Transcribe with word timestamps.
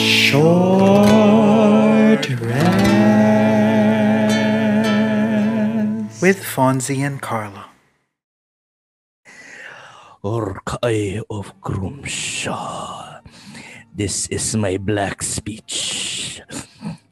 Short 0.00 1.04
Rest 2.40 2.86
with 6.22 6.42
Fonzie 6.42 7.04
and 7.06 7.20
Carlo. 7.20 7.64
Orc 10.22 10.76
Eye 10.82 11.20
of 11.30 11.52
Grumshaw. 11.60 13.20
This 13.94 14.26
is 14.28 14.56
my 14.56 14.78
black 14.78 15.22
speech. 15.22 16.40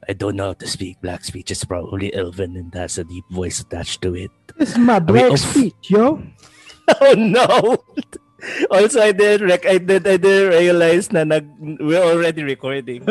I 0.09 0.12
don't 0.14 0.36
know 0.36 0.46
how 0.46 0.52
to 0.55 0.66
speak 0.66 1.00
black 1.02 1.25
speech. 1.25 1.50
It's 1.50 1.64
probably 1.64 2.12
Elven 2.14 2.57
and 2.57 2.73
has 2.75 2.96
a 2.98 3.05
deep 3.05 3.25
voice 3.30 3.61
attached 3.61 4.00
to 4.02 4.14
it. 4.16 4.30
This 4.57 4.70
is 4.73 4.79
my 4.79 4.98
black 4.98 5.32
of- 5.32 5.41
speech, 5.41 5.91
yo. 5.91 6.23
Oh 7.02 7.12
no! 7.12 7.77
Also, 8.70 9.00
I 9.00 9.12
did 9.12 9.40
rec- 9.42 9.66
I 9.66 9.78
did 9.78 10.06
I 10.06 10.16
did 10.16 10.52
realize 10.52 11.10
na 11.12 11.24
nag 11.24 11.48
we're 11.80 12.02
already 12.02 12.42
recording. 12.44 13.02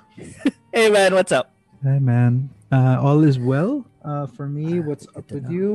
hey 0.72 0.88
man, 0.90 1.14
what's 1.14 1.32
up? 1.32 1.52
Hey, 1.82 1.98
man. 1.98 2.50
Uh, 2.70 2.96
all 3.00 3.22
is 3.24 3.38
well. 3.38 3.84
Uh, 4.04 4.26
for 4.26 4.46
me, 4.46 4.80
what's 4.80 5.06
up 5.14 5.26
with 5.30 5.44
na. 5.46 5.50
you? 5.50 5.68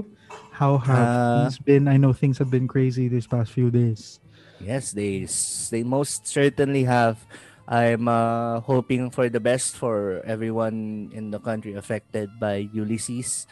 How 0.51 0.77
have 0.79 1.07
Uh, 1.07 1.37
things 1.45 1.59
been? 1.59 1.85
I 1.87 1.97
know 1.97 2.11
things 2.13 2.37
have 2.39 2.49
been 2.49 2.67
crazy 2.67 3.07
these 3.07 3.27
past 3.27 3.51
few 3.51 3.69
days. 3.69 4.19
Yes, 4.59 4.91
they 4.91 5.27
they 5.69 5.83
most 5.83 6.25
certainly 6.27 6.83
have. 6.85 7.21
I'm 7.67 8.07
uh, 8.07 8.63
hoping 8.63 9.11
for 9.11 9.27
the 9.27 9.43
best 9.43 9.75
for 9.75 10.23
everyone 10.23 11.11
in 11.11 11.35
the 11.35 11.39
country 11.43 11.75
affected 11.75 12.31
by 12.39 12.71
Ulysses, 12.71 13.43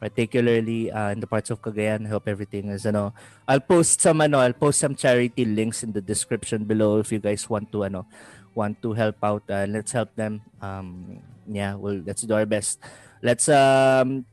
particularly 0.00 0.90
uh, 0.90 1.10
in 1.10 1.20
the 1.20 1.26
parts 1.26 1.50
of 1.50 1.62
Cagayan. 1.62 2.06
I 2.06 2.10
hope 2.10 2.28
everything 2.28 2.68
is 2.68 2.86
ano. 2.86 3.14
I'll 3.48 3.60
post 3.60 4.00
some 4.00 4.20
ano, 4.20 4.38
I'll 4.38 4.56
post 4.56 4.80
some 4.80 4.94
charity 4.94 5.44
links 5.44 5.82
in 5.82 5.92
the 5.92 6.00
description 6.00 6.64
below 6.64 6.98
if 6.98 7.12
you 7.12 7.18
guys 7.18 7.48
want 7.48 7.72
to 7.72 7.84
ano, 7.84 8.06
want 8.54 8.80
to 8.82 8.92
help 8.92 9.16
out. 9.22 9.42
Uh, 9.48 9.66
let's 9.68 9.92
help 9.92 10.14
them. 10.16 10.42
Um, 10.60 11.20
yeah, 11.46 11.74
well, 11.74 12.00
let's 12.06 12.22
do 12.22 12.34
our 12.34 12.46
best. 12.46 12.80
Let's 13.22 13.48
um, 13.48 14.26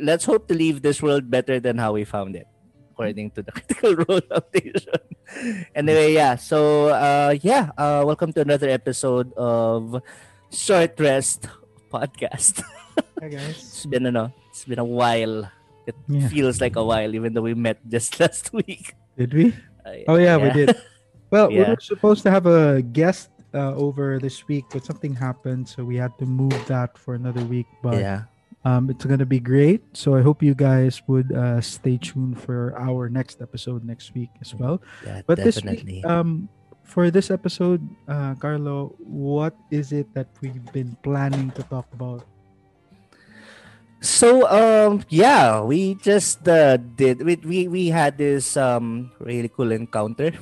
let's 0.00 0.24
hope 0.24 0.48
to 0.48 0.54
leave 0.54 0.82
this 0.82 1.02
world 1.02 1.30
better 1.30 1.60
than 1.60 1.78
how 1.78 1.92
we 1.92 2.04
found 2.04 2.36
it 2.36 2.46
according 2.92 3.30
to 3.32 3.42
the 3.42 3.52
Critical 3.56 3.96
Role 4.04 4.20
Foundation. 4.20 5.00
anyway, 5.74 6.12
yeah. 6.12 6.36
So, 6.36 6.88
uh, 6.92 7.34
yeah. 7.40 7.72
Uh, 7.76 8.04
welcome 8.06 8.32
to 8.36 8.40
another 8.42 8.68
episode 8.68 9.32
of 9.34 10.02
Short 10.52 10.94
Rest 11.00 11.48
Podcast. 11.90 12.62
Hey, 13.22 13.30
guys. 13.30 13.54
it's 13.54 13.86
been 13.86 14.04
ano, 14.10 14.34
it's 14.52 14.64
been 14.68 14.78
a 14.78 14.84
while. 14.84 15.48
It 15.88 15.96
Yeah. 16.06 16.28
feels 16.28 16.60
like 16.60 16.76
a 16.76 16.84
while, 16.84 17.10
even 17.16 17.32
though 17.32 17.42
we 17.42 17.54
met 17.56 17.80
just 17.88 18.20
last 18.22 18.52
week. 18.52 18.94
Did 19.16 19.32
we? 19.34 19.56
Uh, 19.84 20.12
Oh, 20.12 20.16
yeah, 20.20 20.36
we 20.36 20.52
did. 20.52 20.76
Well, 21.32 21.48
we 21.48 21.64
were 21.64 21.80
supposed 21.80 22.22
to 22.28 22.30
have 22.30 22.44
a 22.44 22.84
guest 22.84 23.32
uh, 23.56 23.72
over 23.74 24.20
this 24.20 24.46
week, 24.46 24.68
but 24.70 24.84
something 24.84 25.16
happened, 25.16 25.64
so 25.66 25.80
we 25.82 25.96
had 25.96 26.12
to 26.20 26.26
move 26.28 26.52
that 26.68 26.96
for 27.00 27.16
another 27.16 27.40
week. 27.48 27.66
But 27.82 27.98
yeah. 27.98 28.28
um, 28.68 28.92
it's 28.92 29.04
gonna 29.08 29.24
be 29.26 29.40
great. 29.40 29.80
So 29.96 30.14
I 30.14 30.20
hope 30.20 30.44
you 30.44 30.52
guys 30.54 31.00
would 31.08 31.32
uh, 31.32 31.60
stay 31.64 31.96
tuned 31.96 32.36
for 32.38 32.76
our 32.76 33.08
next 33.08 33.40
episode 33.40 33.80
next 33.82 34.12
week 34.14 34.28
as 34.44 34.52
well. 34.54 34.84
Yeah. 35.04 35.24
But 35.26 35.40
definitely. 35.40 36.04
this 36.04 36.04
week, 36.04 36.06
um, 36.06 36.52
for 36.84 37.10
this 37.10 37.32
episode, 37.32 37.80
uh, 38.06 38.36
Carlo, 38.36 38.94
what 39.00 39.56
is 39.72 39.90
it 39.96 40.12
that 40.14 40.28
we've 40.44 40.62
been 40.76 40.94
planning 41.02 41.48
to 41.56 41.62
talk 41.64 41.88
about? 41.96 42.28
So 44.02 44.50
um 44.50 45.06
yeah, 45.14 45.62
we 45.62 45.94
just 45.94 46.42
uh, 46.50 46.74
did 46.74 47.22
we, 47.22 47.38
we 47.38 47.58
we 47.70 47.84
had 47.86 48.18
this 48.18 48.58
um 48.58 49.14
really 49.22 49.46
cool 49.46 49.70
encounter 49.70 50.34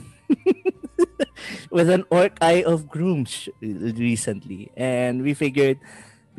with 1.71 1.93
an 1.93 2.09
orc 2.09 2.41
eye 2.41 2.65
of 2.65 2.89
Gruumsh 2.89 3.53
recently. 3.61 4.73
And 4.81 5.21
we 5.21 5.37
figured 5.37 5.77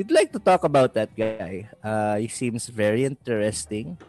we'd 0.01 0.09
like 0.09 0.33
to 0.33 0.41
talk 0.41 0.65
about 0.65 0.97
that 0.97 1.13
guy. 1.13 1.69
Uh 1.85 2.17
he 2.17 2.27
seems 2.27 2.65
very 2.73 3.05
interesting. 3.05 4.01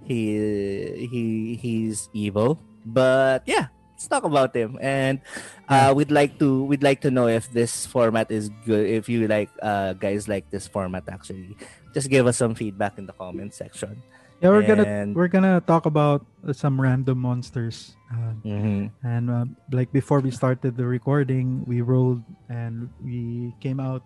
He 0.00 1.04
he 1.04 1.60
he's 1.60 2.08
evil, 2.16 2.56
but 2.80 3.44
yeah, 3.44 3.68
let's 3.92 4.08
talk 4.08 4.24
about 4.24 4.56
him. 4.56 4.80
And 4.80 5.20
uh 5.68 5.92
we'd 5.92 6.08
like 6.08 6.40
to 6.40 6.64
we'd 6.64 6.80
like 6.82 7.04
to 7.04 7.12
know 7.12 7.28
if 7.28 7.44
this 7.52 7.84
format 7.84 8.32
is 8.32 8.48
good 8.64 8.88
if 8.88 9.04
you 9.04 9.28
like 9.28 9.52
uh 9.60 9.92
guys 10.00 10.32
like 10.32 10.48
this 10.48 10.64
format 10.64 11.04
actually 11.12 11.60
just 11.94 12.10
give 12.10 12.26
us 12.26 12.36
some 12.36 12.54
feedback 12.54 12.98
in 12.98 13.06
the 13.06 13.14
comment 13.14 13.54
section. 13.54 14.02
Yeah, 14.42 14.50
we're 14.50 14.66
gonna 14.66 14.84
we're 15.14 15.28
gonna 15.30 15.62
talk 15.64 15.86
about 15.86 16.26
uh, 16.46 16.52
some 16.52 16.76
random 16.80 17.18
monsters. 17.18 17.96
Uh, 18.12 18.34
Mm-hmm. 18.44 18.92
and 19.06 19.30
uh, 19.30 19.44
like 19.72 19.90
before 19.94 20.20
we 20.20 20.30
started 20.30 20.76
the 20.76 20.84
recording, 20.84 21.64
we 21.64 21.80
rolled 21.80 22.20
and 22.50 22.90
we 23.02 23.54
came 23.64 23.80
out 23.80 24.02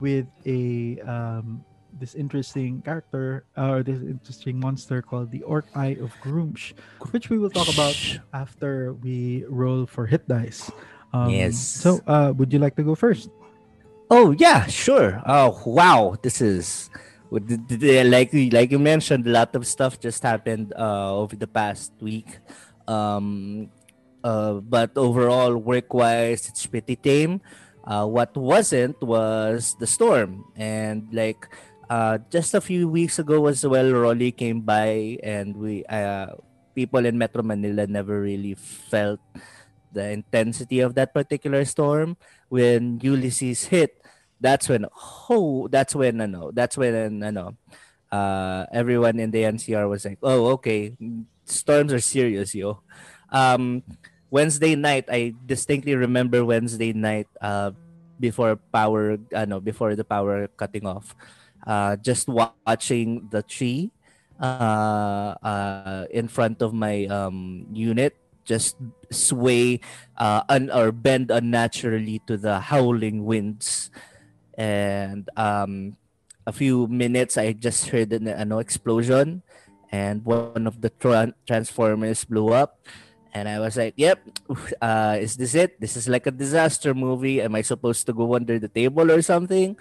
with 0.00 0.26
a 0.46 0.98
um, 1.06 1.62
this 2.00 2.14
interesting 2.18 2.82
character 2.82 3.44
uh, 3.56 3.78
or 3.78 3.82
this 3.82 4.02
interesting 4.02 4.58
monster 4.58 5.00
called 5.02 5.30
the 5.30 5.42
Orc 5.46 5.66
Eye 5.74 5.96
of 6.00 6.10
Gruumsh, 6.24 6.72
which 7.12 7.30
we 7.30 7.38
will 7.38 7.50
talk 7.50 7.68
about 7.72 7.94
after 8.34 8.94
we 8.94 9.44
roll 9.48 9.86
for 9.86 10.06
hit 10.06 10.26
dice. 10.26 10.70
Um, 11.12 11.30
Yes. 11.30 11.56
So, 11.58 12.00
uh, 12.06 12.32
would 12.36 12.52
you 12.52 12.58
like 12.58 12.74
to 12.76 12.82
go 12.82 12.94
first? 12.94 13.30
Oh 14.10 14.32
yeah, 14.32 14.66
sure. 14.66 15.22
Oh 15.24 15.54
wow, 15.66 16.16
this 16.22 16.40
is 16.40 16.90
like 17.30 18.32
like 18.32 18.70
you 18.70 18.78
mentioned, 18.78 19.26
a 19.26 19.30
lot 19.30 19.54
of 19.54 19.66
stuff 19.66 20.00
just 20.00 20.22
happened 20.22 20.72
uh, 20.76 21.14
over 21.14 21.36
the 21.36 21.46
past 21.46 21.92
week. 22.00 22.38
Um, 22.86 23.68
uh, 24.24 24.64
but 24.64 24.96
overall, 24.96 25.56
work 25.56 25.92
wise, 25.92 26.48
it's 26.48 26.66
pretty 26.66 26.96
tame. 26.96 27.40
Uh, 27.84 28.06
what 28.06 28.36
wasn't 28.36 29.00
was 29.00 29.76
the 29.80 29.86
storm, 29.86 30.44
and 30.56 31.08
like 31.12 31.48
uh, 31.88 32.18
just 32.30 32.54
a 32.54 32.60
few 32.60 32.88
weeks 32.88 33.18
ago 33.18 33.46
as 33.46 33.64
well, 33.64 33.92
Rolly 33.92 34.32
came 34.32 34.60
by, 34.60 35.16
and 35.22 35.56
we 35.56 35.84
uh, 35.88 36.36
people 36.74 37.04
in 37.04 37.16
Metro 37.16 37.42
Manila 37.42 37.86
never 37.86 38.20
really 38.20 38.54
felt 38.54 39.20
the 39.92 40.12
intensity 40.12 40.80
of 40.80 40.94
that 40.94 41.14
particular 41.14 41.64
storm 41.64 42.16
when 42.48 43.00
Ulysses 43.00 43.64
hit 43.72 43.96
that's 44.40 44.68
when 44.68 44.86
oh 45.30 45.68
that's 45.68 45.94
when 45.94 46.20
ano 46.20 46.50
that's 46.54 46.76
when 46.78 47.22
ano 47.22 47.56
uh 48.10 48.64
everyone 48.72 49.18
in 49.18 49.30
the 49.30 49.42
NCR 49.42 49.88
was 49.88 50.04
like 50.04 50.18
oh 50.22 50.56
okay 50.58 50.96
storms 51.44 51.92
are 51.92 52.00
serious 52.00 52.54
yo. 52.54 52.80
Um 53.30 53.82
Wednesday 54.30 54.76
night 54.76 55.08
I 55.08 55.34
distinctly 55.44 55.94
remember 55.94 56.44
Wednesday 56.44 56.92
night 56.92 57.28
uh 57.40 57.72
before 58.20 58.56
power 58.72 59.18
ano 59.32 59.60
before 59.60 59.94
the 59.96 60.04
power 60.04 60.48
cutting 60.56 60.86
off 60.86 61.14
uh 61.66 61.96
just 61.96 62.28
wa- 62.28 62.54
watching 62.66 63.28
the 63.30 63.42
tree 63.42 63.90
uh 64.40 65.34
uh 65.42 66.04
in 66.10 66.28
front 66.28 66.62
of 66.62 66.72
my 66.72 67.06
um 67.06 67.66
unit 67.72 68.14
just 68.44 68.76
sway 69.12 69.80
uh 70.16 70.42
un- 70.48 70.72
or 70.72 70.92
bend 70.92 71.30
unnaturally 71.30 72.20
to 72.26 72.36
the 72.36 72.60
howling 72.72 73.24
winds 73.24 73.90
and 74.58 75.30
um 75.38 75.94
a 76.42 76.52
few 76.52 76.90
minutes 76.90 77.38
I 77.38 77.54
just 77.54 77.88
heard 77.94 78.10
an 78.12 78.50
explosion. 78.58 79.46
And 79.88 80.20
one 80.26 80.68
of 80.68 80.82
the 80.84 80.90
tran- 80.90 81.32
transformers 81.46 82.26
blew 82.26 82.52
up. 82.52 82.84
And 83.32 83.48
I 83.48 83.62
was 83.62 83.78
like 83.78 83.94
yep 83.96 84.18
uh 84.82 85.16
is 85.16 85.38
this 85.38 85.54
it? 85.54 85.80
This 85.80 85.96
is 85.96 86.10
like 86.10 86.26
a 86.26 86.34
disaster 86.34 86.92
movie. 86.92 87.40
Am 87.40 87.54
I 87.54 87.62
supposed 87.62 88.04
to 88.10 88.12
go 88.12 88.34
under 88.34 88.58
the 88.58 88.68
table 88.68 89.08
or 89.08 89.22
something? 89.22 89.78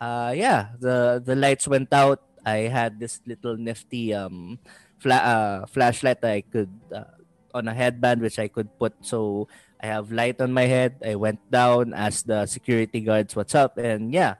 Uh 0.00 0.32
yeah 0.34 0.72
the 0.80 1.22
the 1.22 1.36
lights 1.36 1.68
went 1.68 1.92
out. 1.92 2.24
I 2.46 2.72
had 2.72 2.98
this 2.98 3.20
little 3.26 3.58
nifty 3.60 4.14
um 4.14 4.58
fla- 4.98 5.26
uh, 5.26 5.66
flashlight 5.66 6.24
I 6.24 6.40
could 6.42 6.70
uh, 6.94 7.10
on 7.54 7.68
a 7.68 7.74
headband 7.74 8.20
which 8.20 8.38
I 8.38 8.48
could 8.48 8.68
put 8.78 8.94
so 9.00 9.48
I 9.82 9.86
have 9.86 10.12
light 10.12 10.40
on 10.40 10.52
my 10.52 10.64
head. 10.64 11.02
I 11.04 11.14
went 11.16 11.40
down, 11.50 11.94
asked 11.94 12.26
the 12.26 12.46
security 12.46 13.00
guards 13.00 13.36
what's 13.36 13.54
up, 13.54 13.78
and 13.78 14.12
yeah, 14.12 14.36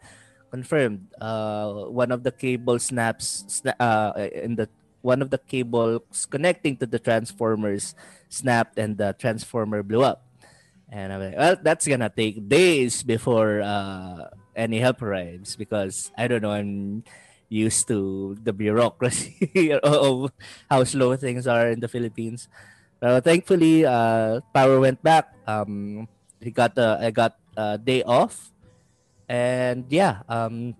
confirmed. 0.50 1.08
Uh, 1.20 1.86
one 1.92 2.10
of 2.10 2.22
the 2.22 2.32
cable 2.32 2.78
snaps 2.78 3.44
sna- 3.48 3.78
uh, 3.78 4.12
in 4.32 4.56
the 4.56 4.68
one 5.02 5.22
of 5.22 5.30
the 5.30 5.38
cables 5.38 6.26
connecting 6.26 6.76
to 6.78 6.86
the 6.86 6.98
transformers 6.98 7.94
snapped, 8.28 8.78
and 8.78 8.96
the 8.96 9.14
transformer 9.18 9.82
blew 9.82 10.02
up. 10.02 10.24
And 10.88 11.12
I'm 11.12 11.20
like, 11.20 11.36
well, 11.36 11.56
that's 11.60 11.86
gonna 11.86 12.10
take 12.10 12.48
days 12.48 13.02
before 13.02 13.60
uh, 13.60 14.30
any 14.54 14.78
help 14.80 15.02
arrives 15.02 15.56
because 15.56 16.10
I 16.16 16.28
don't 16.28 16.42
know. 16.42 16.52
I'm 16.52 17.04
used 17.48 17.86
to 17.88 18.36
the 18.42 18.52
bureaucracy 18.52 19.72
of 19.82 20.32
how 20.70 20.82
slow 20.84 21.14
things 21.16 21.46
are 21.46 21.68
in 21.70 21.80
the 21.80 21.88
Philippines. 21.88 22.48
Uh, 23.02 23.20
thankfully, 23.20 23.84
uh, 23.84 24.40
power 24.54 24.80
went 24.80 25.02
back. 25.02 25.32
Um, 25.46 26.08
he 26.40 26.50
got 26.50 26.74
the 26.74 26.98
I 27.00 27.10
got 27.10 27.36
a 27.56 27.78
day 27.78 28.02
off, 28.02 28.52
and 29.28 29.84
yeah, 29.88 30.22
um, 30.28 30.74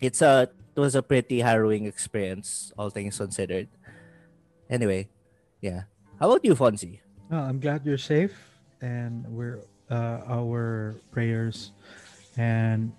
it's 0.00 0.20
a 0.22 0.50
it 0.76 0.80
was 0.80 0.94
a 0.94 1.02
pretty 1.02 1.40
harrowing 1.40 1.86
experience, 1.86 2.72
all 2.76 2.90
things 2.90 3.16
considered. 3.16 3.68
Anyway, 4.68 5.08
yeah. 5.60 5.88
How 6.20 6.30
about 6.30 6.44
you, 6.44 6.54
Fonzie? 6.54 7.00
Oh, 7.30 7.38
I'm 7.38 7.60
glad 7.60 7.86
you're 7.86 7.98
safe, 8.00 8.36
and 8.80 9.24
we're 9.28 9.64
uh, 9.90 10.20
our 10.28 10.96
prayers 11.12 11.72
and 12.36 12.92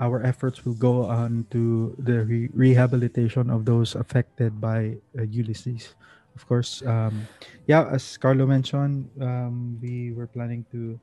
our 0.00 0.24
efforts 0.24 0.64
will 0.64 0.74
go 0.74 1.04
on 1.04 1.46
to 1.50 1.94
the 1.98 2.24
re- 2.24 2.50
rehabilitation 2.52 3.50
of 3.50 3.64
those 3.64 3.94
affected 3.94 4.60
by 4.60 4.96
uh, 5.18 5.22
Ulysses. 5.22 5.94
Of 6.34 6.46
course, 6.46 6.82
um, 6.86 7.28
yeah, 7.66 7.88
as 7.92 8.16
Carlo 8.16 8.46
mentioned, 8.46 9.08
um, 9.20 9.78
we 9.82 10.12
were 10.12 10.26
planning 10.26 10.64
to 10.72 10.98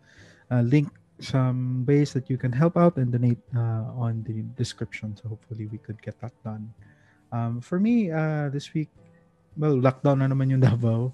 uh, 0.51 0.61
link 0.61 0.89
some 1.21 1.85
ways 1.85 2.13
that 2.13 2.29
you 2.29 2.37
can 2.37 2.51
help 2.51 2.77
out 2.77 2.97
and 2.97 3.11
donate 3.11 3.39
uh, 3.55 3.91
on 3.93 4.23
the 4.27 4.41
description. 4.57 5.15
So 5.15 5.29
hopefully 5.29 5.67
we 5.67 5.77
could 5.77 6.01
get 6.01 6.19
that 6.21 6.33
done. 6.43 6.73
Um, 7.31 7.61
for 7.61 7.79
me, 7.79 8.09
uh, 8.11 8.49
this 8.49 8.73
week, 8.73 8.89
well, 9.57 9.75
lockdown 9.77 10.19
na 10.19 10.27
naman 10.27 10.49
yung 10.49 10.61
Davao. 10.65 11.13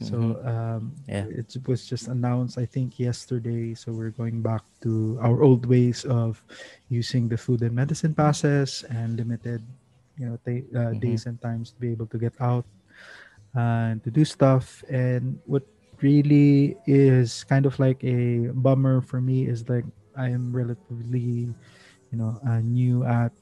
So 0.00 0.36
um, 0.44 0.92
Yeah. 1.08 1.24
it 1.30 1.56
was 1.66 1.86
just 1.86 2.08
announced, 2.08 2.58
I 2.58 2.66
think, 2.66 2.98
yesterday. 2.98 3.74
So 3.74 3.92
we're 3.92 4.12
going 4.12 4.42
back 4.42 4.62
to 4.82 5.16
our 5.22 5.42
old 5.42 5.64
ways 5.66 6.04
of 6.04 6.42
using 6.88 7.28
the 7.28 7.38
food 7.38 7.62
and 7.62 7.72
medicine 7.74 8.14
passes 8.14 8.84
and 8.90 9.16
limited, 9.16 9.62
you 10.18 10.26
know, 10.28 10.36
ta- 10.44 10.68
uh, 10.76 10.92
Mhm. 10.92 11.00
days 11.00 11.24
and 11.26 11.40
times 11.40 11.72
to 11.72 11.80
be 11.80 11.90
able 11.92 12.06
to 12.12 12.18
get 12.18 12.34
out 12.40 12.66
and 13.54 14.02
to 14.04 14.10
do 14.10 14.24
stuff. 14.24 14.82
And 14.90 15.38
what 15.46 15.62
really 16.02 16.76
is 16.86 17.44
kind 17.44 17.66
of 17.66 17.78
like 17.78 18.02
a 18.04 18.50
bummer 18.54 19.00
for 19.00 19.20
me 19.20 19.46
is 19.46 19.68
like 19.68 19.84
I 20.16 20.28
am 20.30 20.54
relatively, 20.54 21.48
you 22.10 22.16
know, 22.18 22.38
uh, 22.46 22.60
new 22.60 23.04
at 23.04 23.32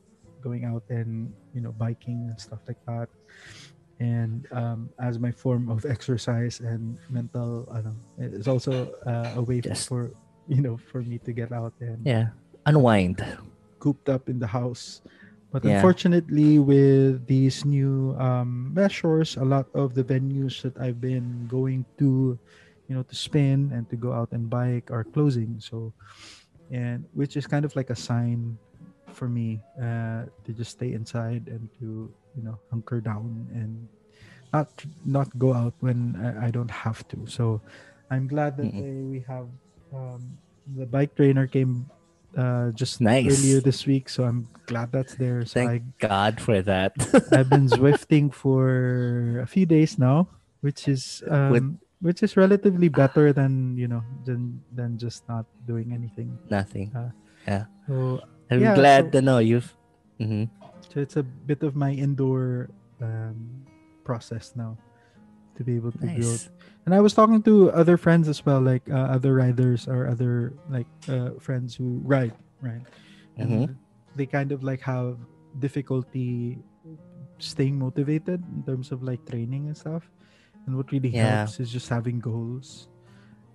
going 0.43 0.64
out 0.64 0.82
and 0.91 1.32
you 1.55 1.61
know 1.61 1.70
biking 1.70 2.26
and 2.29 2.35
stuff 2.41 2.59
like 2.67 2.81
that 2.87 3.06
and 4.00 4.49
um, 4.50 4.91
as 4.99 5.20
my 5.20 5.31
form 5.31 5.70
of 5.70 5.87
exercise 5.87 6.59
and 6.59 6.99
mental 7.09 7.69
ano, 7.70 7.94
it's 8.19 8.49
also 8.49 8.91
uh, 9.06 9.38
a 9.38 9.43
way 9.43 9.61
Just- 9.61 9.87
for 9.87 10.11
you 10.49 10.61
know 10.61 10.76
for 10.76 11.03
me 11.03 11.19
to 11.23 11.31
get 11.32 11.53
out 11.53 11.73
and 11.79 12.03
Yeah. 12.05 12.35
Unwind. 12.67 13.23
cooped 13.79 14.09
up 14.09 14.29
in 14.29 14.38
the 14.38 14.47
house 14.47 15.03
but 15.52 15.64
Yeah. 15.64 15.72
unfortunately 15.76 16.58
with 16.58 17.26
these 17.26 17.64
new 17.64 18.16
um, 18.19 18.72
measures 18.75 19.37
a 19.37 19.44
lot 19.44 19.66
of 19.75 19.94
the 19.94 20.04
venues 20.04 20.62
that 20.62 20.76
i've 20.78 21.00
been 21.00 21.46
going 21.49 21.84
to 21.99 22.38
you 22.88 22.94
know 22.96 23.02
to 23.04 23.14
spin 23.16 23.70
and 23.72 23.88
to 23.90 23.96
go 23.96 24.12
out 24.12 24.32
and 24.32 24.50
bike 24.50 24.90
are 24.90 25.04
closing 25.04 25.60
so 25.60 25.93
and 26.70 27.04
which 27.14 27.37
is 27.37 27.46
kind 27.46 27.64
of 27.64 27.75
like 27.76 27.90
a 27.90 27.96
sign 27.96 28.58
for 29.12 29.28
me 29.28 29.60
uh, 29.81 30.25
to 30.44 30.52
just 30.52 30.72
stay 30.72 30.93
inside 30.93 31.49
and 31.49 31.69
to 31.78 32.10
you 32.37 32.43
know 32.43 32.58
hunker 32.70 33.00
down 33.00 33.46
and 33.52 33.88
not 34.52 34.69
not 35.04 35.28
go 35.38 35.52
out 35.52 35.75
when 35.81 36.16
I, 36.16 36.49
I 36.49 36.50
don't 36.50 36.70
have 36.70 37.06
to 37.08 37.26
so 37.26 37.60
i'm 38.10 38.26
glad 38.28 38.56
that 38.58 38.70
Mm-mm. 38.72 38.78
uh, 38.78 39.08
we 39.10 39.20
have 39.28 39.49
um, 39.94 40.38
the 40.76 40.87
bike 40.87 41.14
trainer 41.14 41.46
came 41.46 41.90
uh, 42.37 42.70
just 42.73 43.00
Nice. 43.00 43.29
earlier 43.29 43.61
this 43.61 43.84
week 43.87 44.08
so 44.08 44.25
i'm 44.25 44.49
glad 44.67 44.90
that's 44.93 45.14
there 45.17 45.44
so 45.44 45.61
Thank 45.61 45.82
God 45.99 46.40
for 46.40 46.62
that. 46.62 46.93
I, 47.12 47.20
i've 47.40 47.50
been 47.50 47.69
zwifting 47.76 48.32
for 48.32 49.40
a 49.40 49.46
few 49.46 49.67
days 49.67 49.99
now 49.99 50.29
which 50.61 50.88
is 50.88 51.23
um, 51.29 51.50
With- 51.52 51.79
which 52.02 52.23
is 52.23 52.34
relatively 52.37 52.88
better 52.88 53.32
than 53.32 53.76
you 53.79 53.87
know 53.87 54.02
than 54.25 54.58
than 54.75 54.99
just 54.99 55.23
not 55.29 55.46
doing 55.67 55.93
anything 55.94 56.34
Nothing. 56.50 56.90
Yeah. 57.46 57.67
so 57.87 58.20
I'm 58.50 58.61
Yeah, 58.61 58.75
glad 58.75 59.02
so- 59.06 59.11
to 59.11 59.20
know 59.23 59.38
you've. 59.38 59.70
Mhm. 60.20 60.50
So 60.93 61.00
it's 61.00 61.14
a 61.17 61.23
bit 61.23 61.62
of 61.62 61.75
my 61.78 61.90
indoor 61.94 62.69
um, 63.00 63.64
process 64.05 64.52
now 64.58 64.76
to 65.62 65.64
be 65.70 65.79
able 65.79 65.94
to 65.94 65.99
build. 66.03 66.43
Nice. 66.43 66.50
And 66.85 66.91
I 66.94 67.00
was 67.00 67.14
talking 67.14 67.38
to 67.47 67.70
other 67.70 67.94
friends 67.97 68.26
as 68.26 68.43
well, 68.43 68.59
like 68.61 68.82
uh, 68.91 69.14
other 69.14 69.38
riders 69.38 69.87
or 69.87 70.11
other 70.11 70.53
like 70.69 70.91
uh, 71.06 71.38
friends 71.38 71.79
who 71.79 72.03
ride, 72.03 72.35
right? 72.59 72.82
And 73.38 73.79
they 74.19 74.26
kind 74.26 74.50
of 74.50 74.67
like 74.67 74.82
have 74.82 75.17
difficulty 75.62 76.59
staying 77.38 77.79
motivated 77.79 78.43
in 78.55 78.62
terms 78.67 78.91
of 78.91 79.03
like 79.03 79.23
training 79.31 79.70
and 79.70 79.76
stuff. 79.76 80.03
And 80.67 80.76
what 80.76 80.91
really 80.91 81.11
Yeah. 81.14 81.47
helps 81.47 81.61
is 81.62 81.70
just 81.70 81.88
having 81.88 82.19
goals. 82.19 82.91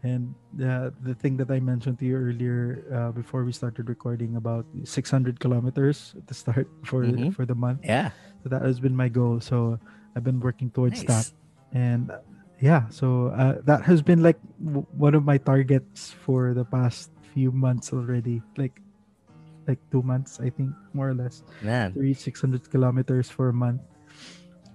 And 0.03 0.31
the 0.53 0.93
the 1.03 1.15
thing 1.17 1.35
that 1.41 1.49
I 1.51 1.59
mentioned 1.59 1.99
to 1.99 2.05
you 2.05 2.15
earlier 2.15 2.85
uh, 2.93 3.11
before 3.11 3.43
we 3.43 3.51
started 3.51 3.89
recording 3.89 4.37
about 4.37 4.63
600 4.85 5.39
kilometers 5.41 6.13
at 6.15 6.27
the 6.31 6.35
start 6.37 6.67
for 6.87 7.03
Mhm. 7.03 7.33
for 7.35 7.43
the 7.49 7.55
month. 7.57 7.83
Yeah. 7.83 8.11
So 8.43 8.47
that 8.53 8.61
has 8.63 8.79
been 8.79 8.95
my 8.95 9.09
goal. 9.09 9.41
So 9.41 9.79
I've 10.15 10.23
been 10.23 10.39
working 10.39 10.69
towards 10.71 11.01
that, 11.09 11.27
Nice. 11.27 11.33
And 11.73 12.11
uh, 12.11 12.19
yeah, 12.59 12.89
so 12.89 13.27
uh, 13.37 13.61
that 13.65 13.83
has 13.85 14.01
been 14.01 14.23
like 14.23 14.39
w- 14.63 14.85
one 14.97 15.13
of 15.13 15.23
my 15.25 15.37
targets 15.37 16.11
for 16.25 16.53
the 16.53 16.65
past 16.65 17.11
few 17.33 17.51
months 17.51 17.93
already. 17.93 18.41
Like, 18.57 18.81
like 19.67 19.77
two 19.91 20.01
months, 20.01 20.39
I 20.39 20.49
think, 20.49 20.71
more 20.93 21.09
or 21.09 21.13
less, 21.13 21.43
Man, 21.61 21.93
to 21.93 21.99
reach 21.99 22.17
600 22.25 22.69
kilometers 22.71 23.29
for 23.29 23.49
a 23.49 23.53
month. 23.53 23.81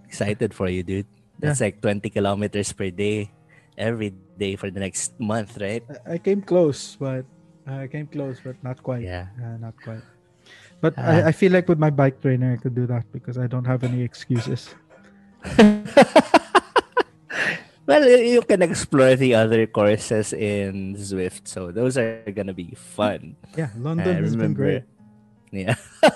excited 0.06 0.52
for 0.54 0.68
you, 0.68 0.82
dude. 0.82 1.06
That's 1.40 1.60
like 1.60 1.80
20 1.80 2.10
kilometers 2.10 2.70
per 2.72 2.90
day 2.90 3.32
every 3.76 4.12
day 4.38 4.54
for 4.54 4.70
the 4.70 4.78
next 4.78 5.18
month, 5.18 5.58
right? 5.58 5.82
I, 6.06 6.14
I 6.14 6.18
came 6.18 6.42
close, 6.42 6.94
but 7.00 7.24
I 7.66 7.88
came 7.88 8.06
close, 8.06 8.38
but 8.44 8.54
not 8.62 8.82
quite. 8.82 9.02
Yeah. 9.02 9.26
Uh, 9.42 9.56
not 9.58 9.74
quite. 9.82 10.04
But 10.80 10.94
Ah. 10.98 11.24
I, 11.24 11.28
I 11.28 11.32
feel 11.32 11.50
like 11.50 11.66
with 11.68 11.78
my 11.78 11.90
bike 11.90 12.20
trainer, 12.20 12.52
I 12.52 12.56
could 12.62 12.74
do 12.76 12.86
that 12.86 13.10
because 13.10 13.38
I 13.38 13.46
don't 13.48 13.64
have 13.66 13.82
any 13.82 14.02
excuses. 14.02 14.74
well, 17.92 18.08
you 18.08 18.40
can 18.40 18.64
explore 18.64 19.12
the 19.16 19.36
other 19.36 19.68
courses 19.68 20.32
in 20.32 20.96
Zwift, 20.96 21.44
so 21.44 21.68
those 21.68 22.00
are 22.00 22.24
gonna 22.32 22.56
be 22.56 22.72
fun. 22.72 23.36
Yeah, 23.52 23.68
London 23.76 24.16
I 24.16 24.24
has 24.24 24.32
been 24.32 24.56
great. 24.56 24.88
Yeah. 25.52 25.76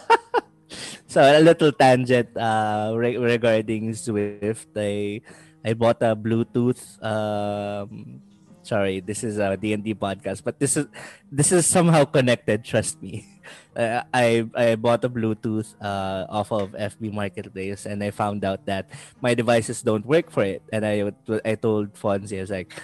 so 1.12 1.20
a 1.20 1.44
little 1.44 1.73
tangent 1.76 2.32
uh 2.32 2.96
re- 2.96 3.20
regarding 3.20 3.93
Zwift. 3.93 4.73
I 4.73 5.20
I 5.61 5.76
bought 5.76 6.00
a 6.00 6.17
Bluetooth 6.17 6.81
um 7.05 8.25
sorry, 8.67 8.99
this 8.99 9.23
is 9.23 9.39
a 9.39 9.57
D&D 9.57 9.95
podcast, 9.95 10.43
but 10.43 10.59
this 10.59 10.77
is 10.77 10.91
this 11.31 11.55
is 11.55 11.67
somehow 11.67 12.05
connected, 12.05 12.67
trust 12.67 12.99
me. 13.01 13.27
Uh, 13.77 14.03
I 14.11 14.43
I 14.59 14.75
bought 14.75 15.07
a 15.07 15.09
Bluetooth 15.13 15.71
uh 15.79 16.27
off 16.27 16.51
of 16.51 16.75
FB 16.75 17.13
Marketplace 17.15 17.87
and 17.87 18.03
I 18.03 18.11
found 18.11 18.43
out 18.43 18.67
that 18.67 18.91
my 19.23 19.39
devices 19.39 19.87
don't 19.87 20.03
work 20.03 20.35
for 20.35 20.43
it 20.43 20.67
and 20.73 20.83
I 20.83 21.13
I 21.45 21.55
told 21.55 21.95
Fonzie 21.95 22.39
I 22.39 22.43
was 22.43 22.51
like 22.51 22.75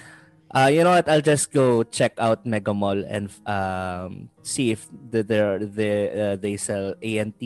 uh, 0.52 0.68
you 0.68 0.84
know 0.84 0.92
what? 0.92 1.08
I'll 1.08 1.24
just 1.24 1.50
go 1.50 1.82
check 1.82 2.12
out 2.18 2.44
Mega 2.44 2.74
Mall 2.74 3.02
and 3.08 3.32
um, 3.48 4.28
see 4.42 4.70
if 4.70 4.86
the, 4.92 5.22
they're, 5.24 5.58
they 5.58 6.12
uh, 6.12 6.36
they 6.36 6.56
sell 6.56 6.94
ANT 7.02 7.40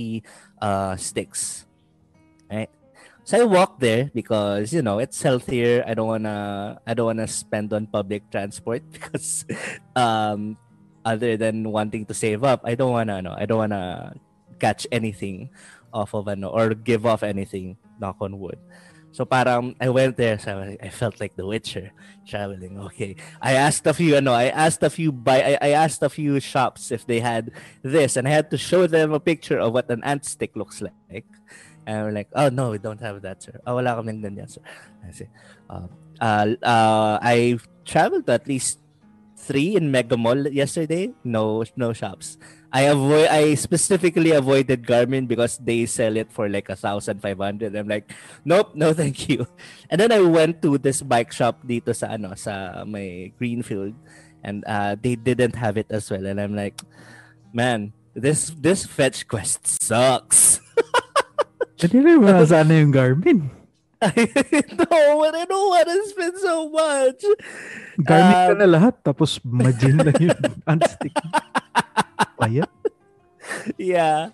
uh, 0.60 0.96
sticks. 0.96 1.64
Right. 2.50 2.70
So 3.26 3.42
I 3.42 3.42
walk 3.42 3.82
there 3.82 4.06
because 4.14 4.70
you 4.70 4.86
know 4.86 5.02
it's 5.02 5.18
healthier. 5.18 5.82
I 5.82 5.98
don't 5.98 6.06
wanna 6.06 6.78
I 6.86 6.94
don't 6.94 7.10
wanna 7.10 7.26
spend 7.26 7.74
on 7.74 7.90
public 7.90 8.30
transport 8.30 8.86
because 8.94 9.42
um, 9.98 10.54
other 11.02 11.34
than 11.34 11.66
wanting 11.74 12.06
to 12.06 12.14
save 12.14 12.46
up, 12.46 12.62
I 12.62 12.78
don't 12.78 12.94
wanna 12.94 13.18
no, 13.26 13.34
I 13.34 13.42
don't 13.42 13.58
wanna 13.58 14.14
catch 14.62 14.86
anything 14.94 15.50
off 15.90 16.14
of 16.14 16.30
ano 16.30 16.54
or 16.54 16.70
give 16.78 17.02
off 17.02 17.26
anything. 17.26 17.82
Knock 17.98 18.22
on 18.22 18.38
wood. 18.38 18.62
So 19.10 19.24
parang 19.24 19.74
I 19.80 19.88
went 19.88 20.14
there, 20.14 20.38
so 20.38 20.76
I 20.78 20.90
felt 20.94 21.18
like 21.18 21.34
the 21.34 21.48
Witcher 21.48 21.90
traveling. 22.28 22.78
Okay, 22.92 23.16
I 23.42 23.58
asked 23.58 23.88
a 23.88 23.94
few, 23.96 24.14
ano, 24.14 24.36
I 24.36 24.52
asked 24.52 24.84
a 24.84 24.90
few 24.92 25.10
buy, 25.10 25.56
I, 25.56 25.68
I 25.68 25.70
asked 25.72 26.04
a 26.04 26.12
few 26.12 26.38
shops 26.38 26.92
if 26.92 27.08
they 27.08 27.18
had 27.18 27.50
this, 27.80 28.20
and 28.20 28.28
I 28.28 28.30
had 28.30 28.52
to 28.52 28.58
show 28.58 28.86
them 28.86 29.16
a 29.16 29.18
picture 29.18 29.58
of 29.58 29.72
what 29.72 29.88
an 29.88 30.04
ant 30.04 30.26
stick 30.28 30.54
looks 30.54 30.84
like. 30.84 31.24
And 31.86 32.04
we're 32.04 32.12
like, 32.12 32.28
oh 32.34 32.50
no, 32.50 32.70
we 32.74 32.78
don't 32.78 33.00
have 33.00 33.22
that, 33.22 33.42
sir. 33.42 33.60
Oh, 33.66 33.78
wala 33.78 33.94
kaming 33.94 34.18
ganyan, 34.18 34.50
sir. 34.50 34.60
I 35.06 35.10
say, 35.14 35.30
uh, 35.70 35.86
uh, 36.20 36.46
uh, 36.62 37.18
I 37.22 37.58
traveled 37.86 38.26
to 38.26 38.34
at 38.34 38.50
least 38.50 38.82
three 39.38 39.76
in 39.78 39.94
Mega 39.94 40.18
Mall 40.18 40.50
yesterday. 40.50 41.14
No, 41.22 41.62
no 41.76 41.92
shops. 41.94 42.36
I 42.74 42.90
avoid. 42.90 43.30
I 43.30 43.54
specifically 43.54 44.34
avoided 44.34 44.82
Garmin 44.82 45.30
because 45.30 45.56
they 45.62 45.86
sell 45.86 46.16
it 46.18 46.34
for 46.34 46.50
like 46.50 46.68
a 46.68 46.76
thousand 46.76 47.22
five 47.22 47.38
hundred. 47.38 47.78
I'm 47.78 47.88
like, 47.88 48.10
nope, 48.44 48.74
no, 48.74 48.92
thank 48.92 49.30
you. 49.30 49.46
And 49.90 50.02
then 50.02 50.10
I 50.10 50.20
went 50.20 50.60
to 50.66 50.76
this 50.76 51.00
bike 51.00 51.30
shop 51.30 51.62
dito 51.62 51.94
sa 51.94 52.18
ano 52.18 52.34
sa 52.34 52.82
may 52.82 53.30
Greenfield, 53.38 53.94
and 54.42 54.66
uh, 54.66 54.98
they 54.98 55.14
didn't 55.14 55.54
have 55.54 55.78
it 55.78 55.86
as 55.94 56.10
well. 56.10 56.26
And 56.26 56.42
I'm 56.42 56.58
like, 56.58 56.82
man, 57.54 57.94
this 58.18 58.50
this 58.58 58.82
fetch 58.84 59.30
quest 59.30 59.64
sucks. 59.80 60.58
Hindi 61.76 61.98
rin 62.00 62.18
wala 62.20 62.42
sana 62.42 62.72
yung 62.72 62.92
Garmin. 62.92 63.40
no, 64.76 64.86
I 65.24 65.44
don't 65.48 65.68
want 65.72 65.88
to 65.88 65.98
spend 66.08 66.36
so 66.36 66.68
much. 66.68 67.20
Garmin 67.98 68.36
ka 68.36 68.52
Um, 68.52 68.58
na 68.60 68.68
lahat, 68.68 68.94
tapos 69.00 69.40
Majin 69.40 69.96
lang 70.00 70.16
yung 70.20 70.36
unstick. 70.70 71.16
Payat. 72.36 72.70
yeah. 73.80 74.32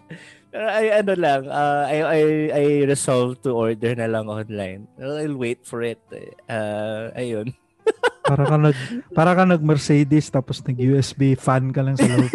Pero 0.52 0.66
ay 0.68 0.92
ano 0.92 1.12
lang, 1.16 1.42
uh, 1.48 1.84
I, 1.88 1.96
I, 2.02 2.20
I 2.52 2.64
resolved 2.84 3.40
to 3.42 3.56
order 3.56 3.96
na 3.96 4.04
lang 4.04 4.28
online. 4.28 4.84
I'll 5.00 5.32
wait 5.34 5.64
for 5.64 5.80
it. 5.80 6.02
Uh, 6.44 7.08
ayun. 7.16 7.54
Para 8.28 8.46
ka 8.46 8.54
nag 8.54 8.76
para 9.10 9.32
ka 9.34 9.42
nag 9.42 9.58
Mercedes 9.58 10.30
tapos 10.30 10.62
nag 10.62 10.78
USB 10.78 11.34
fan 11.34 11.74
ka 11.74 11.82
lang 11.82 11.98
sa 11.98 12.06
loob. 12.06 12.30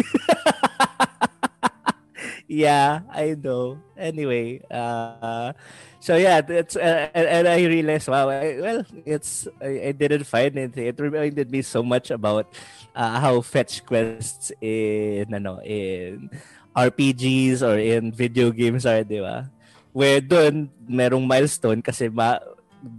Yeah, 2.47 3.03
I 3.11 3.35
know. 3.35 3.77
Anyway, 3.95 4.63
uh, 4.71 5.53
so 5.99 6.15
yeah, 6.15 6.41
that's 6.41 6.75
uh, 6.75 7.11
and 7.13 7.47
I 7.47 7.63
realized, 7.67 8.07
wow, 8.07 8.29
I, 8.29 8.59
well, 8.59 8.81
it's 9.05 9.47
I, 9.61 9.87
I 9.87 9.91
didn't 9.91 10.23
find 10.23 10.57
anything. 10.57 10.87
It 10.87 10.99
reminded 10.99 11.51
me 11.51 11.61
so 11.61 11.83
much 11.83 12.11
about 12.11 12.47
uh, 12.95 13.19
how 13.19 13.41
fetch 13.41 13.85
quests 13.85 14.51
in 14.61 15.33
ano 15.33 15.59
in 15.61 16.31
RPGs 16.75 17.61
or 17.61 17.77
in 17.77 18.11
video 18.11 18.51
games 18.51 18.85
are, 18.85 19.03
di 19.03 19.19
ba? 19.19 19.51
Where 19.91 20.21
doon 20.21 20.69
merong 20.87 21.25
milestone 21.27 21.81
kasi 21.81 22.07
ma 22.07 22.39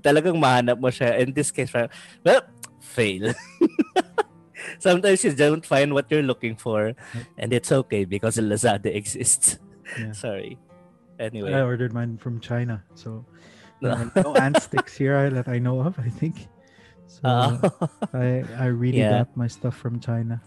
talagang 0.02 0.36
mahanap 0.36 0.76
mo 0.76 0.90
siya. 0.90 1.18
In 1.22 1.32
this 1.32 1.50
case, 1.50 1.72
well, 1.72 2.42
fail. 2.80 3.32
Sometimes 4.78 5.24
you 5.24 5.32
don't 5.34 5.64
find 5.66 5.92
what 5.94 6.10
you're 6.10 6.22
looking 6.22 6.56
for, 6.56 6.94
and 7.36 7.52
it's 7.52 7.70
okay 7.72 8.04
because 8.04 8.36
Lazada 8.38 8.86
exists. 8.94 9.58
Yeah. 9.98 10.12
Sorry. 10.12 10.58
Anyway, 11.18 11.52
I 11.52 11.62
ordered 11.62 11.92
mine 11.92 12.16
from 12.18 12.38
China, 12.38 12.84
so 12.94 13.24
uh, 13.82 14.06
no 14.14 14.34
ant 14.36 14.62
sticks 14.62 14.96
here 14.96 15.30
that 15.30 15.48
I 15.48 15.58
know 15.58 15.80
of. 15.80 15.98
I 15.98 16.08
think. 16.08 16.46
So 17.06 17.20
uh, 17.24 17.70
I 18.14 18.44
I 18.54 18.66
really 18.70 18.98
Yeah. 19.02 19.24
got 19.26 19.36
my 19.36 19.48
stuff 19.48 19.74
from 19.76 19.98
China. 19.98 20.40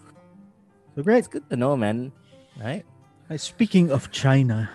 So 0.94 1.02
great. 1.02 1.18
it's 1.24 1.28
good 1.28 1.48
to 1.50 1.56
know, 1.56 1.76
man. 1.76 2.12
Right? 2.60 2.84
Speaking 3.36 3.90
of 3.90 4.12
China, 4.12 4.68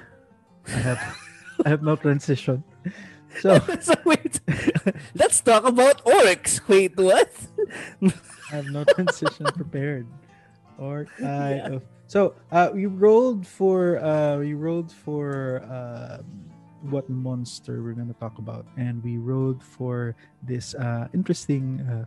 I 0.67 0.81
have 0.81 1.01
I 1.65 1.69
have 1.69 1.81
no 1.85 1.95
transition. 1.95 2.63
So 3.37 3.59
so 3.79 3.93
wait, 4.05 4.39
let's 5.15 5.41
talk 5.41 5.65
about 5.65 6.03
orcs. 6.05 6.61
Wait, 6.67 6.97
what? 6.97 7.31
I 8.49 8.55
have 8.55 8.67
no 8.67 8.83
transition 8.83 9.51
prepared. 9.55 10.07
Or 10.77 11.07
I 11.23 11.61
Yeah. 11.65 11.79
so 12.07 12.35
uh 12.51 12.71
you 12.75 12.89
rolled 12.89 13.45
for 13.45 13.97
uh 13.99 14.37
we 14.37 14.53
rolled 14.53 14.91
for 14.91 15.61
uh 15.65 16.21
what 16.81 17.09
monster 17.09 17.81
we're 17.81 17.93
gonna 17.97 18.13
talk 18.21 18.37
about 18.37 18.65
and 18.77 19.03
we 19.03 19.17
rolled 19.17 19.63
for 19.63 20.15
this 20.43 20.75
uh 20.75 21.07
interesting 21.13 21.81
uh 21.81 22.05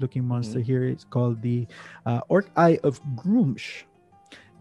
looking 0.00 0.24
monster 0.24 0.58
Mm-hmm. 0.58 0.66
here 0.66 0.84
it's 0.88 1.04
called 1.04 1.40
the 1.42 1.66
uh 2.06 2.20
orc 2.28 2.48
eye 2.56 2.78
of 2.82 2.98
Gruumsh 3.14 3.84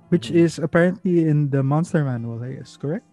which 0.09 0.29
Mhm. 0.29 0.35
is 0.35 0.59
apparently 0.59 1.25
in 1.27 1.49
the 1.49 1.63
monster 1.63 2.03
manual 2.03 2.43
I 2.43 2.59
guess 2.59 2.75
correct 2.77 3.07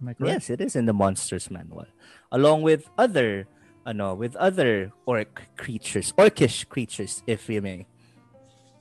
am 0.00 0.08
I 0.08 0.14
correct 0.14 0.40
Yes, 0.40 0.50
it 0.50 0.60
is 0.60 0.74
in 0.74 0.86
the 0.86 0.92
monsters 0.96 1.50
manual, 1.50 1.86
along 2.32 2.62
with 2.62 2.88
other, 2.98 3.46
ano, 3.86 4.14
with 4.14 4.36
other 4.36 4.92
orc 5.06 5.42
creatures, 5.56 6.12
orcish 6.16 6.68
creatures, 6.68 7.22
if 7.26 7.48
we 7.48 7.60
may. 7.60 7.86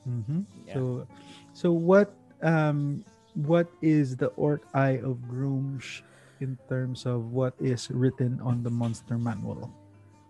Mm-hmm. 0.08 0.42
Yeah. 0.68 0.74
So, 0.74 1.08
so 1.54 1.72
what 1.72 2.14
um 2.44 3.06
what 3.34 3.72
is 3.82 4.18
the 4.18 4.28
orc 4.36 4.62
eye 4.74 5.00
of 5.00 5.18
Gruumsh 5.32 6.04
in 6.42 6.60
terms 6.68 7.06
of 7.06 7.32
what 7.32 7.56
is 7.60 7.90
written 7.90 8.40
on 8.44 8.64
the 8.64 8.70
monster 8.70 9.18
manual? 9.18 9.72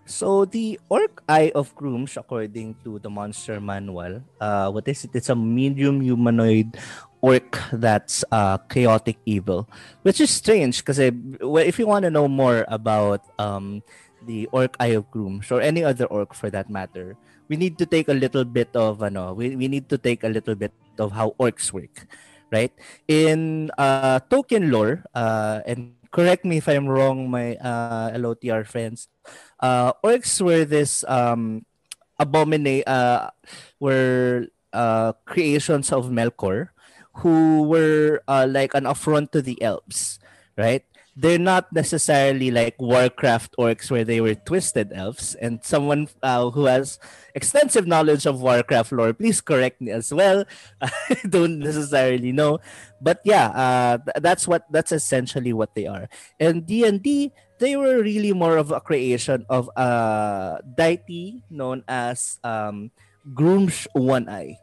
So 0.06 0.44
the 0.44 0.80
Orc 0.92 1.24
Eye 1.30 1.52
of 1.56 1.72
Gruumsh, 1.76 2.20
according 2.20 2.76
to 2.84 3.00
the 3.00 3.10
Monster 3.10 3.64
Manual, 3.64 4.20
uh, 4.40 4.68
what 4.68 4.88
is 4.88 5.06
it? 5.06 5.16
It's 5.16 5.30
a 5.30 5.36
medium 5.36 6.02
humanoid 6.02 6.76
orc 7.24 7.56
that's 7.72 8.28
uh, 8.36 8.60
chaotic 8.68 9.16
evil, 9.26 9.64
which 10.04 10.20
is 10.20 10.30
strange 10.30 10.84
because 10.84 11.00
if 11.00 11.80
you 11.80 11.88
want 11.88 12.04
to 12.04 12.12
know 12.12 12.28
more 12.28 12.68
about 12.68 13.24
um, 13.40 13.82
the 14.28 14.48
Orc 14.52 14.76
Eye 14.80 15.00
of 15.00 15.08
Gruumsh 15.10 15.48
or 15.50 15.64
any 15.64 15.84
other 15.84 16.06
orc 16.12 16.36
for 16.36 16.52
that 16.52 16.70
matter, 16.70 17.16
we 17.48 17.56
need 17.56 17.80
to 17.80 17.88
take 17.88 18.12
a 18.12 18.14
little 18.14 18.44
bit 18.44 18.76
of 18.76 19.02
ano, 19.02 19.34
we, 19.34 19.56
we 19.56 19.68
need 19.72 19.88
to 19.88 19.98
take 19.98 20.24
a 20.24 20.30
little 20.30 20.56
bit 20.56 20.76
of 21.00 21.16
how 21.16 21.32
orcs 21.40 21.72
work, 21.72 22.12
right? 22.52 22.76
In 23.08 23.72
uh, 23.78 24.20
Tolkien 24.28 24.70
lore, 24.70 25.08
uh, 25.16 25.64
and 25.66 25.96
correct 26.12 26.44
me 26.44 26.58
if 26.58 26.68
I'm 26.68 26.88
wrong, 26.92 27.32
my 27.32 27.56
uh, 27.56 28.12
LOTR 28.20 28.68
friends 28.68 29.08
uh, 29.64 29.94
orcs 30.04 30.42
were 30.44 30.66
this 30.66 31.04
um, 31.08 31.66
abomina- 32.20 32.84
uh, 32.86 33.32
were 33.80 34.48
uh, 34.74 35.14
creations 35.26 35.92
of 35.92 36.12
Melkor 36.12 36.73
who 37.18 37.64
were 37.64 38.22
uh, 38.28 38.48
like 38.50 38.74
an 38.74 38.86
affront 38.86 39.32
to 39.34 39.42
the 39.42 39.62
elves, 39.62 40.20
right? 40.58 40.84
They're 41.16 41.38
not 41.38 41.72
necessarily 41.72 42.50
like 42.50 42.82
Warcraft 42.82 43.54
orcs 43.60 43.92
where 43.92 44.04
they 44.04 44.20
were 44.20 44.34
twisted 44.34 44.90
elves. 44.94 45.36
And 45.36 45.64
someone 45.64 46.10
uh, 46.24 46.50
who 46.50 46.66
has 46.66 46.98
extensive 47.36 47.86
knowledge 47.86 48.26
of 48.26 48.42
Warcraft 48.42 48.92
lore, 48.92 49.14
please 49.14 49.40
correct 49.40 49.80
me 49.80 49.92
as 49.92 50.12
well. 50.12 50.44
I 50.82 50.92
don't 51.30 51.60
necessarily 51.60 52.32
know, 52.32 52.60
but 53.00 53.22
yeah, 53.24 53.54
uh, 53.54 53.98
th- 54.02 54.24
that's 54.26 54.48
what 54.48 54.66
that's 54.72 54.92
essentially 54.92 55.54
what 55.54 55.76
they 55.76 55.86
are. 55.86 56.10
And 56.40 56.66
D 56.66 56.84
and 56.84 57.04
D 57.04 57.32
they 57.60 57.78
were 57.78 58.02
really 58.02 58.34
more 58.34 58.58
of 58.58 58.72
a 58.72 58.82
creation 58.82 59.46
of 59.50 59.70
a 59.78 60.60
deity 60.76 61.44
known 61.50 61.84
as 61.88 62.40
um, 62.44 62.92
One 63.94 64.28
Eye. 64.28 64.60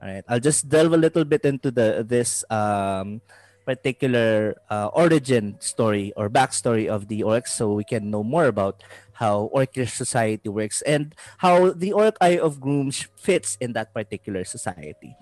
All 0.00 0.08
right, 0.08 0.24
I'll 0.28 0.40
just 0.40 0.68
delve 0.68 0.92
a 0.92 0.96
little 0.96 1.24
bit 1.24 1.44
into 1.44 1.70
the 1.70 2.00
this 2.00 2.44
um, 2.48 3.20
particular 3.68 4.56
uh, 4.72 4.88
origin 4.96 5.60
story 5.60 6.12
or 6.16 6.32
backstory 6.32 6.88
of 6.88 7.08
the 7.08 7.20
orcs, 7.20 7.52
so 7.52 7.76
we 7.76 7.84
can 7.84 8.10
know 8.10 8.24
more 8.24 8.48
about 8.48 8.82
how 9.20 9.52
orcish 9.52 9.92
society 9.92 10.48
works 10.48 10.80
and 10.88 11.14
how 11.44 11.76
the 11.76 11.92
orc 11.92 12.16
eye 12.20 12.40
of 12.40 12.64
Gruumsh 12.64 13.12
fits 13.20 13.60
in 13.60 13.76
that 13.76 13.92
particular 13.92 14.44
society. 14.44 15.12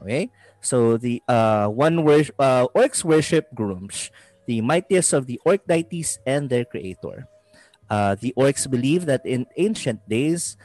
Okay, 0.00 0.32
so 0.64 0.96
the 0.96 1.20
uh, 1.28 1.68
one 1.68 2.02
wor- 2.02 2.32
uh, 2.40 2.66
orcs 2.72 3.04
worship 3.04 3.52
Gruumsh 3.54 4.08
the 4.46 4.60
mightiest 4.60 5.12
of 5.12 5.26
the 5.26 5.40
orc 5.44 5.66
deities 5.66 6.18
and 6.26 6.48
their 6.48 6.64
creator. 6.64 7.28
Uh, 7.88 8.14
the 8.16 8.32
orcs 8.36 8.68
believe 8.68 9.06
that 9.06 9.24
in 9.24 9.46
ancient 9.56 10.00
days, 10.08 10.56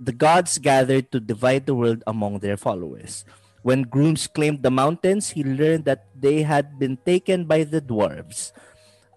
the 0.00 0.12
gods 0.12 0.58
gathered 0.58 1.10
to 1.12 1.20
divide 1.20 1.66
the 1.66 1.74
world 1.74 2.02
among 2.06 2.38
their 2.38 2.56
followers. 2.56 3.24
When 3.62 3.84
Gruumsh 3.84 4.32
claimed 4.32 4.62
the 4.62 4.70
mountains, 4.70 5.30
he 5.30 5.42
learned 5.42 5.84
that 5.84 6.06
they 6.14 6.42
had 6.42 6.78
been 6.78 6.96
taken 7.04 7.44
by 7.44 7.64
the 7.64 7.80
dwarves. 7.80 8.52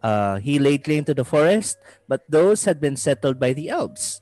Uh, 0.01 0.37
he 0.41 0.57
laid 0.57 0.83
claim 0.83 1.05
to 1.05 1.13
the 1.13 1.23
forest, 1.23 1.77
but 2.07 2.25
those 2.27 2.65
had 2.65 2.81
been 2.81 2.97
settled 2.97 3.39
by 3.39 3.53
the 3.53 3.69
elves. 3.69 4.21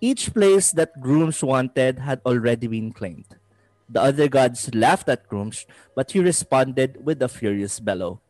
Each 0.00 0.32
place 0.32 0.72
that 0.72 1.00
Gruumsh 1.00 1.42
wanted 1.42 1.98
had 2.00 2.20
already 2.26 2.66
been 2.66 2.92
claimed. 2.92 3.40
The 3.88 4.02
other 4.02 4.28
gods 4.28 4.74
laughed 4.74 5.08
at 5.08 5.28
Gruumsh, 5.28 5.64
but 5.94 6.10
he 6.10 6.20
responded 6.20 7.00
with 7.04 7.22
a 7.22 7.28
furious 7.28 7.80
bellow. 7.80 8.20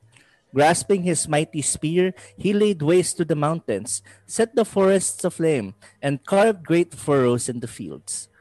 Grasping 0.57 1.05
his 1.05 1.29
mighty 1.29 1.61
spear, 1.61 2.17
he 2.33 2.57
laid 2.57 2.81
waste 2.81 3.21
to 3.21 3.29
the 3.29 3.37
mountains, 3.37 4.01
set 4.25 4.57
the 4.57 4.65
forests 4.65 5.21
aflame, 5.21 5.77
and 6.01 6.25
carved 6.25 6.65
great 6.65 6.97
furrows 6.97 7.45
in 7.45 7.61
the 7.61 7.69
fields. 7.69 8.33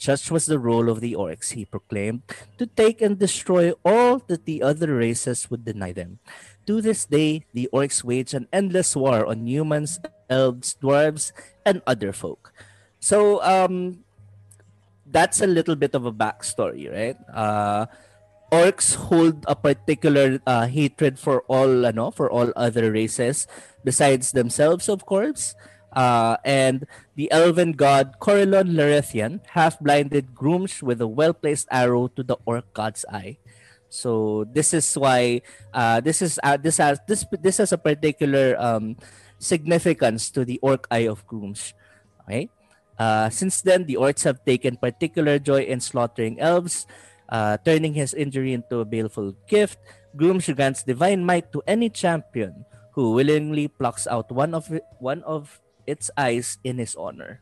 Such 0.00 0.32
was 0.32 0.46
the 0.46 0.58
role 0.58 0.88
of 0.88 1.04
the 1.04 1.12
orcs, 1.12 1.52
he 1.52 1.68
proclaimed, 1.68 2.24
to 2.56 2.64
take 2.64 3.04
and 3.04 3.20
destroy 3.20 3.76
all 3.84 4.16
that 4.32 4.48
the 4.48 4.62
other 4.64 4.96
races 4.96 5.50
would 5.52 5.68
deny 5.68 5.92
them. 5.92 6.24
To 6.64 6.80
this 6.80 7.04
day, 7.04 7.44
the 7.52 7.68
orcs 7.68 8.00
wage 8.00 8.32
an 8.32 8.48
endless 8.48 8.96
war 8.96 9.28
on 9.28 9.44
humans, 9.44 10.00
elves, 10.30 10.72
dwarves, 10.80 11.36
and 11.68 11.82
other 11.84 12.16
folk. 12.16 12.48
So, 12.96 13.44
um, 13.44 14.08
that's 15.04 15.42
a 15.44 15.46
little 15.46 15.76
bit 15.76 15.94
of 15.94 16.06
a 16.06 16.12
backstory, 16.12 16.88
right? 16.88 17.18
Uh, 17.28 17.92
orcs 18.50 18.94
hold 18.94 19.44
a 19.46 19.56
particular 19.56 20.40
uh, 20.46 20.66
hatred 20.66 21.18
for 21.18 21.42
all 21.48 21.84
ano, 21.86 22.10
for 22.10 22.30
all 22.30 22.52
other 22.56 22.92
races 22.92 23.46
besides 23.84 24.32
themselves 24.32 24.88
of 24.88 25.06
course. 25.06 25.54
Uh, 25.88 26.36
and 26.44 26.84
the 27.16 27.32
elven 27.32 27.72
god 27.72 28.20
Corellon 28.20 28.76
Larethian 28.76 29.40
half 29.56 29.80
blinded 29.80 30.36
Gruumsh 30.36 30.82
with 30.82 31.00
a 31.00 31.08
well 31.08 31.32
placed 31.32 31.66
arrow 31.72 32.08
to 32.12 32.22
the 32.22 32.36
orc 32.44 32.68
god's 32.74 33.04
eye. 33.08 33.38
So 33.88 34.44
this 34.52 34.74
is 34.76 34.84
why 35.00 35.40
uh, 35.72 36.00
this 36.00 36.20
is 36.20 36.38
uh, 36.44 36.58
this 36.60 36.76
has 36.76 37.00
this 37.08 37.24
this 37.40 37.56
has 37.56 37.72
a 37.72 37.80
particular 37.80 38.54
um, 38.60 39.00
significance 39.38 40.28
to 40.36 40.44
the 40.44 40.60
orc 40.60 40.86
eye 40.90 41.08
of 41.08 41.26
Gruumsh 41.26 41.72
okay? 42.28 42.52
Uh, 42.98 43.30
since 43.30 43.62
then 43.62 43.86
the 43.86 43.96
orcs 43.96 44.24
have 44.24 44.44
taken 44.44 44.76
particular 44.76 45.38
joy 45.38 45.62
in 45.62 45.80
slaughtering 45.80 46.38
elves 46.40 46.86
uh, 47.28 47.56
turning 47.64 47.94
his 47.94 48.14
injury 48.14 48.52
into 48.52 48.80
a 48.80 48.84
baleful 48.84 49.36
gift, 49.46 49.78
Gruumsh 50.16 50.54
grants 50.56 50.82
divine 50.82 51.24
might 51.24 51.52
to 51.52 51.62
any 51.66 51.88
champion 51.88 52.64
who 52.92 53.12
willingly 53.12 53.68
plucks 53.68 54.06
out 54.06 54.30
one 54.32 54.54
of 54.54 54.72
it, 54.72 54.84
one 54.98 55.22
of 55.22 55.60
its 55.86 56.10
eyes 56.16 56.58
in 56.64 56.78
his 56.78 56.96
honor. 56.96 57.40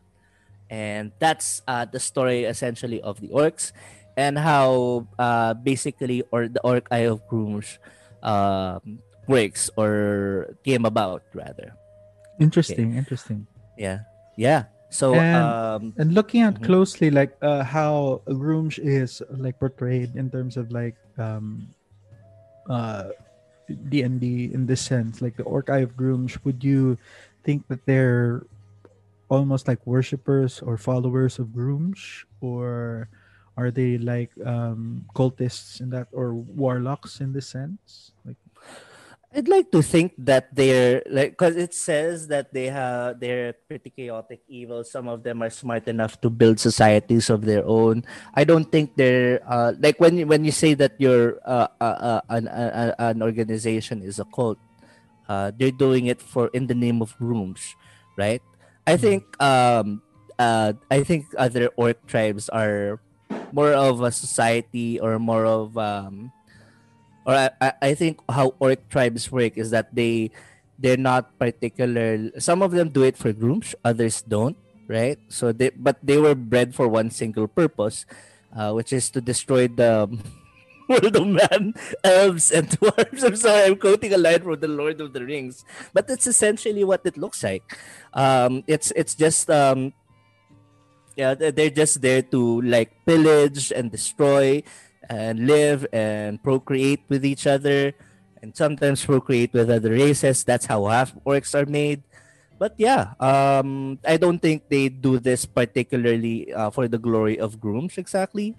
And 0.69 1.12
that's 1.19 1.62
uh, 1.66 1.87
the 1.87 2.00
story 2.00 2.45
essentially 2.45 3.00
of 3.00 3.21
the 3.21 3.28
orcs 3.28 3.73
and 4.16 4.38
how 4.38 5.07
uh, 5.19 5.55
basically 5.55 6.23
or 6.33 6.49
the 6.49 6.61
orc 6.61 6.88
eye 6.90 7.07
of 7.07 7.23
Gruumsh 7.28 7.78
um, 8.23 8.99
works 9.28 9.71
or 9.76 10.57
came 10.64 10.85
about 10.85 11.23
rather. 11.35 11.75
Interesting, 12.40 12.95
interesting. 12.95 13.47
Yeah. 13.78 14.00
Yeah. 14.37 14.64
So 14.96 15.12
And- 15.12 15.52
um 15.52 15.82
And 16.00 16.16
looking 16.16 16.40
at 16.40 16.56
Mhm. 16.56 16.64
closely, 16.64 17.12
like 17.12 17.36
uh, 17.44 17.60
how 17.68 18.24
Gruumsh 18.24 18.80
is 18.80 19.20
like 19.28 19.60
portrayed 19.60 20.16
in 20.16 20.32
terms 20.32 20.56
of 20.56 20.72
like 20.72 20.96
um, 21.20 21.68
uh, 22.68 23.12
D 23.68 24.00
and 24.02 24.16
D 24.20 24.48
in 24.52 24.64
this 24.64 24.80
sense, 24.80 25.20
like 25.20 25.36
the 25.36 25.44
Orc 25.44 25.68
Eye 25.68 25.84
of 25.84 25.96
Gruumsh, 26.00 26.40
would 26.48 26.64
you 26.64 26.96
think 27.44 27.68
that 27.68 27.84
they're 27.84 28.44
almost 29.28 29.68
like 29.68 29.84
worshippers 29.84 30.60
or 30.64 30.76
followers 30.80 31.36
of 31.38 31.52
Gruumsh, 31.52 32.24
or 32.40 33.08
are 33.56 33.70
they 33.70 33.98
like 34.00 34.32
um, 34.44 35.04
cultists 35.16 35.80
in 35.80 35.90
that, 35.92 36.08
or 36.12 36.32
warlocks 36.34 37.20
in 37.20 37.32
this 37.36 37.48
sense? 37.48 38.15
I'd 39.35 39.49
like 39.49 39.71
to 39.73 39.83
think 39.83 40.14
that 40.25 40.49
they're 40.54 41.02
like 41.11 41.37
because 41.37 41.56
it 41.56 41.75
says 41.75 42.28
that 42.28 42.54
they 42.54 42.73
have 42.73 43.21
they're 43.21 43.52
pretty 43.68 43.90
chaotic 43.90 44.40
evil. 44.49 44.80
Some 44.85 45.09
of 45.09 45.23
them 45.23 45.42
are 45.42 45.50
smart 45.50 45.88
enough 45.88 46.21
to 46.23 46.30
build 46.30 46.59
societies 46.59 47.28
of 47.28 47.45
their 47.45 47.61
own. 47.66 48.04
I 48.33 48.45
don't 48.45 48.64
think 48.64 48.97
they're 48.97 49.45
uh, 49.45 49.75
like 49.78 50.00
when 50.00 50.16
you, 50.16 50.26
when 50.26 50.45
you 50.45 50.52
say 50.52 50.73
that 50.75 50.97
you're 50.97 51.37
uh, 51.45 51.68
uh, 51.80 51.99
uh, 52.00 52.21
an, 52.30 52.49
uh, 52.49 52.95
an 52.99 53.23
organization 53.23 54.00
is 54.00 54.18
a 54.18 54.25
cult. 54.25 54.59
Uh, 55.28 55.50
they're 55.59 55.75
doing 55.75 56.06
it 56.06 56.23
for 56.23 56.49
in 56.54 56.66
the 56.66 56.75
name 56.75 57.02
of 57.02 57.12
rooms, 57.18 57.75
right? 58.16 58.40
I 58.87 58.97
think 58.97 59.26
um 59.42 60.00
uh 60.38 60.73
I 60.90 61.02
think 61.02 61.26
other 61.37 61.68
orc 61.76 62.06
tribes 62.06 62.49
are 62.49 63.02
more 63.52 63.75
of 63.75 64.00
a 64.00 64.12
society 64.12 65.00
or 65.00 65.18
more 65.18 65.45
of 65.45 65.76
um 65.76 66.30
or 67.26 67.35
I, 67.35 67.50
I- 67.83 67.95
think 67.99 68.21
how 68.30 68.54
orc 68.62 68.88
tribes 68.88 69.30
work 69.33 69.59
is 69.59 69.71
that 69.75 69.95
they 69.95 70.30
they're 70.78 71.00
not 71.00 71.38
particular. 71.38 72.30
Some 72.38 72.62
of 72.62 72.73
them 72.73 72.90
do 72.90 73.02
it 73.02 73.16
for 73.16 73.33
Gruumsh 73.33 73.75
others 73.85 74.23
don't 74.23 74.56
right? 74.88 75.18
So 75.28 75.50
they 75.50 75.71
but 75.75 75.99
they 76.02 76.16
were 76.18 76.35
bred 76.38 76.71
for 76.75 76.87
one 76.87 77.11
single 77.11 77.49
purpose 77.49 78.06
uh, 78.54 78.73
which 78.73 78.92
is 78.92 79.11
to 79.11 79.21
destroy 79.21 79.66
the 79.66 80.06
world 80.88 81.16
of 81.16 81.26
man 81.26 81.75
elves 82.04 82.52
and 82.54 82.71
dwarves. 82.78 83.25
I'm 83.26 83.35
sorry 83.35 83.66
i'm 83.66 83.76
quoting 83.76 84.14
a 84.14 84.18
line 84.18 84.38
from 84.47 84.61
the 84.62 84.71
lord 84.71 85.00
of 85.02 85.11
the 85.12 85.25
rings 85.26 85.64
but 85.92 86.06
that's 86.06 86.28
essentially 86.30 86.85
what 86.85 87.02
it 87.04 87.18
looks 87.18 87.42
like. 87.42 87.66
Um 88.14 88.62
it's 88.71 88.92
it's 88.95 89.18
just 89.18 89.50
um 89.50 89.90
yeah 91.16 91.35
they're 91.35 91.71
just 91.73 92.00
there 92.02 92.23
to 92.23 92.61
like 92.62 92.92
pillage 93.06 93.73
and 93.73 93.90
destroy 93.90 94.62
and 95.08 95.46
live 95.46 95.86
and 95.92 96.42
procreate 96.42 97.02
with 97.08 97.25
each 97.25 97.46
other 97.46 97.94
and 98.42 98.56
sometimes 98.56 99.04
procreate 99.04 99.52
with 99.52 99.70
other 99.70 99.90
races. 99.90 100.44
That's 100.44 100.66
how 100.66 100.86
half 100.86 101.14
orcs 101.25 101.54
are 101.54 101.66
made. 101.66 102.02
But 102.56 102.72
yeah 102.80 103.12
um 103.20 104.00
i 104.00 104.16
don't 104.16 104.40
think 104.40 104.64
they 104.72 104.88
do 104.88 105.20
this 105.20 105.44
particularly 105.44 106.48
uh, 106.56 106.72
for 106.72 106.88
the 106.88 106.96
glory 106.96 107.36
of 107.38 107.60
Gruumsh 107.60 108.00
exactly. 108.00 108.56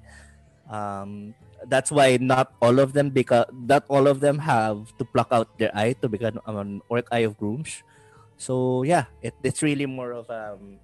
Um 0.69 1.33
that's 1.65 1.89
why 1.89 2.21
not 2.21 2.53
all 2.61 2.77
of 2.77 2.93
them 2.93 3.09
because 3.09 3.49
not 3.49 3.89
all 3.89 4.05
of 4.05 4.21
them 4.21 4.37
have 4.37 4.93
to 5.01 5.03
pluck 5.03 5.33
out 5.33 5.49
their 5.57 5.73
eye 5.73 5.97
to 5.97 6.07
become 6.07 6.37
an 6.45 6.85
orc 6.93 7.09
eye 7.09 7.25
of 7.25 7.41
Gruumsh. 7.41 7.81
So 8.37 8.85
yeah 8.85 9.09
it, 9.25 9.33
it's 9.41 9.65
really 9.65 9.89
more 9.89 10.13
of 10.13 10.29
um 10.29 10.77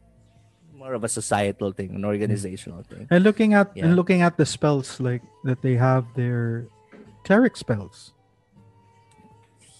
more 0.74 0.94
of 0.94 1.04
a 1.04 1.10
societal 1.10 1.72
thing 1.72 1.94
an 1.96 2.04
organizational 2.04 2.82
thing 2.84 3.06
and 3.14 3.24
looking 3.24 3.54
at 3.54 3.70
Yeah. 3.78 3.86
and 3.86 3.96
looking 3.96 4.22
at 4.26 4.36
the 4.38 4.46
spells 4.46 5.00
like 5.00 5.22
that 5.46 5.62
they 5.62 5.78
have 5.78 6.04
their 6.18 6.66
cleric 7.24 7.56
spells. 7.56 8.12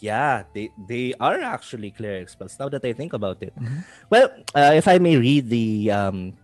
Yeah, 0.04 0.44
they 0.54 0.68
they 0.88 1.14
are 1.20 1.40
actually 1.40 1.92
cleric 1.92 2.28
spells. 2.28 2.60
Now 2.60 2.68
that 2.70 2.84
I 2.84 2.92
think 2.92 3.14
about 3.16 3.40
it, 3.40 3.56
Mhm. 3.56 3.88
well, 4.12 4.28
uh, 4.52 4.76
if 4.76 4.84
I 4.88 5.00
may 5.00 5.16
read 5.16 5.48
the 5.48 5.92
um, 5.96 6.36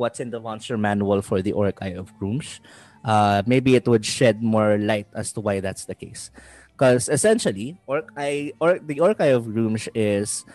what's 0.00 0.16
in 0.18 0.32
the 0.32 0.40
monster 0.40 0.80
manual 0.80 1.20
for 1.20 1.42
the 1.44 1.52
Orc 1.52 1.76
Eye 1.84 1.92
of 1.92 2.08
Gruumsh, 2.16 2.60
uh, 3.04 3.42
maybe 3.44 3.76
it 3.76 3.84
would 3.86 4.04
shed 4.08 4.40
more 4.42 4.80
light 4.80 5.08
as 5.12 5.28
to 5.36 5.40
why 5.44 5.60
that's 5.60 5.84
the 5.84 5.94
case. 5.94 6.32
Because 6.72 7.12
essentially, 7.12 7.76
Orc 7.84 8.08
Eye 8.16 8.56
or 8.64 8.80
the 8.80 8.96
Orc 9.04 9.20
Eye 9.20 9.36
of 9.36 9.44
Gruumsh 9.44 9.92
is 9.92 10.48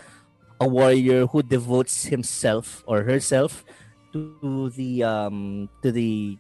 a 0.60 0.68
warrior 0.68 1.28
who 1.28 1.44
devotes 1.44 2.06
himself 2.06 2.84
or 2.88 3.04
herself 3.04 3.66
to 4.14 4.72
the 4.74 5.04
um 5.04 5.70
to 5.82 5.92
the 5.92 6.38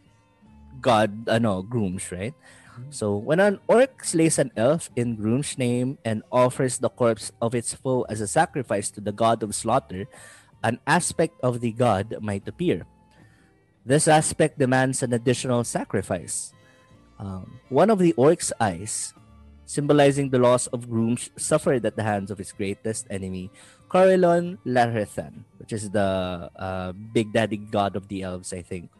god 0.82 1.12
ano 1.30 1.62
Gruumsh 1.62 2.12
right? 2.12 2.34
So 2.90 3.18
when 3.18 3.42
an 3.42 3.58
orc 3.66 4.06
slays 4.06 4.38
an 4.38 4.54
elf 4.56 4.90
in 4.96 5.18
Gruumsh's 5.18 5.58
name 5.58 5.98
and 6.06 6.22
offers 6.32 6.78
the 6.78 6.90
corpse 6.90 7.34
of 7.42 7.56
its 7.56 7.74
foe 7.74 8.06
as 8.06 8.22
a 8.22 8.30
sacrifice 8.30 8.90
to 8.94 9.02
the 9.02 9.14
god 9.14 9.42
of 9.42 9.56
slaughter 9.58 10.06
an 10.64 10.80
aspect 10.86 11.38
of 11.42 11.62
the 11.62 11.72
god 11.72 12.18
might 12.22 12.48
appear. 12.48 12.86
This 13.86 14.08
aspect 14.08 14.60
demands 14.60 15.02
an 15.02 15.14
additional 15.14 15.64
sacrifice. 15.64 16.54
Um, 17.20 17.60
one 17.70 17.90
of 17.90 18.00
the 18.00 18.14
orc's 18.14 18.52
eyes 18.60 19.14
symbolizing 19.68 20.30
the 20.30 20.40
loss 20.40 20.68
of 20.68 20.88
Gruumsh 20.88 21.30
suffered 21.36 21.86
at 21.86 21.96
the 21.96 22.04
hands 22.04 22.32
of 22.32 22.38
his 22.38 22.52
greatest 22.52 23.06
enemy 23.10 23.52
Corellon 23.90 24.58
Larethian, 24.66 25.44
which 25.58 25.72
is 25.72 25.90
the 25.92 26.50
uh, 26.56 26.92
big 26.92 27.32
daddy 27.34 27.58
god 27.58 27.96
of 27.96 28.08
the 28.08 28.22
elves, 28.24 28.54
I 28.54 28.62
think. 28.62 28.92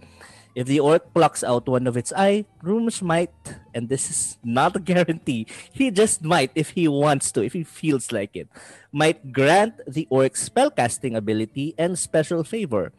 If 0.56 0.66
the 0.66 0.80
orc 0.80 1.14
plucks 1.14 1.44
out 1.44 1.70
one 1.70 1.86
of 1.86 1.96
its 1.98 2.12
eye, 2.18 2.46
Gruumsh 2.64 3.04
might, 3.04 3.30
and 3.76 3.90
this 3.90 4.10
is 4.10 4.38
not 4.44 4.76
a 4.76 4.80
guarantee, 4.82 5.46
he 5.72 5.92
just 5.92 6.24
might 6.24 6.50
if 6.56 6.72
he 6.72 6.88
wants 6.88 7.32
to, 7.34 7.44
if 7.46 7.54
he 7.54 7.64
feels 7.64 8.12
like 8.12 8.36
it, 8.36 8.50
might 8.92 9.32
grant 9.32 9.78
the 9.86 10.08
orc 10.10 10.34
spellcasting 10.34 11.16
ability 11.16 11.76
and 11.78 12.00
special 12.00 12.44
favor, 12.44 12.92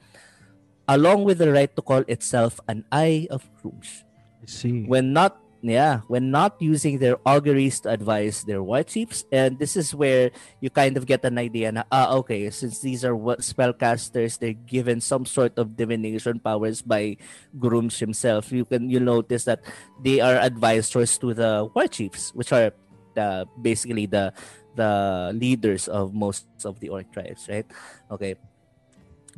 along 0.86 1.24
with 1.24 1.38
the 1.38 1.50
right 1.50 1.74
to 1.74 1.82
call 1.82 2.04
itself 2.06 2.60
an 2.68 2.84
Eye 2.92 3.26
of 3.28 3.50
Gruumsh 3.58 4.04
I 4.42 4.46
see. 4.46 4.84
when 4.86 5.12
not 5.12 5.42
yeah 5.60 6.00
when 6.06 6.30
not 6.30 6.54
using 6.62 6.98
their 6.98 7.18
auguries 7.26 7.80
to 7.80 7.90
advise 7.90 8.44
their 8.44 8.62
war 8.62 8.82
chiefs 8.82 9.24
and 9.32 9.58
this 9.58 9.76
is 9.76 9.94
where 9.94 10.30
you 10.60 10.70
kind 10.70 10.96
of 10.96 11.06
get 11.06 11.24
an 11.24 11.38
idea 11.38 11.72
na 11.72 11.82
ah 11.90 12.14
okay 12.14 12.50
since 12.50 12.78
these 12.78 13.04
are 13.04 13.16
what 13.16 13.40
spellcasters 13.42 14.38
they're 14.38 14.54
given 14.54 15.00
some 15.00 15.26
sort 15.26 15.58
of 15.58 15.74
divination 15.74 16.38
powers 16.38 16.80
by 16.80 17.16
Gruumsh 17.58 17.98
himself 17.98 18.52
you 18.52 18.64
can 18.64 18.88
you 18.88 19.00
notice 19.00 19.42
that 19.44 19.60
they 20.02 20.20
are 20.20 20.38
advisors 20.38 21.18
to 21.18 21.34
the 21.34 21.66
war 21.74 21.90
chiefs 21.90 22.30
which 22.34 22.52
are 22.52 22.70
the 23.18 23.46
basically 23.60 24.06
the 24.06 24.30
the 24.78 25.34
leaders 25.34 25.90
of 25.90 26.14
most 26.14 26.46
of 26.64 26.78
the 26.78 26.88
orc 26.88 27.10
tribes 27.10 27.50
right? 27.50 27.66
Okay. 28.10 28.38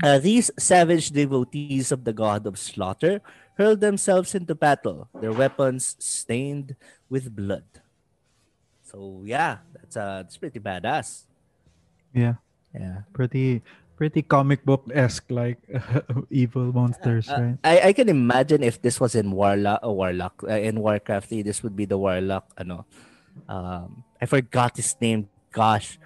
Uh, 0.04 0.18
these 0.18 0.50
savage 0.58 1.10
devotees 1.10 1.92
of 1.92 2.04
the 2.04 2.12
god 2.12 2.46
of 2.46 2.56
slaughter 2.56 3.20
hurl 3.56 3.76
themselves 3.76 4.34
into 4.34 4.54
battle, 4.54 5.08
their 5.20 5.32
weapons 5.32 5.96
stained 5.98 6.76
with 7.08 7.34
blood. 7.34 7.64
So 8.82 9.22
yeah, 9.24 9.58
that's 9.74 9.96
uh, 9.96 10.22
that's 10.26 10.36
pretty 10.36 10.58
badass. 10.60 11.26
yeah, 12.14 12.42
Yeah, 12.74 13.06
pretty 13.12 13.62
pretty 13.96 14.22
comic 14.22 14.64
book 14.64 14.88
esque 14.94 15.30
like 15.30 15.60
evil 16.30 16.72
monsters, 16.72 17.28
Uh, 17.28 17.38
right? 17.38 17.56
I 17.62 17.74
I 17.88 17.92
can 17.92 18.08
imagine 18.08 18.62
if 18.66 18.80
this 18.82 18.98
was 18.98 19.14
in 19.14 19.30
Warlock, 19.30 19.78
uh, 19.84 19.92
Warlock 19.92 20.42
uh, 20.42 20.58
in 20.58 20.80
Warcraft 20.80 21.28
3, 21.28 21.42
this 21.46 21.62
would 21.62 21.76
be 21.76 21.84
the 21.86 21.98
Warlock. 21.98 22.50
Ano, 22.58 22.86
um, 23.46 24.02
I 24.20 24.26
forgot 24.26 24.74
his 24.76 24.96
name. 24.98 25.28
Gosh, 25.52 25.98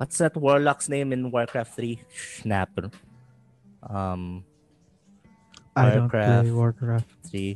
what's 0.00 0.16
that 0.24 0.36
Warlock's 0.36 0.88
name 0.88 1.12
in 1.12 1.28
Warcraft 1.30 1.74
3? 1.76 2.00
Snapper. 2.40 2.88
Um, 3.82 4.44
I 5.78 5.94
don't 5.94 6.10
Warcraft. 6.10 6.42
play 6.42 6.50
Warcraft. 6.50 7.08
three 7.28 7.52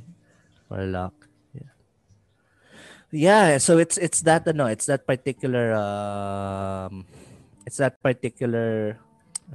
warlock 0.70 1.14
yeah 1.52 1.72
yeah 3.10 3.58
so 3.58 3.76
it's 3.76 3.98
it's 3.98 4.22
that 4.24 4.46
no 4.54 4.66
it's 4.70 4.86
that 4.86 5.04
particular 5.06 5.74
um 5.76 7.04
it's 7.66 7.76
that 7.82 8.00
particular 8.00 8.96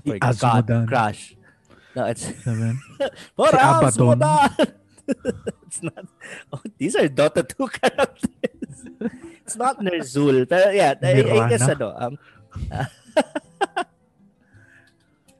I 0.06 0.19
God, 0.19 0.67
crash 0.88 1.34
no 1.95 2.06
it's 2.06 2.27
Seven. 2.45 2.77
For 3.34 3.49
Abaddon. 3.49 3.89
Azmodan! 3.89 4.51
it's 5.65 5.82
not 5.82 6.06
oh, 6.53 6.62
these 6.77 6.93
are 6.95 7.08
Dota 7.10 7.41
2 7.41 7.56
characters 7.82 8.77
it's 9.41 9.56
not 9.58 9.80
Ner'zhul 9.82 10.45
pero 10.45 10.69
yeah 10.69 10.93
I, 11.01 11.23
I 11.25 11.49
guess 11.49 11.65
ano 11.65 11.95
um 11.97 12.13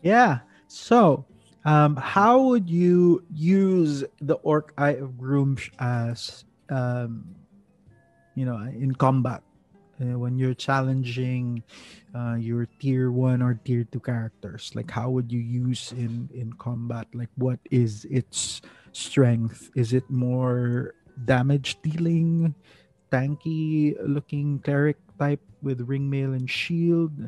Yeah. 0.02 0.40
So, 0.68 1.26
um, 1.68 1.98
how 1.98 2.40
would 2.56 2.70
you 2.70 3.28
use 3.28 4.06
the 4.22 4.36
Orc 4.36 4.72
Eye 4.78 5.04
of 5.04 5.20
Gruumsh 5.20 5.70
as, 5.80 6.46
um, 6.70 7.28
you 8.36 8.46
know, 8.46 8.56
in 8.72 8.96
combat 8.96 9.44
uh, 10.00 10.18
when 10.18 10.40
you're 10.40 10.56
challenging 10.56 11.62
uh, 12.16 12.36
your 12.40 12.72
tier 12.80 13.12
one 13.12 13.42
or 13.42 13.60
tier 13.68 13.84
two 13.84 14.00
characters? 14.00 14.72
Like, 14.76 14.90
how 14.90 15.10
would 15.10 15.30
you 15.30 15.44
use 15.44 15.92
in 15.92 16.32
in 16.34 16.54
combat? 16.56 17.12
Like, 17.14 17.36
what 17.36 17.60
is 17.70 18.08
its 18.08 18.64
strength? 18.96 19.70
Is 19.76 19.92
it 19.92 20.08
more 20.10 20.96
damage 21.26 21.84
dealing, 21.84 22.56
tanky 23.12 23.92
looking 24.00 24.64
cleric 24.64 25.04
type 25.20 25.44
with 25.62 25.84
ringmail 25.84 26.32
and 26.32 26.48
shield? 26.50 27.28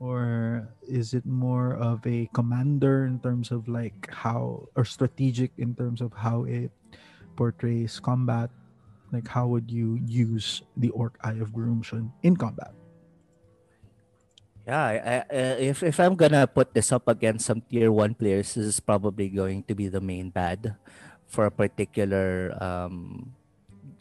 Or 0.00 0.68
is 0.82 1.14
it 1.14 1.26
more 1.26 1.74
of 1.76 2.04
a 2.06 2.28
commander 2.32 3.06
in 3.06 3.20
terms 3.20 3.50
of 3.50 3.68
like 3.68 4.08
how 4.10 4.68
or 4.76 4.84
strategic 4.84 5.52
in 5.58 5.74
terms 5.74 6.00
of 6.00 6.12
how 6.12 6.44
it 6.44 6.70
portrays 7.36 8.00
combat 8.00 8.50
Like, 9.14 9.30
how 9.30 9.46
would 9.46 9.70
you 9.70 10.02
use 10.02 10.66
the 10.74 10.90
Orc 10.90 11.14
Eye 11.22 11.38
of 11.38 11.54
Groomshun 11.54 12.10
in 12.26 12.34
combat? 12.34 12.74
Yeah, 14.66 14.82
I, 14.82 14.94
I, 14.98 15.16
uh, 15.30 15.56
if 15.62 15.86
if 15.86 16.02
I'm 16.02 16.18
gonna 16.18 16.50
put 16.50 16.74
this 16.74 16.90
up 16.90 17.06
against 17.06 17.46
some 17.46 17.62
tier 17.62 17.94
one 17.94 18.18
players, 18.18 18.58
this 18.58 18.66
is 18.66 18.80
probably 18.82 19.30
going 19.30 19.62
to 19.70 19.74
be 19.78 19.86
the 19.86 20.02
main 20.02 20.34
bad 20.34 20.74
for 21.30 21.46
a 21.46 21.54
particular 21.54 22.50
um, 22.58 23.30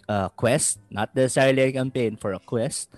uh, 0.10 0.34
quest, 0.34 0.82
not 0.90 1.14
necessarily 1.14 1.70
a 1.70 1.72
campaign 1.78 2.18
for 2.18 2.34
a 2.34 2.42
quest. 2.42 2.90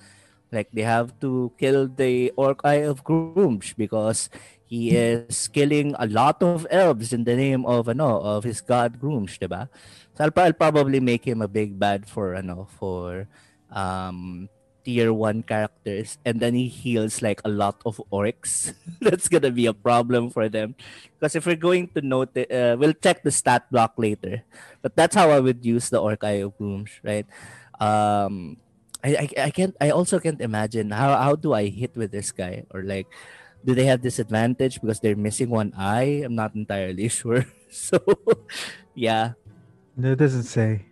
Like 0.55 0.71
they 0.71 0.87
have 0.87 1.19
to 1.19 1.51
kill 1.59 1.91
the 1.91 2.31
Orc 2.39 2.63
Eye 2.63 2.87
of 2.87 3.03
Gruumsh 3.03 3.75
because 3.75 4.31
he 4.65 4.95
is 4.95 5.47
killing 5.51 5.93
a 5.99 6.07
lot 6.07 6.41
of 6.41 6.65
elves 6.71 7.13
in 7.13 7.23
the 7.27 7.35
name 7.35 7.65
of 7.67 7.91
ano 7.91 8.23
of 8.23 8.43
his 8.47 8.63
god 8.63 8.97
Gruumsh, 8.97 9.37
diba? 9.37 9.69
So 10.17 10.25
I'll, 10.25 10.33
I'll 10.39 10.57
probably 10.57 10.99
make 10.99 11.27
him 11.27 11.43
a 11.43 11.51
big 11.51 11.77
bad 11.77 12.07
for 12.07 12.33
ano 12.33 12.65
for 12.79 13.27
um 13.69 14.49
tier 14.85 15.09
1 15.11 15.43
characters. 15.43 16.21
And 16.23 16.39
then 16.39 16.53
he 16.53 16.69
heals 16.69 17.21
like 17.21 17.41
a 17.43 17.49
lot 17.49 17.81
of 17.85 17.99
orcs. 18.13 18.71
That's 19.01 19.27
gonna 19.27 19.51
be 19.51 19.65
a 19.65 19.73
problem 19.73 20.29
for 20.29 20.47
them. 20.47 20.77
Because 21.17 21.35
if 21.35 21.45
we're 21.45 21.59
going 21.59 21.89
to 21.97 22.01
note 22.05 22.37
it, 22.37 22.53
uh, 22.53 22.77
we'll 22.77 22.93
check 22.93 23.25
the 23.25 23.33
stat 23.33 23.65
block 23.73 23.97
later. 23.97 24.45
But 24.85 24.95
that's 24.95 25.17
how 25.17 25.33
i 25.33 25.41
would 25.41 25.65
use 25.65 25.89
the 25.89 25.97
orc 25.97 26.23
eye 26.23 26.45
of 26.45 26.53
Gruumsh 26.61 27.01
right? 27.01 27.25
Um 27.81 28.61
I, 29.05 29.09
I, 29.21 29.25
I 29.47 29.51
can't 29.53 29.77
i 29.79 29.93
also 29.93 30.17
can't 30.17 30.41
imagine 30.41 30.89
how 30.89 31.13
how 31.13 31.37
do 31.37 31.53
i 31.53 31.69
hit 31.69 31.93
with 31.93 32.09
this 32.09 32.33
guy 32.33 32.65
or 32.73 32.81
like 32.81 33.05
do 33.61 33.77
they 33.77 33.85
have 33.85 34.01
disadvantage 34.01 34.81
because 34.81 34.97
they're 34.99 35.15
missing 35.19 35.53
one 35.53 35.69
eye 35.77 36.25
i'm 36.25 36.33
not 36.33 36.57
entirely 36.57 37.05
sure 37.13 37.45
so 37.69 38.01
yeah 38.97 39.37
No, 39.95 40.11
It 40.11 40.19
doesn't 40.19 40.43
say. 40.49 40.83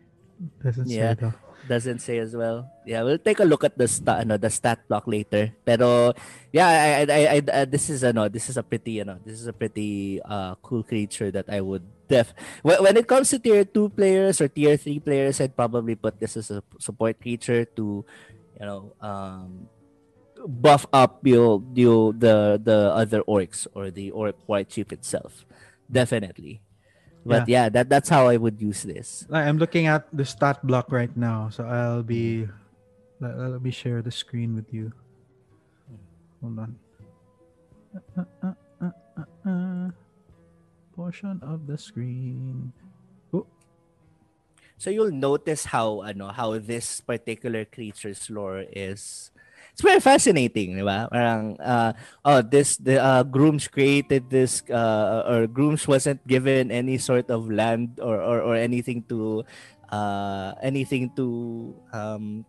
Doesn't 0.64 0.88
Yeah. 0.88 1.12
say 1.18 1.28
though. 1.28 1.36
Doesn't 1.64 2.04
say 2.04 2.20
as 2.20 2.36
well. 2.36 2.68
Yeah, 2.84 3.08
we'll 3.08 3.24
take 3.24 3.40
a 3.40 3.48
look 3.48 3.64
at 3.64 3.78
the 3.80 3.88
stat, 3.88 4.28
ano, 4.28 4.36
the 4.36 4.52
stat 4.52 4.84
block 4.88 5.08
later. 5.08 5.56
Pero 5.64 6.12
yeah, 6.52 6.68
I, 6.68 6.88
I, 6.92 7.04
I, 7.08 7.22
I 7.24 7.40
uh, 7.40 7.66
this 7.66 7.88
is 7.88 8.04
ano, 8.04 8.28
this 8.28 8.52
is 8.52 8.60
a 8.60 8.64
pretty, 8.64 9.00
you 9.00 9.08
know, 9.08 9.16
this 9.24 9.40
is 9.40 9.48
a 9.48 9.56
pretty 9.56 10.20
uh 10.28 10.60
cool 10.60 10.84
creature 10.84 11.32
that 11.32 11.48
I 11.48 11.64
would 11.64 11.88
def. 12.12 12.36
When, 12.68 12.84
when 12.84 12.98
it 13.00 13.08
comes 13.08 13.32
to 13.32 13.40
tier 13.40 13.64
two 13.64 13.88
players 13.96 14.44
or 14.44 14.52
tier 14.52 14.76
three 14.76 15.00
players, 15.00 15.40
I'd 15.40 15.56
probably 15.56 15.96
put 15.96 16.20
this 16.20 16.36
as 16.36 16.52
a 16.52 16.60
support 16.84 17.22
creature 17.24 17.64
to, 17.80 18.04
you 18.60 18.66
know, 18.68 18.92
um, 19.00 19.72
buff 20.44 20.86
up 20.92 21.24
you, 21.24 21.64
you 21.74 22.12
the 22.20 22.60
the 22.60 22.92
other 22.92 23.24
orcs 23.24 23.72
or 23.72 23.88
the 23.88 24.12
orc 24.12 24.36
war 24.52 24.68
chief 24.68 24.92
itself. 24.92 25.48
Definitely. 25.88 26.60
But 27.26 27.48
yeah, 27.48 27.70
that 27.70 27.88
that's 27.88 28.10
how 28.10 28.28
I 28.28 28.36
would 28.38 28.60
use 28.60 28.84
this. 28.84 29.26
I'm 29.32 29.58
looking 29.58 29.88
at 29.88 30.08
the 30.12 30.26
stat 30.26 30.60
block 30.66 30.92
right 30.92 31.12
now, 31.16 31.50
so 31.50 31.64
I'll 31.64 32.04
be 32.04 32.48
let, 33.20 33.62
me 33.62 33.72
share 33.72 34.02
the 34.02 34.12
screen 34.12 34.56
with 34.56 34.68
you. 34.74 34.92
Hold 36.42 36.60
on. 36.60 36.76
Uh, 37.96 38.24
uh, 38.44 38.54
uh, 38.82 38.92
uh, 39.18 39.50
uh. 39.50 39.90
Portion 40.96 41.40
of 41.42 41.66
the 41.66 41.78
screen. 41.78 42.74
So 44.78 44.90
you'll 44.92 45.16
notice 45.16 45.64
how 45.72 46.04
ano 46.04 46.36
how 46.36 46.60
this 46.60 47.00
particular 47.00 47.64
creature's 47.64 48.28
lore 48.28 48.68
is 48.68 49.32
it's 49.74 49.82
very 49.82 50.00
fascinating, 50.00 50.78
di? 50.78 51.10
Parang 51.10 51.58
uh, 51.58 51.98
oh 52.24 52.46
this 52.46 52.78
the 52.78 53.02
uh, 53.02 53.26
Gruumsh 53.26 53.74
created 53.74 54.30
this 54.30 54.62
uh, 54.70 55.26
or 55.26 55.50
Gruumsh 55.50 55.90
wasn't 55.90 56.22
given 56.30 56.70
any 56.70 57.02
sort 57.02 57.34
of 57.34 57.50
land 57.50 57.98
or 57.98 58.22
or, 58.22 58.54
or 58.54 58.56
anything 58.56 59.02
to 59.10 59.44
uh 59.90 60.54
anything 60.62 61.10
to 61.14 61.74
um 61.94 62.46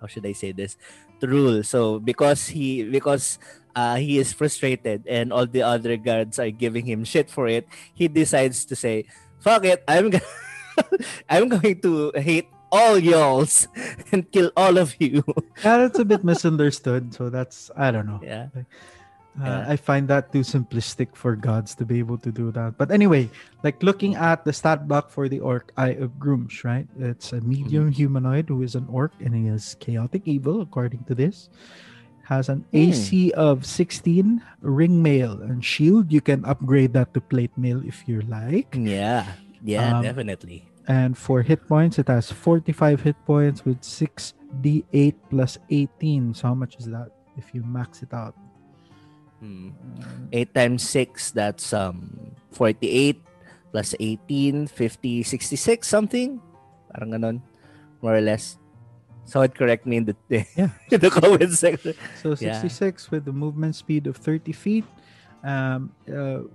how 0.00 0.06
should 0.06 0.24
I 0.28 0.32
say 0.36 0.52
this 0.52 0.76
to 1.20 1.26
rule. 1.26 1.64
So 1.64 1.98
because 1.98 2.46
he 2.52 2.84
because 2.84 3.40
uh, 3.74 3.96
he 3.96 4.18
is 4.20 4.32
frustrated 4.32 5.08
and 5.08 5.32
all 5.32 5.46
the 5.48 5.62
other 5.62 5.96
guards 5.96 6.38
are 6.38 6.52
giving 6.52 6.84
him 6.84 7.04
shit 7.04 7.32
for 7.32 7.48
it, 7.48 7.64
he 7.96 8.08
decides 8.08 8.68
to 8.68 8.76
say, 8.76 9.08
"Fuck 9.40 9.64
it, 9.64 9.80
I'm 9.88 10.10
gonna 10.12 10.24
I'm 11.28 11.48
going 11.48 11.80
to 11.80 12.12
hate 12.16 12.52
all 12.76 13.00
y'alls 13.00 13.64
and 14.12 14.28
kill 14.30 14.52
all 14.56 14.76
of 14.76 14.92
you." 15.00 15.24
Yeah, 15.64 15.80
that's 15.88 15.96
a 15.98 16.04
bit 16.04 16.20
misunderstood. 16.22 17.16
So 17.16 17.32
that's 17.32 17.72
I 17.72 17.88
don't 17.90 18.04
know. 18.06 18.20
yeah. 18.20 18.52
Uh, 18.52 18.64
Yeah. 19.36 19.68
I 19.68 19.76
find 19.76 20.08
that 20.08 20.32
too 20.32 20.40
simplistic 20.40 21.12
for 21.12 21.36
gods 21.36 21.76
to 21.76 21.84
be 21.84 22.00
able 22.00 22.16
to 22.24 22.32
do 22.32 22.48
that. 22.56 22.80
But 22.80 22.88
anyway, 22.88 23.28
like 23.60 23.84
looking 23.84 24.16
at 24.16 24.48
the 24.48 24.52
stat 24.56 24.88
block 24.88 25.12
for 25.12 25.28
the 25.28 25.44
orc 25.44 25.76
Eye 25.76 25.92
of 26.00 26.16
Gruumsh, 26.16 26.64
right? 26.64 26.88
It's 26.96 27.36
a 27.36 27.44
medium 27.44 27.92
humanoid 27.92 28.48
who 28.48 28.64
is 28.64 28.72
an 28.80 28.88
orc 28.88 29.12
and 29.20 29.36
he 29.36 29.44
is 29.52 29.76
chaotic 29.76 30.24
evil, 30.24 30.64
according 30.64 31.04
to 31.04 31.14
this. 31.14 31.52
Has 32.32 32.48
an 32.48 32.64
Hmm. 32.72 32.88
AC 32.88 33.28
of 33.36 33.68
16, 33.68 34.40
ring 34.64 35.04
mail, 35.04 35.36
and 35.44 35.60
shield. 35.60 36.08
You 36.10 36.24
can 36.24 36.40
upgrade 36.48 36.96
that 36.96 37.12
to 37.12 37.20
plate 37.20 37.52
mail 37.60 37.84
if 37.84 38.08
you 38.08 38.24
like. 38.24 38.72
Yeah. 38.72 39.36
Yeah, 39.60 40.00
Um, 40.00 40.02
definitely. 40.02 40.64
And 40.88 41.18
for 41.18 41.42
hit 41.42 41.66
points, 41.66 41.98
it 41.98 42.06
has 42.08 42.30
45 42.30 43.00
hit 43.02 43.16
points 43.26 43.64
with 43.64 43.80
6d8 43.82 45.14
plus 45.30 45.58
18. 45.70 46.34
So 46.34 46.48
how 46.48 46.54
much 46.54 46.76
is 46.78 46.86
that 46.86 47.10
if 47.36 47.54
you 47.54 47.62
max 47.64 48.02
it 48.02 48.14
out? 48.14 48.34
Hmm. 49.40 49.70
8 50.32 50.54
times 50.54 50.80
6 50.88 51.30
that's 51.32 51.74
um 51.76 52.32
48 52.56 53.20
plus 53.70 53.94
18 54.00 54.64
50 54.66 55.22
66 55.22 55.84
something 55.86 56.40
parang 56.88 57.12
ganon 57.12 57.36
more 58.00 58.16
or 58.16 58.24
less 58.24 58.56
so 59.28 59.44
it 59.44 59.52
correct 59.52 59.84
me 59.84 59.98
in 60.00 60.08
the 60.08 60.16
Yeah. 60.56 60.72
in 60.88 61.00
the 61.04 61.12
comment 61.12 61.52
section 61.52 61.92
So 62.16 62.32
Yeah. 62.40 62.56
66 62.64 63.10
with 63.12 63.26
the 63.28 63.32
movement 63.36 63.76
speed 63.76 64.06
of 64.08 64.16
30 64.16 64.52
feet. 64.56 64.88
Um, 65.44 65.92
uh, 66.08 66.48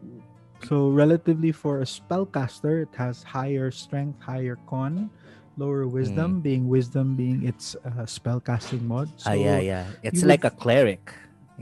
so 0.64 0.90
relatively 0.90 1.52
for 1.52 1.82
a 1.82 1.86
spellcaster, 1.86 2.82
it 2.84 2.94
has 2.96 3.24
higher 3.24 3.72
strength, 3.72 4.22
higher 4.22 4.58
con, 4.68 5.10
lower 5.58 5.88
wisdom, 5.88 6.42
being 6.42 6.68
wisdom 6.68 7.16
being 7.16 7.44
its 7.46 7.76
uh, 7.86 8.06
spellcasting 8.06 8.82
mod. 8.82 9.10
ah 9.26 9.34
So, 9.34 9.36
yeah 9.36 9.60
yeah 9.60 9.86
it's 10.04 10.24
like 10.24 10.44
a 10.44 10.52
cleric 10.52 11.14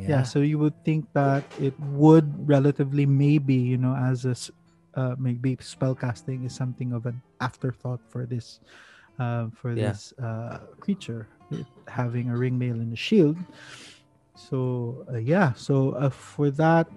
yeah, 0.07 0.23
So 0.23 0.39
you 0.39 0.57
would 0.59 0.73
think 0.85 1.05
that 1.13 1.43
it 1.59 1.73
would 1.79 2.47
relatively 2.47 3.05
maybe 3.05 3.53
you 3.55 3.77
know 3.77 3.95
as 3.95 4.25
a 4.25 4.35
uh, 4.99 5.15
maybe 5.19 5.55
spellcasting 5.57 6.45
is 6.45 6.55
something 6.55 6.93
of 6.93 7.05
an 7.05 7.21
afterthought 7.39 8.01
for 8.09 8.25
this 8.25 8.59
uh, 9.19 9.47
for 9.53 9.75
Yeah. 9.75 9.91
this 9.91 10.13
uh, 10.21 10.59
creature 10.79 11.29
having 11.87 12.29
a 12.29 12.37
ring 12.37 12.57
mail 12.57 12.75
and 12.79 12.93
a 12.93 12.95
shield. 12.97 13.37
So 14.35 15.05
uh, 15.11 15.17
yeah, 15.17 15.53
so 15.53 15.91
uh, 15.91 16.09
for 16.09 16.49
that, 16.51 16.87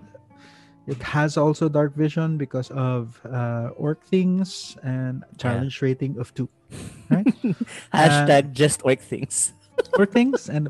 it 0.87 1.01
has 1.03 1.37
also 1.37 1.69
dark 1.69 1.95
vision 1.95 2.37
because 2.39 2.71
of 2.71 3.21
uh, 3.31 3.71
orc 3.77 4.03
things 4.05 4.77
and 4.83 5.23
challenge 5.39 5.81
rating 5.83 6.19
of 6.19 6.35
two. 6.35 6.49
hashtag 7.95 8.53
just 8.53 8.83
orc 8.85 9.01
things. 9.01 9.53
orc 9.99 10.11
things 10.13 10.49
and 10.49 10.69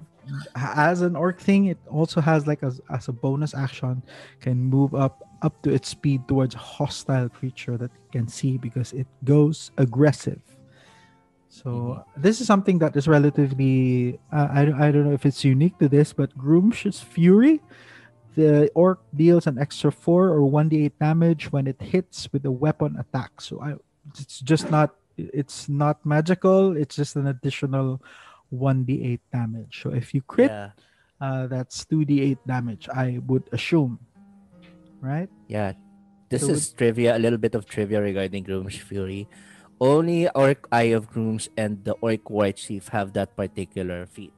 as 0.55 1.01
an 1.03 1.17
orc 1.17 1.41
thing 1.41 1.67
it 1.67 1.79
also 1.91 2.21
has 2.21 2.47
like 2.47 2.63
as, 2.63 2.81
as 2.91 3.09
a 3.09 3.13
bonus 3.13 3.55
action 3.55 4.03
can 4.41 4.59
move 4.63 4.95
up 4.95 5.23
up 5.43 5.61
to 5.63 5.71
its 5.75 5.89
speed 5.89 6.23
towards 6.29 6.55
a 6.55 6.59
hostile 6.59 7.29
creature 7.29 7.77
that 7.77 7.91
it 7.91 8.13
can 8.13 8.29
see 8.29 8.57
because 8.59 8.93
it 8.93 9.07
goes 9.25 9.73
aggressive. 9.79 10.41
So 11.49 12.03
this 12.17 12.41
is 12.41 12.47
something 12.47 12.79
that 12.79 12.97
is 12.97 13.09
relatively 13.09 14.19
uh, 14.33 14.49
I, 14.51 14.65
don't- 14.65 14.81
I 14.81 14.91
don't 14.93 15.05
know 15.05 15.13
if 15.13 15.27
it's 15.27 15.45
unique 15.45 15.79
to 15.79 15.89
this 15.89 16.13
but 16.13 16.37
Gruumsh's 16.39 17.01
fury 17.01 17.61
the 18.35 18.71
orc 18.75 19.01
deals 19.15 19.47
an 19.47 19.59
extra 19.59 19.93
4 19.93 20.29
or 20.29 20.41
1d8 20.51 20.93
damage 21.01 21.53
when 21.53 21.67
it 21.67 21.81
hits 21.81 22.29
with 22.33 22.45
a 22.47 22.51
weapon 22.51 22.97
attack 22.99 23.41
so 23.41 23.61
I, 23.61 23.75
it's 24.19 24.41
just 24.41 24.71
not 24.71 24.95
it's 25.17 25.69
not 25.69 26.05
magical 26.05 26.77
it's 26.77 26.97
just 26.97 27.17
an 27.17 27.27
additional 27.27 28.01
1d8 28.53 29.21
damage. 29.33 29.81
So 29.83 29.91
if 29.91 30.13
you 30.13 30.21
crit, 30.21 30.51
yeah 30.51 30.71
uh, 31.23 31.47
that's 31.47 31.85
2d8 31.87 32.39
damage, 32.47 32.89
I 32.91 33.23
would 33.27 33.49
assume. 33.53 33.99
Right? 35.01 35.29
yeah 35.49 35.75
this 36.31 36.47
So 36.47 36.55
is 36.55 36.71
trivia 36.71 37.17
a 37.17 37.19
little 37.19 37.39
bit 37.39 37.59
of 37.59 37.67
trivia 37.67 37.99
regarding 37.99 38.47
Gruumsh's 38.47 38.79
Fury 38.87 39.27
only 39.83 40.31
Orc 40.31 40.71
Eye 40.71 40.95
of 40.95 41.11
Gruumsh 41.11 41.51
and 41.59 41.83
the 41.83 41.99
Orc 41.99 42.31
War 42.31 42.55
Chief 42.55 42.87
have 42.95 43.13
that 43.19 43.35
particular 43.35 44.07
feat 44.07 44.31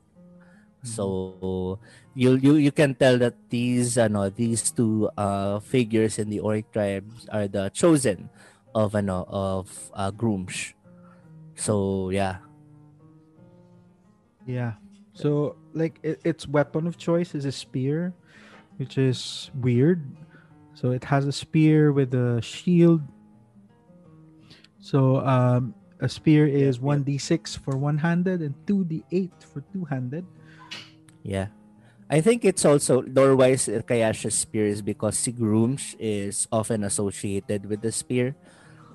So 0.84 1.80
you 2.12 2.36
you 2.36 2.60
you 2.60 2.72
can 2.72 2.94
tell 2.94 3.16
that 3.18 3.34
these 3.48 3.96
ano 3.96 4.28
these 4.28 4.68
two 4.68 5.08
uh 5.16 5.58
figures 5.64 6.20
in 6.20 6.28
the 6.28 6.44
orc 6.44 6.68
tribes 6.76 7.24
are 7.32 7.48
the 7.48 7.72
chosen 7.72 8.28
of 8.76 8.92
ano 8.92 9.24
of 9.32 9.72
uh, 9.96 10.12
Gruumsh. 10.12 10.76
So 11.56 12.10
yeah. 12.12 12.44
Yeah. 14.44 14.76
So 15.16 15.56
like 15.72 15.98
it, 16.04 16.20
its 16.22 16.44
weapon 16.44 16.86
of 16.86 17.00
choice 17.00 17.34
is 17.34 17.48
a 17.48 17.52
spear, 17.52 18.12
which 18.76 19.00
is 19.00 19.50
weird. 19.56 20.04
So 20.76 20.92
it 20.92 21.02
has 21.08 21.24
a 21.24 21.32
spear 21.32 21.96
with 21.96 22.12
a 22.12 22.44
shield. 22.44 23.00
So 24.84 25.24
um 25.24 25.72
a 26.04 26.08
spear 26.08 26.44
is 26.44 26.78
1d6 26.78 27.56
for 27.64 27.78
one-handed 27.80 28.42
and 28.42 28.52
2d8 28.66 29.32
for 29.40 29.64
two-handed. 29.72 30.26
Yeah. 31.24 31.48
I 32.06 32.20
think 32.20 32.44
it's 32.44 32.62
also 32.62 33.02
lore-wise 33.02 33.66
uh, 33.66 33.80
kaya 33.80 34.12
siya 34.12 34.30
spear 34.30 34.68
is 34.68 34.84
because 34.84 35.16
si 35.16 35.32
Gruumsh 35.32 35.96
is 35.98 36.46
often 36.52 36.84
associated 36.84 37.64
with 37.64 37.80
the 37.80 37.90
spear. 37.90 38.36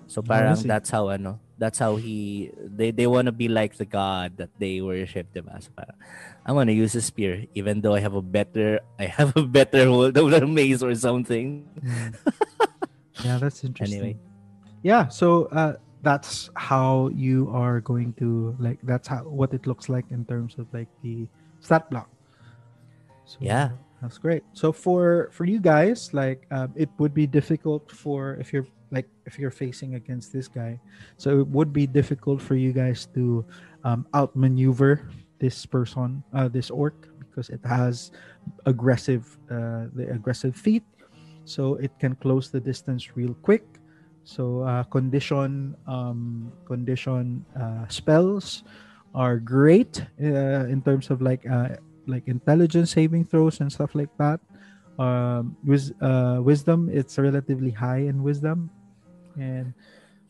So 0.05 0.21
parang 0.21 0.55
see. 0.55 0.69
that's 0.69 0.89
how 0.89 1.09
ano, 1.09 1.41
that's 1.57 1.77
how 1.77 1.97
he 1.97 2.49
they 2.57 2.89
they 2.89 3.05
want 3.05 3.25
to 3.25 3.33
be 3.33 3.49
like 3.49 3.77
the 3.77 3.85
god 3.85 4.37
that 4.37 4.49
they 4.57 4.81
worship, 4.81 5.29
diba? 5.33 5.57
So 5.57 5.69
parang 5.73 5.97
I'm 6.45 6.53
gonna 6.53 6.73
use 6.73 6.93
a 6.93 7.01
spear 7.01 7.45
even 7.53 7.81
though 7.81 7.93
I 7.93 8.01
have 8.01 8.13
a 8.13 8.25
better 8.25 8.81
I 8.97 9.05
have 9.05 9.33
a 9.37 9.45
better 9.45 9.85
hold 9.85 10.17
of 10.17 10.29
the 10.29 10.45
maze 10.45 10.81
or 10.81 10.93
something. 10.93 11.65
Yeah, 13.23 13.37
that's 13.37 13.63
interesting. 13.63 13.99
Anyway. 13.99 14.19
Yeah, 14.83 15.07
so 15.07 15.45
uh, 15.51 15.73
that's 16.03 16.49
how 16.55 17.09
you 17.13 17.49
are 17.51 17.81
going 17.81 18.13
to 18.19 18.55
like. 18.59 18.79
That's 18.83 19.07
how 19.07 19.27
what 19.27 19.53
it 19.53 19.67
looks 19.67 19.89
like 19.89 20.05
in 20.09 20.23
terms 20.25 20.55
of 20.57 20.67
like 20.73 20.87
the 21.03 21.27
stat 21.59 21.89
block. 21.89 22.09
So, 23.29 23.37
Yeah. 23.41 23.69
that's 24.01 24.17
great. 24.17 24.43
So 24.53 24.71
for 24.73 25.29
for 25.31 25.45
you 25.45 25.59
guys, 25.61 26.09
like 26.13 26.47
um, 26.49 26.73
it 26.75 26.89
would 26.97 27.13
be 27.13 27.27
difficult 27.27 27.91
for 27.91 28.35
if 28.41 28.49
you're 28.53 28.65
like 28.89 29.05
if 29.25 29.37
you're 29.37 29.53
facing 29.53 29.93
against 29.93 30.33
this 30.33 30.47
guy. 30.49 30.81
So 31.17 31.39
it 31.41 31.47
would 31.47 31.71
be 31.71 31.85
difficult 31.85 32.41
for 32.41 32.55
you 32.55 32.73
guys 32.73 33.05
to 33.13 33.45
um, 33.83 34.07
outmaneuver 34.15 35.05
this 35.39 35.65
person, 35.65 36.23
uh, 36.33 36.47
this 36.49 36.69
orc, 36.71 37.07
because 37.19 37.49
it 37.49 37.61
has 37.63 38.09
aggressive 38.65 39.37
uh, 39.51 39.93
the 39.93 40.09
aggressive 40.09 40.55
feet. 40.55 40.83
So 41.45 41.75
it 41.75 41.93
can 41.99 42.15
close 42.15 42.49
the 42.49 42.59
distance 42.61 43.15
real 43.15 43.35
quick. 43.41 43.79
So 44.23 44.61
uh, 44.63 44.83
condition 44.89 45.75
um, 45.87 46.53
condition 46.65 47.45
uh, 47.53 47.85
spells 47.89 48.63
are 49.13 49.37
great 49.39 50.01
uh, 50.21 50.65
in 50.69 50.81
terms 50.81 51.09
of 51.09 51.21
like 51.21 51.45
uh, 51.49 51.77
like 52.09 52.27
intelligence 52.27 52.91
saving 52.91 53.25
throws 53.25 53.61
and 53.61 53.71
stuff 53.71 53.93
like 53.95 54.11
that. 54.17 54.41
Um, 54.99 55.55
with 55.63 55.93
uh, 56.01 56.41
wisdom, 56.43 56.89
it's 56.91 57.17
relatively 57.17 57.71
high 57.71 58.03
in 58.09 58.23
wisdom, 58.23 58.71
and 59.37 59.73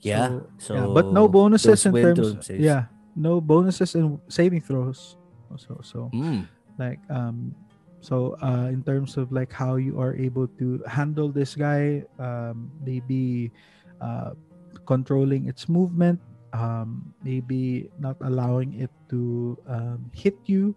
Yeah. 0.01 0.27
so, 0.29 0.49
So, 0.57 0.73
yeah, 0.75 0.87
but 0.87 1.11
no 1.11 1.27
bonuses 1.27 1.85
in 1.85 1.93
terms. 1.97 2.35
saves. 2.45 2.65
Yeah, 2.65 2.85
no 3.15 3.41
bonuses 3.41 3.95
in 3.95 4.21
saving 4.29 4.61
throws. 4.61 5.17
Also, 5.49 5.81
so 5.83 6.13
Mm. 6.13 6.47
like 6.77 7.01
um 7.09 7.55
so 8.01 8.37
uh 8.41 8.69
in 8.71 8.83
terms 8.83 9.17
of 9.17 9.31
like 9.31 9.51
how 9.51 9.75
you 9.75 9.99
are 9.99 10.15
able 10.15 10.47
to 10.59 10.81
handle 10.87 11.31
this 11.31 11.55
guy 11.55 12.03
um 12.19 12.71
maybe 12.79 13.51
uh 14.01 14.31
controlling 14.85 15.47
its 15.49 15.67
movement 15.67 16.21
um 16.53 17.13
maybe 17.21 17.89
not 17.97 18.15
allowing 18.21 18.73
it 18.73 18.91
to 19.09 19.57
um, 19.67 20.09
hit 20.13 20.37
you 20.45 20.75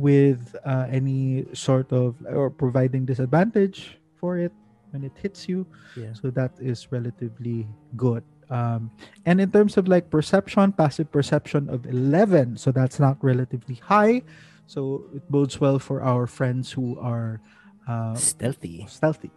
with 0.00 0.56
uh, 0.64 0.88
any 0.88 1.44
sort 1.52 1.92
of 1.92 2.16
or 2.32 2.48
providing 2.48 3.04
disadvantage 3.04 4.00
for 4.16 4.40
it 4.40 4.52
when 4.96 5.04
it 5.04 5.12
hits 5.20 5.44
you 5.44 5.68
Yeah. 5.94 6.16
so 6.16 6.32
that 6.32 6.56
is 6.58 6.88
relatively 6.90 7.68
good 8.00 8.24
um, 8.48 8.90
and 9.28 9.38
in 9.44 9.52
terms 9.52 9.76
of 9.76 9.86
like 9.86 10.08
perception 10.08 10.72
passive 10.72 11.12
perception 11.12 11.68
of 11.68 11.84
11 11.84 12.56
so 12.56 12.72
that's 12.72 12.96
not 12.98 13.20
relatively 13.20 13.76
high 13.76 14.24
so 14.66 15.04
it 15.14 15.22
bodes 15.28 15.60
well 15.60 15.78
for 15.78 16.00
our 16.00 16.26
friends 16.26 16.72
who 16.72 16.96
are 16.98 17.38
uh, 17.86 18.16
Stealthy. 18.16 18.86
stealthy 18.88 19.30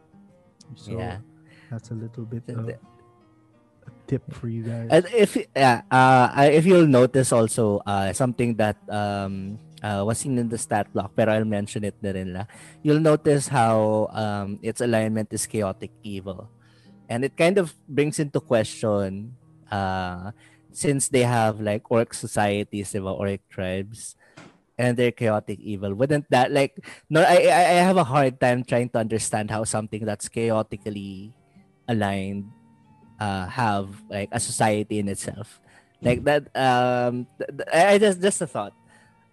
so 0.79 0.95
yeah. 0.97 1.19
that's 1.69 1.91
a 1.91 1.97
little 1.97 2.23
bit 2.25 2.47
of 2.49 2.69
a 2.71 2.79
tip 4.07 4.23
for 4.33 4.47
you 4.47 4.63
guys 4.63 4.87
And 4.89 5.05
if 5.13 5.35
yeah, 5.55 5.83
uh, 5.91 6.31
if 6.49 6.65
you'll 6.65 6.87
notice 6.89 7.31
also 7.35 7.83
uh, 7.85 8.13
something 8.15 8.55
that 8.57 8.79
um 8.89 9.59
uh, 9.83 10.03
was 10.07 10.19
seen 10.19 10.39
in 10.39 10.49
the 10.49 10.57
stat 10.57 10.87
block, 10.93 11.11
pero 11.15 11.33
I'll 11.33 11.45
mention 11.45 11.83
it 11.83 11.95
na 12.01 12.11
rin 12.15 12.33
la. 12.33 12.45
You'll 12.81 13.03
notice 13.03 13.47
how 13.51 14.07
um 14.15 14.59
its 14.63 14.81
alignment 14.81 15.29
is 15.35 15.45
chaotic 15.45 15.91
evil, 16.03 16.49
and 17.09 17.23
it 17.25 17.35
kind 17.37 17.57
of 17.59 17.75
brings 17.87 18.19
into 18.19 18.39
question 18.41 19.35
uh 19.71 20.31
since 20.73 21.09
they 21.09 21.23
have 21.23 21.61
like 21.61 21.85
orc 21.91 22.13
societies, 22.13 22.93
diba, 22.93 23.13
orc 23.13 23.41
tribes, 23.49 24.15
and 24.77 24.97
they're 24.97 25.13
chaotic 25.13 25.59
evil. 25.59 25.93
Wouldn't 25.93 26.29
that 26.31 26.51
like 26.51 26.79
no? 27.09 27.21
I 27.21 27.45
I 27.51 27.83
have 27.85 27.97
a 27.97 28.07
hard 28.07 28.39
time 28.39 28.63
trying 28.63 28.89
to 28.95 28.99
understand 28.99 29.51
how 29.51 29.63
something 29.65 30.05
that's 30.05 30.29
chaotically 30.29 31.35
aligned 31.87 32.47
uh, 33.19 33.47
have 33.47 34.01
like 34.09 34.29
a 34.31 34.39
society 34.39 34.99
in 34.99 35.07
itself 35.07 35.59
like 36.01 36.23
that 36.23 36.47
um 36.55 37.27
th- 37.39 37.51
th- 37.57 37.69
I 37.71 37.97
just 37.97 38.21
just 38.21 38.41
a 38.41 38.47
thought 38.47 38.73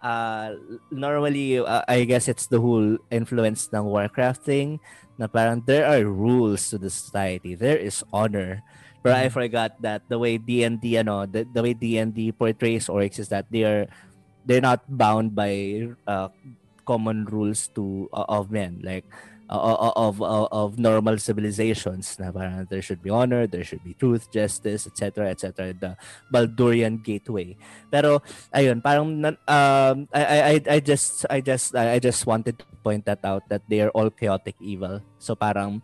uh 0.01 0.53
normally 0.91 1.57
uh, 1.61 1.81
i 1.87 2.03
guess 2.05 2.27
it's 2.27 2.47
the 2.47 2.59
whole 2.59 2.97
influence 3.13 3.69
ng 3.73 3.85
warcraft 3.85 4.41
thing 4.43 4.81
na 5.17 5.27
parang 5.29 5.61
there 5.65 5.85
are 5.85 6.01
rules 6.05 6.69
to 6.73 6.77
the 6.81 6.89
society. 6.89 7.53
There 7.53 7.77
is 7.77 8.01
honor. 8.11 8.65
But 9.05 9.13
i 9.17 9.29
Mhm. 9.29 9.33
forgot 9.33 9.73
that 9.81 10.01
the 10.09 10.17
way 10.17 10.37
d&d 10.37 10.81
ano 10.97 11.25
the, 11.25 11.45
the 11.45 11.61
way 11.61 11.73
d&d 11.73 12.33
portrays 12.33 12.89
orcs 12.89 13.17
is 13.21 13.29
that 13.29 13.45
they 13.49 13.65
are 13.65 13.85
they're 14.45 14.63
not 14.63 14.81
bound 14.89 15.33
by 15.37 15.85
uh, 16.07 16.29
common 16.85 17.25
rules 17.29 17.69
to 17.77 18.09
uh, 18.13 18.25
of 18.29 18.51
men. 18.51 18.81
Like 18.83 19.05
of, 19.51 20.15
of 20.21 20.47
of 20.51 20.79
normal 20.79 21.19
civilizations 21.19 22.15
na 22.15 22.31
parang 22.31 22.63
there 22.71 22.81
should 22.81 23.03
be 23.03 23.11
honor 23.11 23.43
there 23.45 23.67
should 23.67 23.83
be 23.83 23.91
truth 23.99 24.31
justice 24.31 24.87
etc 24.87 25.27
etc 25.27 25.75
the 25.75 25.91
Baldurian 26.31 27.03
gateway. 27.03 27.59
Pero 27.91 28.23
ayun 28.55 28.79
parang 28.79 29.11
um 29.27 29.95
I, 30.15 30.55
I 30.55 30.79
I- 30.79 30.83
just 30.83 31.27
I 31.29 31.43
just 31.43 31.75
I 31.75 31.99
just 31.99 32.23
wanted 32.25 32.63
to 32.63 32.65
point 32.79 33.03
that 33.05 33.19
out 33.27 33.43
that 33.51 33.61
they 33.67 33.83
are 33.83 33.91
all 33.91 34.09
chaotic 34.09 34.55
evil. 34.63 35.03
So 35.19 35.35
parang 35.35 35.83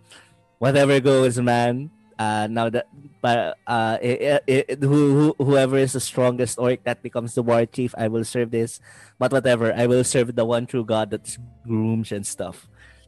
whatever 0.58 0.97
goes 1.03 1.38
man 1.38 1.91
uh 2.17 2.47
now 2.49 2.65
that 2.65 2.89
but 3.21 3.60
uh 3.67 3.99
i- 4.01 4.39
i- 4.39 4.45
i- 4.49 4.77
who, 4.82 5.36
who 5.38 5.43
whoever 5.43 5.77
is 5.77 5.93
the 5.93 6.01
strongest 6.01 6.58
orc 6.58 6.82
that 6.88 7.03
becomes 7.03 7.36
the 7.36 7.43
war 7.43 7.65
chief 7.67 7.93
I 7.99 8.08
will 8.08 8.23
serve 8.23 8.49
this. 8.49 8.80
But 9.19 9.32
whatever 9.36 9.75
I 9.75 9.86
will 9.86 10.03
serve 10.08 10.34
the 10.34 10.45
one 10.45 10.65
true 10.65 10.86
god 10.88 11.12
that's 11.12 11.38
Gruumsh 11.67 12.15
and 12.15 12.25
stuff 12.25 12.65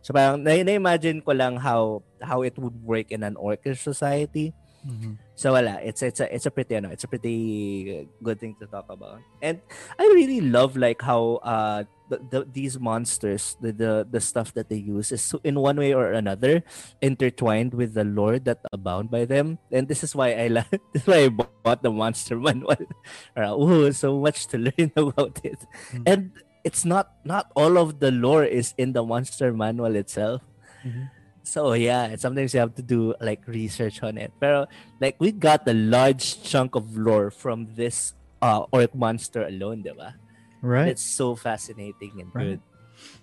so 0.10 0.18
parang 0.18 0.42
na- 0.42 0.66
na-imagine 0.66 1.22
ko 1.22 1.38
lang 1.38 1.62
how 1.62 2.02
how 2.18 2.42
it 2.42 2.58
would 2.58 2.74
work 2.82 3.14
in 3.14 3.22
an 3.22 3.38
orcish 3.38 3.78
society 3.86 4.50
Mhm. 4.80 5.20
so 5.36 5.52
wala, 5.52 5.76
it's 5.84 6.00
it's 6.00 6.24
a 6.24 6.28
it's 6.32 6.48
a 6.48 6.52
pretty 6.56 6.80
ano, 6.80 6.88
it's 6.88 7.04
a 7.04 7.12
pretty 7.12 8.08
good 8.24 8.40
thing 8.40 8.56
to 8.64 8.66
talk 8.72 8.88
about. 8.88 9.20
And 9.44 9.60
I 10.00 10.08
really 10.16 10.40
love 10.40 10.80
like 10.80 11.04
how 11.04 11.44
uh 11.44 11.84
the, 12.08 12.18
the, 12.32 12.40
these 12.48 12.80
monsters, 12.80 13.60
the, 13.60 13.76
the 13.76 14.08
the 14.08 14.24
stuff 14.24 14.56
that 14.56 14.72
they 14.72 14.80
use 14.80 15.12
is 15.12 15.20
so, 15.22 15.44
in 15.44 15.60
one 15.60 15.76
way 15.76 15.92
or 15.92 16.16
another 16.16 16.64
intertwined 17.04 17.76
with 17.76 17.92
the 17.92 18.08
lore 18.08 18.40
that 18.40 18.64
abound 18.72 19.12
by 19.12 19.28
them. 19.28 19.60
And 19.68 19.92
this 19.92 20.00
is 20.00 20.16
why 20.16 20.32
I 20.40 20.48
like 20.64 20.72
this 20.96 21.04
is 21.04 21.08
why 21.12 21.28
I 21.28 21.30
bought 21.30 21.84
the 21.84 21.92
monster 21.92 22.40
manual. 22.40 22.80
oh, 23.36 23.92
so 23.92 24.16
much 24.16 24.48
to 24.56 24.64
learn 24.72 24.96
about 24.96 25.44
it. 25.44 25.60
Mm. 25.92 26.04
And 26.08 26.22
it's 26.64 26.86
not 26.86 27.12
not 27.26 27.48
all 27.56 27.78
of 27.78 28.00
the 28.00 28.12
lore 28.12 28.44
is 28.46 28.74
in 28.78 28.94
the 28.94 29.04
monster 29.04 29.54
manual 29.54 29.96
itself. 29.96 30.42
Mhm. 30.86 31.10
So 31.44 31.74
yeah, 31.74 32.16
sometimes 32.18 32.54
you 32.54 32.60
have 32.60 32.76
to 32.76 32.84
do 32.86 33.16
like 33.22 33.48
research 33.48 34.04
on 34.04 34.18
it. 34.18 34.34
But 34.40 34.70
like 35.02 35.18
we 35.20 35.32
got 35.32 35.68
a 35.68 35.74
large 35.74 36.44
chunk 36.44 36.76
of 36.76 36.96
lore 36.98 37.32
from 37.32 37.74
this 37.76 38.14
uh 38.42 38.66
orc 38.72 38.94
monster 38.96 39.44
alone, 39.48 39.84
diba? 39.84 40.14
right 40.62 40.90
It's 40.90 41.04
so 41.04 41.36
fascinating 41.36 42.20
and 42.22 42.32
Right. 42.34 42.60
good. 42.60 42.62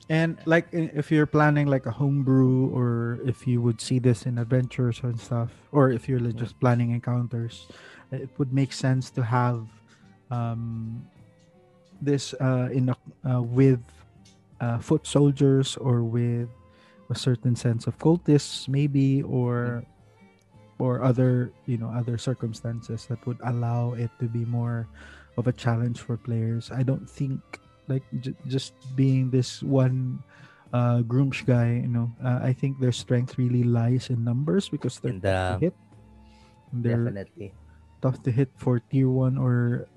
And 0.09 0.39
like 0.47 0.69
if 0.73 1.11
you're 1.13 1.27
planning 1.27 1.67
like 1.67 1.87
a 1.87 1.93
homebrew 1.93 2.71
or 2.73 3.21
if 3.27 3.47
you 3.47 3.61
would 3.61 3.81
see 3.81 3.99
this 3.99 4.25
in 4.25 4.39
adventures 4.39 5.01
and 5.03 5.21
stuff, 5.21 5.53
or 5.73 5.91
if 5.93 6.09
you're 6.09 6.21
like, 6.21 6.37
just 6.37 6.59
planning 6.61 6.93
encounters, 6.93 7.69
it 8.11 8.31
would 8.39 8.53
make 8.53 8.73
sense 8.73 9.11
to 9.13 9.23
have 9.23 9.69
um, 10.31 11.05
this 12.01 12.35
uh, 12.41 12.69
in 12.73 12.91
a, 12.91 12.97
uh, 13.29 13.43
with 13.43 13.81
uh, 14.61 14.79
foot 14.79 15.07
soldiers 15.07 15.77
or 15.77 16.03
with 16.05 16.49
a 17.11 17.15
certain 17.15 17.55
sense 17.57 17.87
of 17.87 17.99
cultists 17.99 18.69
maybe 18.69 19.23
or 19.23 19.85
or 20.79 21.03
other 21.03 21.53
you 21.67 21.79
know 21.79 21.89
other 21.89 22.19
circumstances 22.19 23.07
that 23.07 23.25
would 23.27 23.39
allow 23.45 23.93
it 23.95 24.11
to 24.19 24.27
be 24.29 24.45
more 24.45 24.89
of 25.37 25.47
a 25.47 25.53
challenge 25.53 26.01
for 26.01 26.17
players 26.17 26.71
i 26.73 26.83
don't 26.83 27.09
think 27.09 27.41
like 27.89 28.05
j- 28.21 28.37
just 28.49 28.75
being 28.97 29.31
this 29.31 29.63
one 29.63 30.23
uh 30.73 31.01
Gruumsh 31.07 31.47
guy 31.47 31.81
you 31.85 31.89
know 31.89 32.13
uh, 32.23 32.41
i 32.43 32.53
think 32.53 32.81
their 32.81 32.93
strength 32.93 33.39
really 33.39 33.65
lies 33.65 34.11
in 34.11 34.25
numbers 34.25 34.69
because 34.69 34.99
they're 35.01 35.17
And 35.17 35.23
tough 35.23 35.39
uh, 35.39 35.49
to 35.55 35.55
hit 35.55 35.75
they're 36.73 37.15
definitely. 37.15 37.55
tough 38.03 38.23
to 38.25 38.31
hit 38.31 38.51
for 38.57 38.81
tier 38.81 39.09
one 39.09 39.39
or 39.39 39.89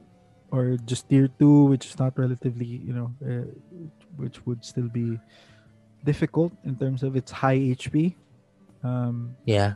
or 0.51 0.77
just 0.85 1.07
tier 1.09 1.27
two 1.39 1.65
which 1.65 1.85
is 1.87 1.99
not 1.99 2.17
relatively 2.17 2.65
you 2.65 2.93
know 2.93 3.09
uh, 3.21 3.45
which 4.17 4.41
would 4.45 4.63
still 4.65 4.87
be 4.89 5.19
difficult 6.03 6.51
in 6.63 6.75
terms 6.75 7.03
of 7.03 7.15
its 7.15 7.31
high 7.31 7.59
hp 7.77 8.15
um 8.83 9.35
Yeah. 9.45 9.73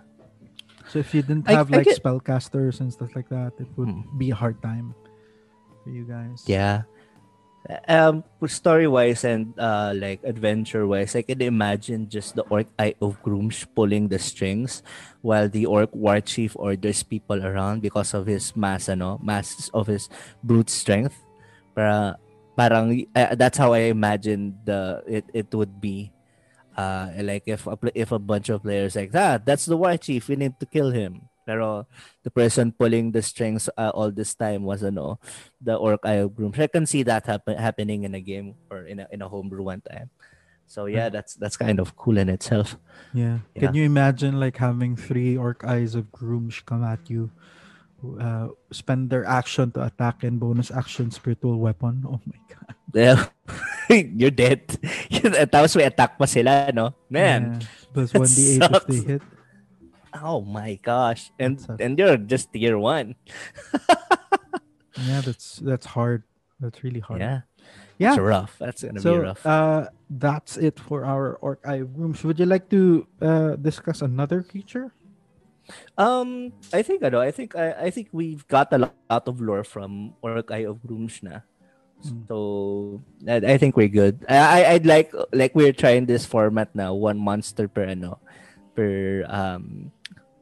So 0.91 0.99
if 0.99 1.13
you 1.15 1.21
didn't 1.21 1.47
I- 1.47 1.53
have 1.55 1.71
I 1.71 1.77
like 1.79 1.88
get- 1.88 2.01
spellcasters 2.03 2.79
and 2.83 2.91
stuff 2.91 3.15
like 3.15 3.29
that, 3.29 3.53
it 3.59 3.67
would 3.79 3.88
Hmm. 3.88 4.17
be 4.19 4.31
a 4.31 4.36
hard 4.36 4.59
time 4.62 4.91
for 5.83 5.91
you 5.91 6.03
guys. 6.03 6.43
Yeah. 6.47 6.83
Um, 7.88 8.28
story 8.47 8.91
wise 8.91 9.23
and 9.23 9.56
uh, 9.56 9.95
like 9.95 10.19
adventure 10.28 10.86
wise, 10.86 11.15
I 11.15 11.23
can 11.23 11.39
imagine 11.41 12.10
just 12.12 12.36
the 12.36 12.43
orc 12.52 12.67
eye 12.76 12.95
of 12.99 13.23
Gruumsh 13.23 13.63
pulling 13.71 14.12
the 14.12 14.19
strings 14.19 14.84
while 15.23 15.47
the 15.47 15.65
orc 15.65 15.88
war 15.95 16.19
chief 16.19 16.60
orders 16.60 17.04
people 17.04 17.39
around 17.39 17.80
because 17.80 18.13
of 18.13 18.28
his 18.28 18.52
mass, 18.56 18.89
ano, 18.89 19.15
mass 19.23 19.71
of 19.71 19.88
his 19.88 20.12
brute 20.43 20.69
strength. 20.69 21.15
Para, 21.71 22.19
parang 22.60 23.08
uh, 23.15 23.36
that's 23.39 23.58
how 23.58 23.71
I 23.71 23.95
imagine 23.95 24.60
the 24.67 24.99
it, 25.08 25.26
it 25.32 25.47
would 25.56 25.80
be. 25.80 26.12
Uh, 26.76 27.15
like 27.23 27.43
if 27.47 27.63
a, 27.67 27.78
if 27.95 28.12
a 28.12 28.19
bunch 28.19 28.49
of 28.49 28.63
players 28.63 28.97
like 28.97 29.15
that, 29.15 29.45
that's 29.45 29.65
the 29.65 29.78
war 29.78 29.95
chief. 29.95 30.28
We 30.28 30.36
need 30.36 30.60
to 30.60 30.65
kill 30.65 30.91
him. 30.91 31.32
Pero 31.45 31.88
the 32.23 32.32
person 32.32 32.71
pulling 32.71 33.12
the 33.12 33.21
strings 33.21 33.69
uh, 33.77 33.91
all 33.93 34.12
this 34.12 34.34
time 34.36 34.63
was 34.63 34.84
ano, 34.84 35.19
the 35.60 35.75
orc 35.75 36.01
eye 36.03 36.23
of 36.23 36.36
Groom. 36.36 36.53
I 36.58 36.67
can 36.67 36.86
see 36.86 37.03
that 37.03 37.27
happen 37.27 37.58
happening 37.58 38.03
in 38.03 38.15
a 38.15 38.21
game 38.23 38.56
or 38.71 38.88
in 38.88 38.99
a 39.03 39.08
in 39.12 39.21
a 39.21 39.27
homebrew 39.27 39.63
one 39.63 39.84
time. 39.84 40.10
So 40.67 40.86
yeah, 40.89 41.10
that's 41.10 41.36
that's 41.36 41.58
kind 41.58 41.77
of 41.79 41.95
cool 41.95 42.17
in 42.17 42.29
itself. 42.29 42.77
Yeah. 43.13 43.45
Yeah. 43.53 43.69
Can 43.69 43.75
you 43.75 43.86
imagine 43.86 44.39
like 44.39 44.58
having 44.58 44.95
three 44.95 45.38
orc 45.38 45.63
eyes 45.63 45.93
of 45.93 46.10
Gruumsh 46.10 46.65
come 46.65 46.84
at 46.84 47.06
you, 47.12 47.29
uh, 48.17 48.49
spend 48.71 49.13
their 49.13 49.21
action 49.21 49.69
to 49.77 49.86
attack 49.86 50.23
and 50.23 50.39
bonus 50.39 50.71
action 50.71 51.12
spiritual 51.12 51.60
weapon? 51.60 52.03
Oh 52.08 52.19
my 52.25 52.39
god. 52.49 52.75
Yeah. 52.93 53.25
You're 53.89 54.29
dead. 54.29 54.69
Tapos 55.49 55.73
may 55.73 55.89
attack 55.89 56.13
pa 56.13 56.29
sila, 56.29 56.69
no? 56.69 56.93
Man. 57.10 57.58
Yeah. 57.58 57.89
Plus 57.89 58.13
that 58.13 58.21
1d8 58.21 58.69
if 58.69 58.86
they 58.86 59.01
hit. 59.17 59.23
Oh 60.13 60.41
my 60.45 60.78
gosh. 60.82 61.32
And 61.39 61.58
and 61.80 61.97
you're 61.97 62.17
just 62.17 62.54
tier 62.54 62.78
one. 62.78 63.15
Yeah, 64.97 65.21
that's 65.26 65.58
that's 65.58 65.86
hard. 65.89 66.23
That's 66.62 66.84
really 66.84 66.99
hard. 67.02 67.19
Yeah. 67.21 67.41
Yeah. 67.97 68.13
It's 68.13 68.21
rough. 68.21 68.56
That's 68.60 68.84
gonna 68.84 69.02
be 69.02 69.10
rough. 69.17 69.41
uh, 69.45 69.89
that's 70.10 70.58
it 70.58 70.80
for 70.80 71.04
our 71.06 71.34
orc 71.41 71.62
eye 71.65 71.82
of 71.82 71.97
Gruumsh. 71.97 72.23
Would 72.23 72.38
you 72.39 72.45
like 72.45 72.69
to 72.69 73.08
uh, 73.21 73.56
discuss 73.58 74.02
another 74.02 74.43
creature? 74.43 74.93
Um, 75.97 76.52
I 76.73 76.84
think 76.84 77.02
ano, 77.02 77.21
I 77.21 77.32
think 77.32 77.56
I, 77.56 77.88
I 77.88 77.89
think 77.89 78.10
we've 78.12 78.45
got 78.47 78.69
a 78.73 78.78
lot 78.91 79.23
of 79.26 79.39
lore 79.41 79.63
from 79.63 80.13
Orc 80.21 80.52
Eye 80.52 80.67
of 80.67 80.84
Gruumsh 80.84 81.23
na. 81.23 81.41
Mm. 82.04 82.28
So 82.28 82.38
I, 83.26 83.56
I 83.56 83.58
think 83.58 83.78
we're 83.80 83.88
good. 83.89 84.26
I 84.30 84.38
I- 84.38 84.67
I'd 84.78 84.86
like 84.86 85.10
like 85.32 85.56
we're 85.56 85.73
trying 85.73 86.06
this 86.06 86.26
format 86.28 86.69
now, 86.76 86.93
one 86.93 87.17
monster 87.17 87.65
per 87.71 87.88
ano 87.88 88.19
per 88.75 89.25
um 89.29 89.91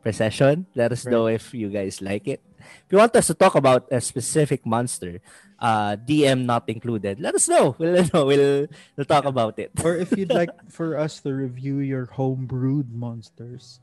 per 0.04 0.12
session. 0.12 0.66
Let 0.76 0.92
us 0.92 1.06
know 1.06 1.28
if 1.28 1.54
you 1.54 1.70
guys 1.70 2.02
like 2.02 2.28
it. 2.28 2.42
If 2.62 2.90
you 2.94 2.98
want 2.98 3.16
us 3.16 3.28
to 3.28 3.34
talk 3.36 3.56
about 3.56 3.88
a 3.92 4.02
specific 4.02 4.66
monster, 4.66 5.20
uh 5.60 5.96
DM 5.98 6.46
not 6.46 6.66
included, 6.70 7.20
let 7.20 7.36
us 7.36 7.48
know. 7.50 7.76
We'll 7.80 8.06
know. 8.14 8.26
We'll 8.26 8.68
we'll 8.98 9.10
talk 9.10 9.26
about 9.26 9.58
it. 9.60 9.72
or 9.84 9.96
if 9.98 10.12
you'd 10.16 10.34
like 10.34 10.52
for 10.70 10.98
us 10.98 11.20
to 11.22 11.34
review 11.34 11.80
your 11.80 12.06
home 12.06 12.46
brewed 12.46 12.90
monsters, 12.94 13.80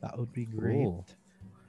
that 0.00 0.18
would 0.18 0.32
be 0.32 0.44
great. 0.46 0.88
Ooh. 0.88 1.04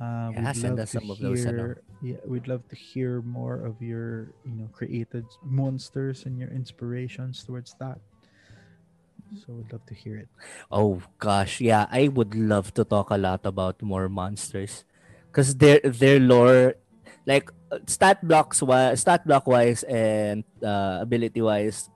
Uh, 0.02 0.32
Yeah, 0.36 0.52
we'd 0.52 0.58
send 0.58 0.76
love 0.76 0.84
us 0.84 0.92
to 0.92 1.00
some 1.00 1.08
of 1.12 1.20
those, 1.20 1.46
ano. 1.46 1.58
hear. 1.58 1.82
Yeah, 2.02 2.20
we'd 2.28 2.48
love 2.50 2.68
to 2.68 2.76
hear 2.76 3.22
more 3.24 3.64
of 3.64 3.80
your, 3.80 4.34
you 4.44 4.52
know, 4.58 4.68
created 4.74 5.24
monsters 5.46 6.26
and 6.26 6.36
your 6.36 6.50
inspirations 6.52 7.44
towards 7.46 7.76
that. 7.80 8.00
So 9.34 9.54
we'd 9.54 9.72
love 9.74 9.86
to 9.88 9.96
hear 9.98 10.18
it. 10.18 10.30
Oh 10.72 11.02
gosh, 11.18 11.60
yeah, 11.60 11.88
I 11.90 12.08
would 12.08 12.36
love 12.36 12.74
to 12.76 12.86
talk 12.86 13.10
a 13.10 13.18
lot 13.18 13.46
about 13.46 13.82
more 13.82 14.08
monsters, 14.08 14.86
cause 15.34 15.58
their 15.58 15.82
their 15.82 16.22
lore, 16.22 16.78
like 17.26 17.50
stat 17.90 18.22
blocks 18.22 18.62
wise, 18.62 19.02
stat 19.02 19.26
block 19.26 19.48
wise, 19.50 19.82
and 19.84 20.46
uh, 20.62 21.00
ability 21.02 21.42
wise, 21.42 21.90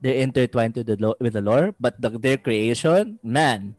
they're 0.00 0.18
intertwined 0.24 0.74
to 0.80 0.84
the 0.84 0.96
lo- 0.96 1.20
with 1.20 1.34
the 1.36 1.44
lore. 1.44 1.76
But 1.78 2.00
the, 2.00 2.10
their 2.16 2.38
creation, 2.40 3.20
man, 3.22 3.76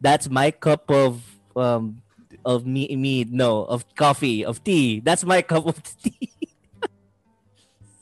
that's 0.00 0.30
my 0.30 0.50
cup 0.54 0.86
of 0.90 1.20
um 1.58 2.00
of 2.46 2.64
me 2.64 2.88
me 2.94 3.26
no, 3.26 3.66
of 3.66 3.84
coffee, 3.98 4.44
of 4.46 4.62
tea. 4.62 5.00
That's 5.02 5.24
my 5.26 5.42
cup 5.50 5.66
of 5.66 5.82
tea. 5.98 6.30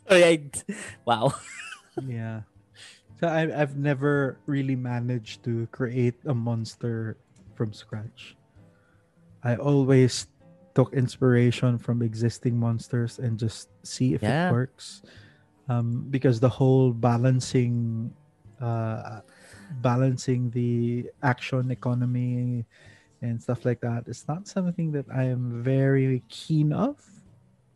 Sorry, 0.08 0.24
I, 0.24 0.36
wow. 1.04 1.32
yeah. 2.06 2.44
So 3.20 3.26
I, 3.26 3.50
I've 3.50 3.76
never 3.76 4.38
really 4.46 4.76
managed 4.76 5.42
to 5.44 5.66
create 5.72 6.14
a 6.26 6.34
monster 6.34 7.16
from 7.54 7.72
scratch. 7.72 8.36
I 9.42 9.56
always 9.56 10.26
took 10.74 10.94
inspiration 10.94 11.78
from 11.78 12.02
existing 12.02 12.58
monsters 12.58 13.18
and 13.18 13.38
just 13.38 13.68
see 13.82 14.14
if 14.14 14.22
Yeah. 14.22 14.48
it 14.48 14.52
works. 14.52 15.02
Um, 15.68 16.06
because 16.08 16.40
the 16.40 16.48
whole 16.48 16.92
balancing, 16.92 18.14
uh, 18.60 19.20
balancing 19.82 20.50
the 20.50 21.10
action 21.22 21.70
economy 21.70 22.64
and 23.20 23.42
stuff 23.42 23.64
like 23.66 23.80
that 23.82 24.06
is 24.06 24.24
not 24.28 24.46
something 24.46 24.92
that 24.92 25.06
I 25.12 25.24
am 25.24 25.62
very 25.62 26.22
keen 26.28 26.72
of. 26.72 27.02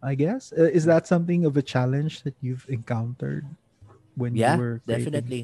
I 0.03 0.15
guess 0.15 0.53
Uh, 0.55 0.71
is 0.71 0.85
that 0.87 1.07
something 1.07 1.45
of 1.45 1.57
a 1.57 1.63
challenge 1.63 2.23
that 2.23 2.35
you've 2.41 2.67
encountered 2.69 3.47
when 4.17 4.37
yeah, 4.37 4.55
you 4.55 4.61
were 4.61 4.83
creating? 4.85 5.13
definitely. 5.13 5.43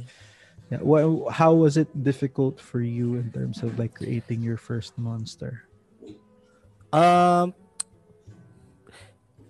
Yeah. 0.71 0.81
Well, 0.83 1.29
how 1.33 1.55
was 1.55 1.77
it 1.77 1.89
difficult 2.05 2.61
for 2.61 2.81
you 2.81 3.17
in 3.17 3.33
terms 3.33 3.63
of 3.63 3.79
like 3.79 3.95
creating 3.95 4.43
your 4.43 4.57
first 4.57 4.99
monster? 4.99 5.65
Um, 6.93 7.55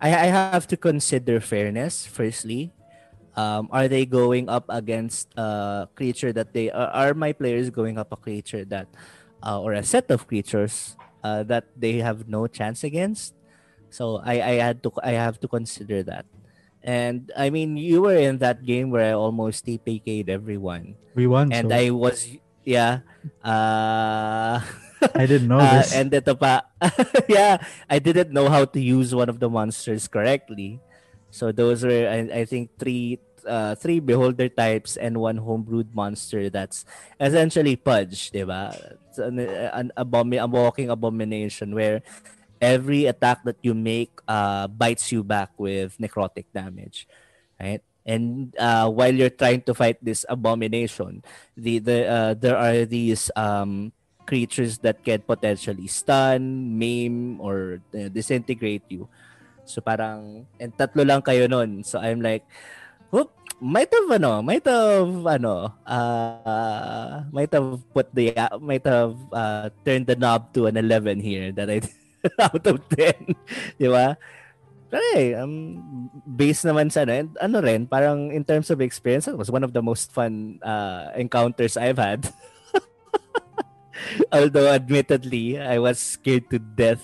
I, 0.00 0.14
I 0.14 0.26
have 0.30 0.66
to 0.68 0.76
consider 0.76 1.40
fairness. 1.40 2.06
Firstly, 2.06 2.70
um, 3.34 3.68
are 3.70 3.88
they 3.88 4.06
going 4.06 4.48
up 4.48 4.66
against 4.68 5.30
a 5.36 5.88
creature 5.94 6.32
that 6.32 6.52
they 6.52 6.70
are, 6.70 6.90
are 6.90 7.14
my 7.14 7.32
players 7.32 7.70
going 7.70 7.98
up 7.98 8.12
a 8.12 8.16
creature 8.16 8.64
that, 8.66 8.86
uh, 9.42 9.60
or 9.60 9.72
a 9.72 9.82
set 9.82 10.10
of 10.10 10.26
creatures 10.26 10.96
uh, 11.22 11.42
that 11.44 11.66
they 11.76 11.98
have 11.98 12.28
no 12.28 12.46
chance 12.46 12.84
against? 12.84 13.34
So 13.90 14.20
I 14.22 14.42
I 14.42 14.54
had 14.62 14.82
to 14.82 14.92
I 15.02 15.18
have 15.18 15.40
to 15.40 15.48
consider 15.48 16.02
that. 16.04 16.26
And 16.82 17.32
I 17.36 17.50
mean, 17.50 17.76
you 17.76 18.02
were 18.02 18.16
in 18.16 18.38
that 18.38 18.64
game 18.64 18.90
where 18.90 19.10
I 19.10 19.14
almost 19.16 19.66
TPK'd 19.66 20.30
everyone, 20.30 20.94
We 21.14 21.26
won. 21.26 21.52
and 21.52 21.68
so 21.70 21.74
I 21.76 21.90
was 21.90 22.24
yeah. 22.64 23.02
Uh, 23.42 24.60
I 25.14 25.24
didn't 25.26 25.48
know 25.48 25.58
Uh, 25.62 25.82
this. 25.82 25.94
and 25.94 26.10
ito 26.14 26.34
pa, 26.34 26.62
yeah, 27.28 27.58
I 27.90 27.98
didn't 27.98 28.30
know 28.34 28.48
how 28.48 28.64
to 28.64 28.80
use 28.80 29.14
one 29.14 29.28
of 29.28 29.38
the 29.38 29.48
monsters 29.50 30.06
correctly. 30.08 30.80
So 31.30 31.52
those 31.52 31.84
were, 31.84 32.08
I, 32.08 32.42
I 32.42 32.44
think, 32.46 32.78
three 32.78 33.20
uh, 33.46 33.74
three 33.76 34.00
beholder 34.00 34.48
types 34.48 34.96
and 34.96 35.18
one 35.18 35.38
homebrewed 35.40 35.94
monster 35.94 36.50
that's 36.50 36.84
essentially 37.20 37.76
Pudge, 37.76 38.30
di 38.30 38.44
ba? 38.44 38.74
It's 39.08 39.18
an, 39.18 39.38
an 39.40 39.92
a 39.96 40.04
walking 40.04 40.90
abomination 40.90 41.74
where 41.74 42.02
every 42.60 43.06
attack 43.06 43.44
that 43.44 43.58
you 43.62 43.74
make 43.74 44.10
uh, 44.26 44.68
bites 44.68 45.12
you 45.12 45.22
back 45.22 45.50
with 45.58 45.96
necrotic 45.98 46.46
damage, 46.54 47.08
right? 47.60 47.82
And 48.08 48.56
uh, 48.56 48.88
while 48.88 49.12
you're 49.12 49.34
trying 49.34 49.62
to 49.68 49.74
fight 49.74 50.00
this 50.00 50.24
abomination, 50.28 51.22
the 51.56 51.78
the 51.78 51.98
uh, 52.08 52.32
there 52.34 52.56
are 52.56 52.88
these 52.88 53.30
um, 53.36 53.92
creatures 54.24 54.80
that 54.84 55.04
can 55.04 55.20
potentially 55.24 55.88
stun, 55.88 56.76
maim, 56.76 57.40
or 57.40 57.80
uh, 57.92 58.08
disintegrate 58.08 58.84
you. 58.88 59.08
So 59.68 59.84
parang, 59.84 60.48
and 60.56 60.72
tatlo 60.72 61.04
lang 61.04 61.20
kayo 61.20 61.48
nun. 61.48 61.84
So 61.84 62.00
I'm 62.00 62.24
like, 62.24 62.48
whoop, 63.12 63.32
might 63.60 63.92
have 63.92 64.08
ano, 64.08 64.40
might 64.40 64.64
have 64.64 65.12
ano, 65.28 65.76
uh, 65.84 67.28
might 67.28 67.52
have 67.52 67.80
put 67.92 68.08
the, 68.16 68.32
uh, 68.32 68.56
might 68.56 68.84
have 68.88 69.16
uh, 69.32 69.68
turned 69.84 70.08
the 70.08 70.16
knob 70.16 70.52
to 70.56 70.64
an 70.64 70.76
11 70.76 71.20
here 71.20 71.52
that 71.52 71.68
I 71.68 71.84
out 72.42 72.64
of 72.66 72.78
10. 72.90 73.34
Di 73.78 73.88
ba? 73.88 74.16
Pero 74.88 75.04
eh, 75.14 75.36
um, 75.36 75.76
based 76.24 76.64
naman 76.64 76.88
sa 76.88 77.04
ano, 77.04 77.12
and 77.12 77.30
ano 77.44 77.60
rin, 77.60 77.84
parang 77.84 78.32
in 78.32 78.40
terms 78.40 78.72
of 78.72 78.80
experience, 78.80 79.28
it 79.28 79.36
was 79.36 79.52
one 79.52 79.60
of 79.62 79.76
the 79.76 79.84
most 79.84 80.10
fun 80.16 80.56
uh, 80.64 81.12
encounters 81.12 81.76
I've 81.76 82.00
had. 82.00 82.24
Although 84.32 84.72
admittedly, 84.72 85.58
I 85.60 85.78
was 85.78 85.98
scared 85.98 86.48
to 86.50 86.58
death 86.58 87.02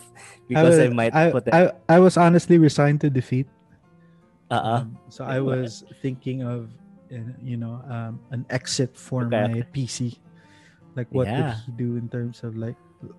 because 0.49 0.79
I, 0.79 0.89
was- 0.89 0.95
might 0.95 1.15
I, 1.15 1.31
put 1.31 1.47
it. 1.49 1.53
I, 1.55 1.73
I 1.89 1.99
was 1.99 2.17
honestly 2.17 2.57
resigned 2.57 3.01
to 3.03 3.11
defeat. 3.11 3.49
uh 4.51 4.85
Um, 4.87 4.97
so 5.09 5.25
I 5.25 5.41
was 5.41 5.85
thinking 6.01 6.41
of, 6.43 6.71
uh, 7.13 7.21
you 7.43 7.57
know, 7.57 7.83
um, 7.91 8.21
an 8.31 8.47
exit 8.49 8.97
for 8.97 9.25
Okay. 9.27 9.37
my 9.45 9.61
PC. 9.75 10.17
Like, 10.97 11.11
what 11.11 11.27
Yeah. 11.27 11.53
would 11.53 11.55
he 11.67 11.71
do 11.77 11.97
in 11.99 12.09
terms 12.09 12.41
of 12.47 12.57
like, 12.57 12.79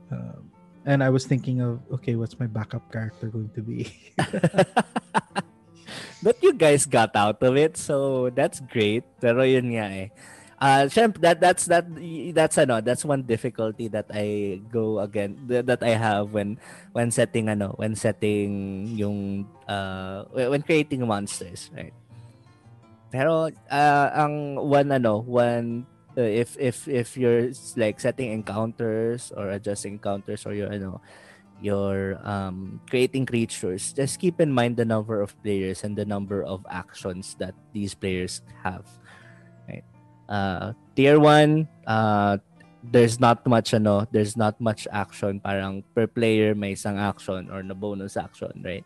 um, 0.09 0.49
and 0.85 1.03
I 1.03 1.09
was 1.09 1.25
thinking 1.25 1.61
of, 1.61 1.81
okay, 1.99 2.15
what's 2.15 2.39
my 2.39 2.47
backup 2.47 2.91
character 2.91 3.27
going 3.27 3.49
to 3.55 3.61
be? 3.61 3.91
But 6.25 6.41
you 6.41 6.57
guys 6.57 6.89
got 6.89 7.13
out 7.13 7.37
of 7.45 7.53
it, 7.53 7.77
so 7.77 8.29
that's 8.33 8.57
great. 8.57 9.05
Pero 9.21 9.45
yun 9.45 9.77
nga 9.77 9.85
eh. 9.93 10.09
Uh, 10.57 10.89
syempre, 10.89 11.21
that 11.21 11.37
that's 11.37 11.69
that 11.69 11.85
that's 12.33 12.57
ano, 12.57 12.81
that's 12.81 13.05
one 13.05 13.21
difficulty 13.21 13.85
that 13.93 14.09
I 14.09 14.57
go 14.73 14.97
again 15.05 15.37
that, 15.45 15.85
I 15.85 15.93
have 15.93 16.33
when 16.33 16.57
when 16.97 17.13
setting 17.13 17.45
ano, 17.53 17.77
when 17.77 17.93
setting 17.93 18.89
yung 18.97 19.45
uh 19.69 20.25
when 20.33 20.65
creating 20.65 21.05
monsters, 21.05 21.69
right? 21.77 21.93
Pero 23.13 23.53
uh, 23.53 24.07
ang 24.17 24.57
one 24.57 24.89
ano, 24.89 25.21
one 25.21 25.85
uh, 26.17 26.21
if 26.21 26.55
if 26.59 26.87
if 26.87 27.17
you're 27.17 27.51
like 27.75 27.99
setting 27.99 28.31
encounters 28.31 29.31
or 29.35 29.51
adjusting 29.51 29.99
encounters 29.99 30.45
or 30.45 30.53
your 30.53 30.71
ano, 30.71 31.01
you're 31.61 32.19
um, 32.23 32.81
creating 32.89 33.25
creatures, 33.25 33.93
just 33.93 34.19
keep 34.19 34.39
in 34.39 34.51
mind 34.51 34.77
the 34.77 34.85
number 34.85 35.21
of 35.21 35.35
players 35.43 35.83
and 35.83 35.95
the 35.95 36.05
number 36.05 36.43
of 36.43 36.65
actions 36.69 37.35
that 37.39 37.53
these 37.73 37.93
players 37.93 38.41
have. 38.63 38.87
Right? 39.67 39.83
Uh, 40.27 40.73
tier 40.95 41.19
1, 41.19 41.67
uh, 41.87 42.37
there's 42.83 43.19
not 43.19 43.45
much 43.47 43.73
ano, 43.73 44.07
there's 44.11 44.35
not 44.37 44.59
much 44.59 44.87
action. 44.91 45.39
Parang 45.39 45.83
per 45.95 46.07
player 46.07 46.55
may 46.55 46.73
isang 46.73 46.99
action 46.99 47.49
or 47.51 47.63
na 47.63 47.73
bonus 47.73 48.17
action, 48.17 48.51
right? 48.63 48.85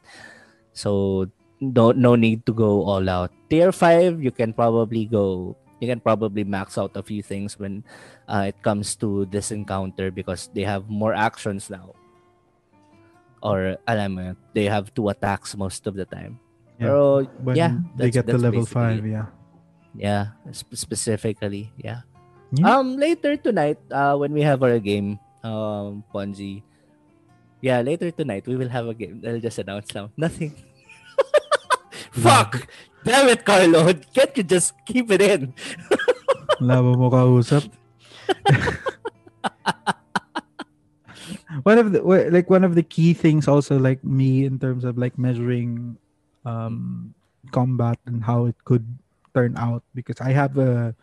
So 0.73 1.25
no 1.59 1.91
no 1.91 2.15
need 2.15 2.45
to 2.45 2.53
go 2.53 2.85
all 2.85 3.03
out. 3.09 3.31
Tier 3.49 3.71
5, 3.71 4.21
you 4.23 4.31
can 4.31 4.53
probably 4.53 5.05
go 5.05 5.57
you 5.79 5.87
can 5.87 5.99
probably 5.99 6.43
max 6.43 6.77
out 6.77 6.95
a 6.95 7.03
few 7.03 7.23
things 7.23 7.57
when 7.57 7.83
uh, 8.27 8.45
it 8.47 8.61
comes 8.61 8.95
to 8.95 9.25
this 9.31 9.51
encounter 9.51 10.11
because 10.11 10.49
they 10.53 10.63
have 10.63 10.89
more 10.89 11.13
actions 11.13 11.69
now 11.69 11.95
or 13.41 13.77
alam 13.87 14.15
mo, 14.15 14.35
they 14.53 14.65
have 14.65 14.93
two 14.93 15.09
attacks 15.09 15.55
most 15.55 15.87
of 15.87 15.95
the 15.95 16.05
time. 16.05 16.39
Yeah. 16.79 16.87
Pero 16.87 17.23
When 17.43 17.55
yeah, 17.55 17.73
they 17.95 18.11
get 18.11 18.27
to 18.27 18.35
that's 18.35 18.43
level 18.43 18.65
five, 18.65 19.03
yeah. 19.03 19.27
Yeah, 19.95 20.37
sp- 20.53 20.75
specifically, 20.75 21.71
yeah. 21.79 22.05
Yeah. 22.53 22.77
Um, 22.77 22.97
later 22.97 23.37
tonight, 23.37 23.77
uh, 23.91 24.15
when 24.17 24.33
we 24.33 24.41
have 24.41 24.63
our 24.63 24.79
game, 24.79 25.19
um, 25.43 26.03
Fonzie, 26.13 26.63
yeah, 27.61 27.81
later 27.81 28.11
tonight 28.11 28.47
we 28.47 28.55
will 28.55 28.69
have 28.69 28.87
a 28.87 28.95
game. 28.95 29.21
I'll 29.25 29.41
just 29.41 29.59
announce 29.59 29.93
now. 29.93 30.11
Nothing. 30.17 30.55
Fuck! 32.21 32.67
Damn 33.03 33.29
it, 33.29 33.45
Carlo! 33.45 33.93
Can't 34.13 34.35
you 34.35 34.43
just 34.43 34.73
keep 34.85 35.11
it 35.11 35.21
in? 35.21 35.53
Labo 36.61 36.97
mo 36.99 37.09
kausap. 37.09 37.71
one 41.63 41.77
of 41.77 41.91
the 41.91 42.01
like 42.03 42.49
one 42.49 42.63
of 42.63 42.75
the 42.75 42.83
key 42.83 43.13
things 43.13 43.47
also 43.47 43.79
like 43.79 44.03
me 44.03 44.45
in 44.45 44.59
terms 44.59 44.83
of 44.83 44.97
like 44.97 45.17
measuring 45.17 45.97
um 46.45 47.13
combat 47.51 47.97
and 48.05 48.23
how 48.23 48.45
it 48.45 48.55
could 48.65 48.85
turn 49.33 49.55
out 49.57 49.83
because 49.95 50.19
I 50.21 50.31
have 50.31 50.57
a 50.57 50.95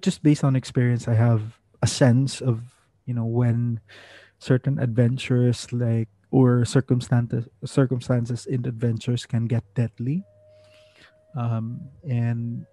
just 0.00 0.22
based 0.22 0.44
on 0.44 0.56
experience 0.56 1.06
I 1.06 1.14
have 1.14 1.60
a 1.82 1.86
sense 1.86 2.40
of 2.40 2.62
you 3.04 3.14
know 3.14 3.26
when 3.26 3.80
certain 4.38 4.78
adventures 4.78 5.68
like 5.72 6.08
or 6.30 6.64
circumstances 6.64 7.46
circumstances 7.64 8.46
in 8.46 8.64
adventures 8.64 9.26
can 9.26 9.46
get 9.46 9.62
deadly 9.74 10.24
um 11.36 11.80
and 12.08 12.66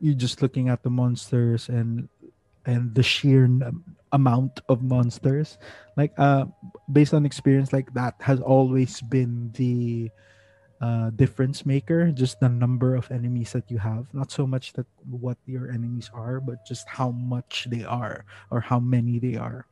you're 0.00 0.14
just 0.14 0.42
looking 0.42 0.68
at 0.68 0.82
the 0.82 0.90
monsters 0.90 1.68
and 1.68 2.08
and 2.66 2.94
the 2.94 3.02
sheer 3.02 3.44
n- 3.44 3.82
amount 4.12 4.60
of 4.68 4.82
monsters. 4.82 5.58
Like 5.96 6.12
uh 6.18 6.46
based 6.92 7.14
on 7.14 7.26
experience 7.26 7.72
like 7.72 7.92
that 7.94 8.14
has 8.20 8.40
always 8.40 9.00
been 9.00 9.50
the 9.56 10.10
uh 10.80 11.10
difference 11.10 11.66
maker 11.66 12.12
just 12.14 12.38
the 12.38 12.48
number 12.48 12.94
of 12.94 13.10
enemies 13.10 13.52
that 13.52 13.70
you 13.70 13.78
have. 13.78 14.06
Not 14.14 14.30
so 14.30 14.46
much 14.46 14.72
that 14.74 14.86
what 15.08 15.38
your 15.46 15.70
enemies 15.70 16.10
are 16.14 16.40
but 16.40 16.64
just 16.66 16.86
how 16.88 17.10
much 17.10 17.66
they 17.70 17.84
are 17.84 18.24
or 18.50 18.60
how 18.60 18.78
many 18.78 19.18
they 19.18 19.34
are. 19.36 19.66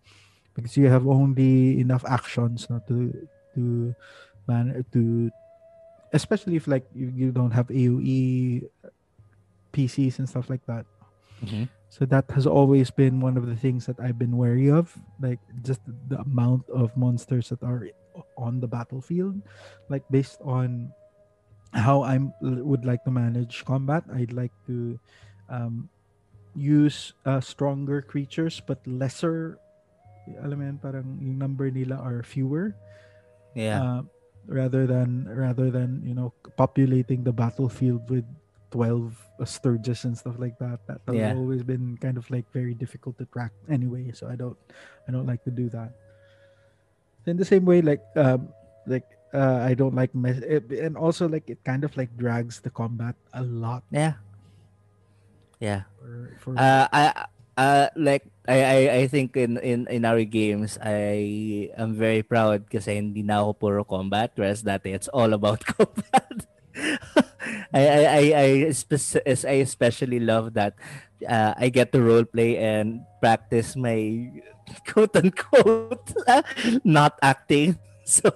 Because 0.55 0.77
you 0.77 0.89
have 0.89 1.07
only 1.07 1.79
enough 1.79 2.05
actions 2.09 2.67
not 2.71 2.89
to 2.89 3.13
to 3.55 3.95
man 4.49 4.85
to 4.93 5.31
especially 6.13 6.57
if 6.57 6.67
like 6.67 6.87
you, 6.95 7.13
you 7.15 7.33
don't 7.33 7.53
have 7.53 7.69
aoe 7.69 8.63
pcs 9.73 10.19
and 10.19 10.29
stuff 10.29 10.49
like 10.49 10.65
that 10.67 10.87
so 11.89 12.05
that 12.07 12.29
has 12.33 12.47
always 12.47 12.91
been 12.91 13.21
one 13.21 13.37
of 13.37 13.47
the 13.47 13.57
things 13.57 13.87
that 13.87 14.01
I've 14.01 14.19
been 14.19 14.37
wary 14.37 14.71
of, 14.71 14.93
like 15.21 15.41
just 15.63 15.81
the 16.09 16.21
amount 16.21 16.69
of 16.69 16.97
monsters 16.97 17.49
that 17.51 17.63
are 17.63 17.89
on 18.37 18.61
the 18.61 18.67
battlefield. 18.67 19.41
Like 19.89 20.05
based 20.11 20.41
on 20.43 20.93
how 21.73 22.03
I 22.03 22.19
would 22.41 22.85
like 22.85 23.05
to 23.05 23.11
manage 23.11 23.65
combat, 23.65 24.05
I'd 24.13 24.33
like 24.33 24.53
to 24.67 24.99
um, 25.49 25.89
use 26.55 27.13
uh, 27.25 27.41
stronger 27.41 28.03
creatures 28.03 28.61
but 28.61 28.81
lesser. 28.87 29.59
Alam 30.43 30.59
mo 30.59 30.79
parang 30.83 31.17
yung 31.23 31.39
number 31.39 31.71
nila 31.71 31.97
are 31.97 32.23
fewer. 32.27 32.75
Yeah. 33.55 33.81
uh, 33.81 34.03
rather 34.47 34.87
than 34.87 35.27
rather 35.29 35.71
than 35.71 36.03
you 36.07 36.15
know 36.15 36.33
populating 36.57 37.23
the 37.25 37.33
battlefield 37.33 38.09
with 38.11 38.25
12 38.71 39.15
stirges 39.47 40.05
and 40.05 40.17
stuff 40.19 40.39
like 40.39 40.59
that 40.59 40.79
that 40.87 41.01
has 41.07 41.15
Yeah. 41.17 41.35
always 41.35 41.63
been 41.63 41.97
kind 41.99 42.17
of 42.19 42.31
like 42.31 42.47
very 42.53 42.75
difficult 42.75 43.19
to 43.19 43.27
track 43.31 43.53
anyway 43.69 44.11
so 44.15 44.27
i 44.31 44.35
don't 44.35 44.57
i 45.07 45.13
don't 45.13 45.27
like 45.27 45.43
to 45.45 45.51
do 45.51 45.69
that 45.71 45.93
in 47.27 47.37
the 47.37 47.45
same 47.45 47.65
way 47.67 47.83
like 47.83 48.03
um 48.17 48.49
like 48.87 49.07
uh, 49.35 49.59
i 49.67 49.75
don't 49.75 49.95
like 49.95 50.15
mess- 50.15 50.43
it, 50.47 50.71
and 50.71 50.97
also 50.97 51.27
like 51.29 51.51
it 51.51 51.59
kind 51.65 51.83
of 51.83 51.91
like 51.97 52.11
drags 52.17 52.61
the 52.61 52.71
combat 52.71 53.15
a 53.35 53.43
lot 53.43 53.83
yeah. 53.91 54.15
Yeah. 55.59 55.83
for, 55.99 56.31
for 56.39 56.51
Uh, 56.59 56.87
I 56.93 57.03
uh 57.57 57.89
like 57.97 58.29
I, 58.47 58.59
I 58.63 58.79
I 58.95 59.03
think 59.11 59.35
in 59.35 59.59
in 59.59 59.91
in 59.91 60.07
our 60.07 60.23
games 60.23 60.79
I 60.79 61.71
am 61.75 61.99
very 61.99 62.23
proud 62.23 62.71
kasi 62.71 62.95
hindi 62.95 63.27
na 63.27 63.43
ako 63.43 63.53
puro 63.59 63.83
combat 63.83 64.31
whereas 64.39 64.63
dati 64.63 64.95
it's 64.95 65.11
all 65.11 65.35
about 65.35 65.67
combat. 65.75 66.47
I 67.75 67.83
I 67.83 68.05
I 68.07 68.25
I, 68.39 68.47
spec- 68.71 69.27
I 69.27 69.57
especially 69.67 70.23
love 70.23 70.55
that 70.55 70.79
uh, 71.27 71.59
I 71.59 71.75
get 71.75 71.91
to 71.93 72.01
role 72.03 72.25
play 72.25 72.55
and 72.59 73.03
practice 73.19 73.75
my 73.75 74.31
quote 74.89 75.17
unquote 75.19 76.15
not 76.87 77.19
acting. 77.23 77.79
So 78.07 78.31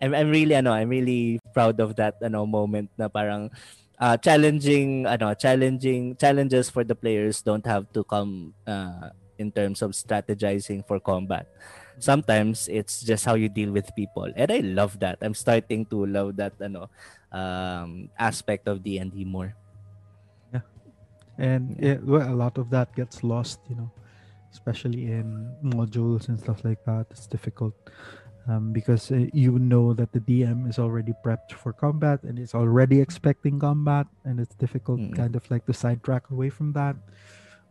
I'm 0.00 0.16
I'm 0.16 0.32
really 0.32 0.56
ano 0.56 0.72
I'm 0.72 0.88
really 0.88 1.36
proud 1.52 1.80
of 1.84 2.00
that 2.00 2.16
ano 2.24 2.48
moment 2.48 2.88
na 2.96 3.12
parang 3.12 3.52
uh, 3.98 4.16
challenging 4.16 5.06
ano 5.06 5.34
challenging 5.34 6.16
challenges 6.16 6.68
for 6.68 6.84
the 6.84 6.94
players 6.94 7.42
don't 7.42 7.64
have 7.64 7.88
to 7.92 8.04
come 8.04 8.52
uh, 8.66 9.10
in 9.38 9.52
terms 9.52 9.82
of 9.82 9.92
strategizing 9.92 10.86
for 10.86 11.00
combat. 11.00 11.46
Sometimes 11.98 12.68
it's 12.68 13.00
just 13.00 13.24
how 13.24 13.34
you 13.34 13.48
deal 13.48 13.72
with 13.72 13.88
people. 13.96 14.28
And 14.36 14.52
i 14.52 14.60
love 14.60 15.00
that. 15.00 15.16
I'm 15.20 15.32
starting 15.32 15.88
to 15.88 16.04
love 16.04 16.36
that 16.36 16.52
ano 16.60 16.88
um 17.32 18.08
aspect 18.18 18.68
of 18.68 18.84
D&D 18.84 19.24
more. 19.24 19.56
Yeah. 20.52 20.64
and 21.36 21.76
it, 21.82 22.04
well, 22.04 22.24
a 22.24 22.36
lot 22.36 22.56
of 22.56 22.70
that 22.70 22.94
gets 22.94 23.24
lost 23.24 23.60
you 23.68 23.76
know 23.76 23.90
especially 24.56 25.12
in 25.12 25.52
modules 25.60 26.28
and 26.28 26.40
stuff 26.40 26.64
like 26.64 26.80
that. 26.88 27.04
It's 27.10 27.26
difficult 27.26 27.76
um, 28.48 28.72
because 28.72 29.10
uh, 29.10 29.26
you 29.32 29.58
know 29.58 29.92
that 29.92 30.12
the 30.12 30.20
dm 30.22 30.68
is 30.68 30.78
already 30.78 31.12
prepped 31.24 31.52
for 31.52 31.72
combat 31.72 32.22
and 32.22 32.38
it's 32.38 32.54
already 32.54 33.00
expecting 33.00 33.58
combat 33.58 34.06
and 34.24 34.38
it's 34.40 34.54
difficult 34.56 35.00
Mm. 35.00 35.14
kind 35.16 35.34
of 35.36 35.42
like 35.50 35.66
to 35.66 35.74
sidetrack 35.74 36.30
away 36.30 36.48
from 36.50 36.72
that 36.72 36.96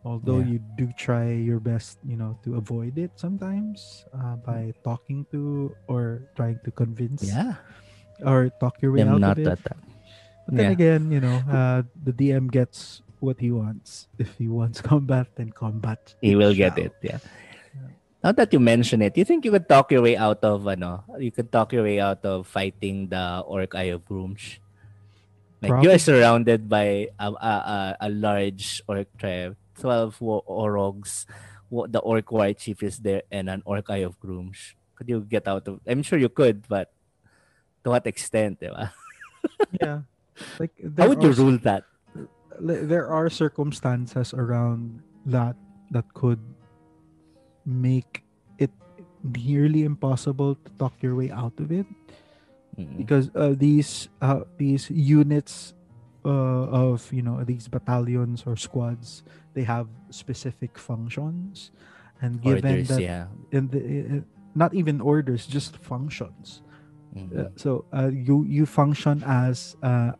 although 0.04 0.38
Yeah. 0.38 0.56
you 0.56 0.58
do 0.78 0.86
try 0.94 1.32
your 1.32 1.58
best 1.58 1.98
you 2.06 2.16
know 2.16 2.38
to 2.44 2.54
avoid 2.56 2.98
it 2.98 3.10
sometimes 3.18 4.04
uh, 4.14 4.36
by 4.38 4.70
talking 4.84 5.26
to 5.32 5.74
or 5.88 6.22
trying 6.36 6.60
to 6.64 6.70
convince 6.70 7.24
yeah 7.26 7.58
or 8.24 8.48
talk 8.60 8.78
your 8.80 8.92
way 8.92 9.02
i'm 9.02 9.18
out 9.18 9.20
not 9.20 9.38
of 9.40 9.44
it 9.44 9.50
that 9.50 9.60
but 10.46 10.54
then 10.54 10.70
Yeah. 10.70 10.78
again, 10.78 11.10
you 11.10 11.18
know, 11.18 11.42
uh, 11.50 11.82
the 11.98 12.14
DM 12.14 12.46
gets 12.46 13.02
what 13.18 13.42
he 13.42 13.50
wants. 13.50 14.06
If 14.14 14.38
he 14.38 14.46
wants 14.46 14.78
combat, 14.92 15.26
then 15.34 15.50
combat. 15.50 16.14
he 16.22 16.38
will 16.38 16.54
get 16.54 16.78
it 16.78 16.94
yeah 17.02 17.18
now 18.26 18.34
that 18.34 18.50
you 18.50 18.58
mention 18.58 18.98
it 19.06 19.14
do 19.14 19.22
you 19.22 19.24
think 19.24 19.46
you 19.46 19.54
could 19.54 19.70
talk 19.70 19.94
your 19.94 20.02
way 20.02 20.18
out 20.18 20.42
of 20.42 20.66
ano 20.66 21.06
you 21.22 21.30
could 21.30 21.46
talk 21.54 21.70
your 21.70 21.86
way 21.86 22.02
out 22.02 22.26
of 22.26 22.42
fighting 22.42 23.06
the 23.06 23.46
orc 23.46 23.70
eye 23.78 23.94
of 23.94 24.02
Gruumsh 24.02 24.58
like 25.62 25.70
you 25.78 25.94
are 25.94 26.02
surrounded 26.02 26.66
by 26.66 27.06
a, 27.22 27.30
a, 27.30 27.54
a, 27.62 27.76
a 28.02 28.10
large 28.10 28.82
orc 28.90 29.06
tribe 29.14 29.54
12 29.78 30.18
wo- 30.18 30.42
orogs 30.50 31.30
the 31.70 32.02
orc 32.02 32.26
war 32.34 32.50
chief 32.50 32.82
is 32.82 32.98
there 32.98 33.22
and 33.30 33.46
an 33.46 33.62
orc 33.62 33.86
eye 33.86 34.02
of 34.02 34.18
Gruumsh 34.18 34.74
could 34.98 35.06
you 35.06 35.22
get 35.22 35.46
out 35.46 35.70
of 35.70 35.78
i'm 35.86 36.02
sure 36.02 36.18
you 36.18 36.28
could 36.28 36.66
but 36.66 36.90
to 37.86 37.94
what 37.94 38.02
extent 38.10 38.58
diba? 38.58 38.90
Yeah. 39.80 40.02
Like 40.58 40.74
how 40.98 41.06
would 41.06 41.22
you 41.22 41.30
rule 41.30 41.56
that? 41.62 41.86
There 42.58 43.06
are 43.06 43.30
circumstances 43.30 44.34
around 44.34 45.00
that 45.24 45.54
that 45.94 46.10
could 46.12 46.42
make 47.66 48.22
it 48.58 48.70
nearly 49.22 49.82
impossible 49.84 50.54
to 50.54 50.70
talk 50.78 50.94
your 51.02 51.14
way 51.14 51.30
out 51.30 51.58
of 51.60 51.70
it 51.72 51.86
Mm. 52.76 52.96
because 53.00 53.30
uh, 53.34 53.54
these 53.56 54.08
uh, 54.20 54.44
these 54.60 54.90
units 54.92 55.72
uh, 56.28 56.68
of 56.68 57.08
you 57.10 57.22
know 57.24 57.40
these 57.42 57.68
battalions 57.72 58.44
or 58.44 58.52
squads 58.54 59.24
they 59.56 59.64
have 59.64 59.88
specific 60.12 60.76
functions 60.76 61.72
and 62.20 62.42
given 62.44 62.68
Orders, 62.68 62.88
that 62.88 63.00
yeah. 63.00 63.32
in 63.50 63.68
the 63.72 63.80
uh, 63.80 64.20
not 64.54 64.74
even 64.76 65.00
orders 65.00 65.46
just 65.48 65.76
functions 65.80 66.60
Mhm. 67.16 67.32
Uh, 67.32 67.48
so 67.56 67.88
uh, 67.96 68.12
you 68.12 68.44
you 68.44 68.66
function 68.68 69.24
as 69.24 69.72
uh, 69.80 70.12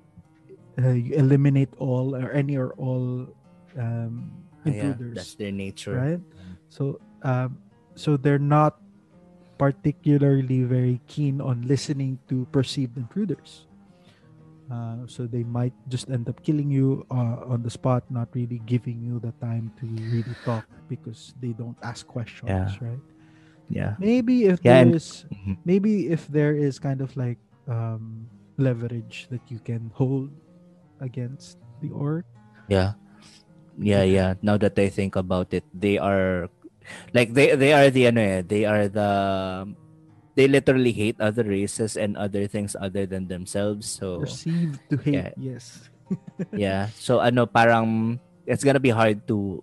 uh, 0.80 0.96
you 0.96 1.12
eliminate 1.12 1.68
all 1.76 2.16
or 2.16 2.32
any 2.32 2.56
or 2.56 2.72
all 2.80 3.28
um, 3.76 4.32
Ah, 4.64 4.72
yeah, 4.72 4.96
intruders 4.96 5.14
that's 5.20 5.34
their 5.36 5.52
nature. 5.52 5.92
right 5.92 6.22
so 6.72 6.96
um, 7.26 7.58
so 7.98 8.14
they're 8.16 8.38
not 8.40 8.78
particularly 9.58 10.62
very 10.62 11.00
keen 11.08 11.40
on 11.40 11.64
listening 11.66 12.18
to 12.28 12.46
perceived 12.52 12.94
intruders 12.96 13.66
uh, 14.70 15.00
so 15.06 15.26
they 15.26 15.42
might 15.42 15.72
just 15.88 16.10
end 16.10 16.28
up 16.28 16.42
killing 16.44 16.70
you 16.70 17.06
uh, 17.10 17.40
on 17.48 17.62
the 17.62 17.70
spot 17.70 18.04
not 18.12 18.28
really 18.36 18.60
giving 18.66 19.00
you 19.00 19.18
the 19.18 19.32
time 19.40 19.72
to 19.80 19.86
really 20.12 20.36
talk 20.44 20.64
because 20.88 21.32
they 21.40 21.50
don't 21.56 21.76
ask 21.82 22.06
questions 22.06 22.50
Yeah. 22.52 22.76
right 22.84 23.04
Yeah. 23.68 23.92
maybe 23.98 24.46
if 24.46 24.60
Yeah, 24.62 24.84
and- 24.84 24.92
there's 24.94 25.24
Mhm. 25.32 25.56
maybe 25.64 26.12
if 26.12 26.28
there 26.28 26.54
is 26.54 26.78
kind 26.78 27.00
of 27.00 27.10
like 27.16 27.40
um 27.66 28.28
leverage 28.60 29.26
that 29.32 29.42
you 29.50 29.58
can 29.58 29.90
hold 29.96 30.30
against 31.00 31.58
the 31.82 31.90
orc 31.90 32.24
Yeah. 32.68 32.94
Yeah, 33.78 34.02
yeah. 34.02 34.34
Now 34.40 34.56
that 34.58 34.74
I 34.80 34.88
think 34.88 35.14
about 35.20 35.52
it, 35.52 35.62
they 35.76 36.00
are 36.00 36.48
like 37.14 37.34
they 37.34 37.54
they 37.54 37.72
are 37.72 37.90
the 37.90 38.06
ano 38.08 38.20
eh, 38.20 38.42
they 38.46 38.64
are 38.64 38.88
the 38.88 39.10
they 40.36 40.46
literally 40.46 40.92
hate 40.92 41.16
other 41.20 41.44
races 41.44 41.96
and 41.96 42.16
other 42.16 42.46
things 42.46 42.76
other 42.78 43.06
than 43.06 43.26
themselves. 43.26 43.88
So 43.88 44.20
perceived 44.20 44.78
to 44.90 44.96
hate 45.00 45.14
Yeah. 45.14 45.30
yes 45.36 45.88
yeah. 46.52 46.92
So 46.94 47.18
ano 47.18 47.46
parang 47.46 48.18
it's 48.46 48.62
gonna 48.62 48.82
be 48.82 48.92
hard 48.94 49.26
to 49.26 49.62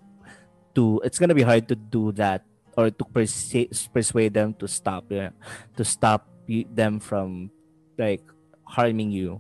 to 0.75 0.99
it's 1.05 1.19
gonna 1.19 1.37
be 1.37 1.45
hard 1.45 1.69
to 1.69 1.75
do 1.77 2.11
that 2.19 2.43
or 2.75 2.89
to 2.89 3.03
persuade 3.05 3.69
persuade 3.93 4.33
them 4.33 4.51
to 4.57 4.67
stop 4.67 5.05
yeah, 5.07 5.31
to 5.77 5.85
stop 5.85 6.25
them 6.49 6.99
from 6.99 7.53
like 7.95 8.25
harming 8.65 9.11
you. 9.13 9.39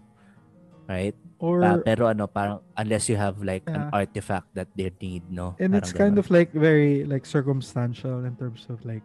Right? 0.87 1.15
Or 1.43 1.59
Pa- 1.59 1.83
pero 1.83 2.07
ano 2.07 2.23
parang 2.23 2.63
unless 2.79 3.11
you 3.11 3.19
have 3.19 3.43
like 3.43 3.67
an 3.67 3.91
artifact 3.91 4.47
that 4.55 4.71
they 4.79 4.87
need, 5.03 5.27
no? 5.27 5.59
and 5.59 5.75
Parang 5.75 5.83
it's 5.83 5.91
kind 5.91 6.15
of 6.15 6.31
like 6.31 6.55
very 6.55 7.03
like 7.03 7.27
circumstantial 7.27 8.23
in 8.23 8.39
terms 8.39 8.63
of 8.71 8.79
like 8.87 9.03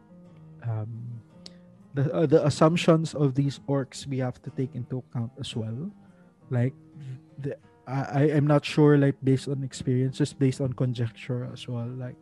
um 0.63 1.19
the 1.99 2.07
uh, 2.15 2.31
the 2.31 2.39
assumptions 2.47 3.11
of 3.19 3.35
these 3.35 3.59
orcs 3.67 4.07
we 4.07 4.23
have 4.23 4.39
to 4.47 4.55
take 4.55 4.71
into 4.79 5.03
account 5.03 5.35
as 5.43 5.51
well 5.59 5.91
like 6.55 6.79
the 7.43 7.59
I 7.91 8.31
I- 8.31 8.31
I'm 8.39 8.47
not 8.47 8.63
sure 8.63 8.95
like 8.95 9.19
based 9.27 9.51
on 9.51 9.67
experience 9.67 10.23
just 10.23 10.39
based 10.39 10.63
on 10.63 10.79
conjecture 10.79 11.51
as 11.51 11.67
well 11.67 11.91
like 11.91 12.15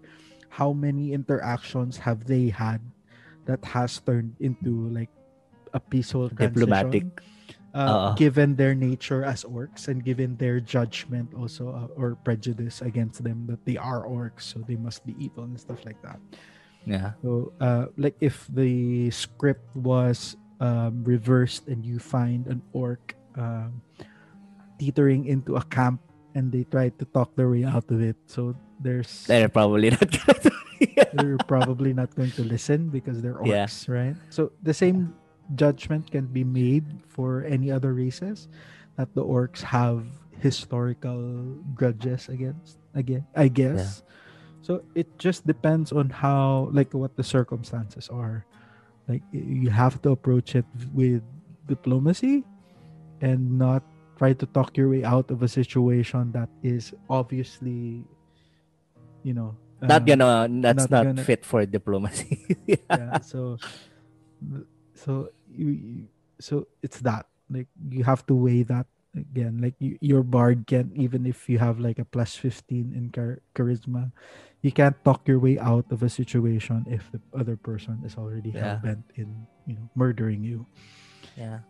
how 0.48 0.72
many 0.72 1.12
interactions 1.12 2.00
have 2.00 2.24
they 2.24 2.48
had 2.48 2.80
that 3.44 3.60
has 3.68 4.00
turned 4.00 4.32
into 4.40 4.88
like 4.88 5.12
a 5.76 5.80
peaceful 5.82 6.32
Diplomatic. 6.32 7.04
Uh, 7.76 8.14
given 8.16 8.56
their 8.56 8.74
nature 8.74 9.20
as 9.22 9.44
orcs 9.44 9.88
and 9.88 10.00
given 10.04 10.36
their 10.40 10.58
judgment 10.60 11.28
also 11.36 11.68
uh, 11.68 12.00
or 12.00 12.16
prejudice 12.24 12.80
against 12.80 13.20
them 13.22 13.44
that 13.46 13.60
they 13.68 13.76
are 13.76 14.08
orcs 14.08 14.48
so 14.48 14.64
they 14.64 14.76
must 14.80 15.04
be 15.04 15.12
evil 15.20 15.44
and 15.44 15.60
stuff 15.60 15.84
like 15.84 16.00
that 16.00 16.16
yeah. 16.88 17.12
so 17.20 17.52
uh 17.60 17.86
like 18.00 18.16
if 18.24 18.46
the 18.48 19.10
script 19.12 19.68
was 19.76 20.36
um 20.64 21.04
reversed 21.04 21.68
and 21.68 21.84
you 21.84 21.98
find 22.00 22.46
an 22.48 22.62
orc 22.72 23.12
um 23.36 23.82
teetering 24.78 25.26
into 25.26 25.56
a 25.56 25.64
camp 25.68 26.00
and 26.34 26.52
they 26.52 26.64
try 26.64 26.88
to 26.96 27.04
talk 27.12 27.34
their 27.36 27.48
way 27.48 27.64
out 27.64 27.84
of 27.90 28.00
it 28.00 28.16
so 28.26 28.54
there's 28.80 29.24
They're 29.26 29.48
probably 29.48 29.90
not 29.90 30.04
they're 31.16 31.38
probably 31.48 31.92
not 31.92 32.14
going 32.14 32.30
to 32.36 32.44
listen 32.44 32.88
because 32.88 33.22
they're 33.22 33.40
Yeah. 33.44 33.64
orcs, 33.64 33.88
right? 33.88 34.16
So 34.28 34.52
the 34.62 34.74
same 34.76 35.14
judgment 35.55 36.11
can 36.11 36.26
be 36.26 36.42
made 36.44 36.84
for 37.09 37.44
any 37.44 37.70
other 37.70 37.94
races 37.94 38.49
that 38.97 39.14
the 39.14 39.22
orcs 39.22 39.61
have 39.62 40.05
historical 40.40 41.20
grudges 41.74 42.28
against 42.28 42.78
again 42.94 43.24
I 43.36 43.49
guess. 43.49 44.03
So 44.61 44.82
it 44.99 45.07
just 45.18 45.47
depends 45.47 45.92
on 45.92 46.11
how 46.11 46.70
like 46.72 46.92
what 46.92 47.14
the 47.14 47.22
circumstances 47.22 48.09
are. 48.11 48.44
Like 49.07 49.22
you 49.30 49.70
have 49.70 50.03
to 50.03 50.11
approach 50.11 50.57
it 50.59 50.66
with 50.92 51.22
diplomacy 51.70 52.42
and 53.22 53.59
not 53.59 53.82
try 54.18 54.32
to 54.32 54.47
talk 54.47 54.76
your 54.76 54.88
way 54.88 55.05
out 55.05 55.30
of 55.30 55.42
a 55.42 55.49
situation 55.49 56.32
that 56.32 56.49
is 56.62 56.92
obviously 57.09 58.03
you 59.22 59.34
know 59.34 59.55
not 59.82 60.03
uh, 60.03 60.05
gonna 60.05 60.49
that's 60.61 60.88
not 60.88 60.90
not, 60.90 61.05
gonna- 61.14 61.22
fit 61.22 61.44
for 61.44 61.64
diplomacy. 61.66 62.57
yeah 62.66 63.20
so 63.20 63.59
so 64.94 65.28
you, 65.57 66.09
so 66.40 66.68
it's 66.82 67.00
that 67.00 67.26
like 67.50 67.68
you 67.90 68.04
have 68.04 68.26
to 68.26 68.34
weigh 68.34 68.62
that 68.64 68.86
again 69.16 69.59
like 69.64 69.72
you, 69.80 69.96
your 70.04 70.22
bard 70.22 70.66
can 70.68 70.92
even 70.92 71.24
if 71.24 71.48
you 71.48 71.57
have 71.59 71.80
like 71.80 71.98
a 71.98 72.04
plus 72.04 72.36
15 72.36 72.92
in 72.92 73.09
char- 73.16 73.40
charisma 73.57 74.12
you 74.61 74.68
can't 74.70 74.96
talk 75.04 75.24
your 75.24 75.38
way 75.40 75.57
out 75.59 75.88
of 75.88 76.02
a 76.02 76.11
situation 76.12 76.84
if 76.84 77.09
the 77.12 77.20
other 77.32 77.57
person 77.57 77.96
is 78.04 78.16
already 78.20 78.52
Yeah. 78.52 78.76
hell-bent 78.76 79.09
in 79.16 79.46
you 79.64 79.80
know 79.80 79.88
murdering 79.96 80.44
you 80.44 80.66
yeah. 81.36 81.64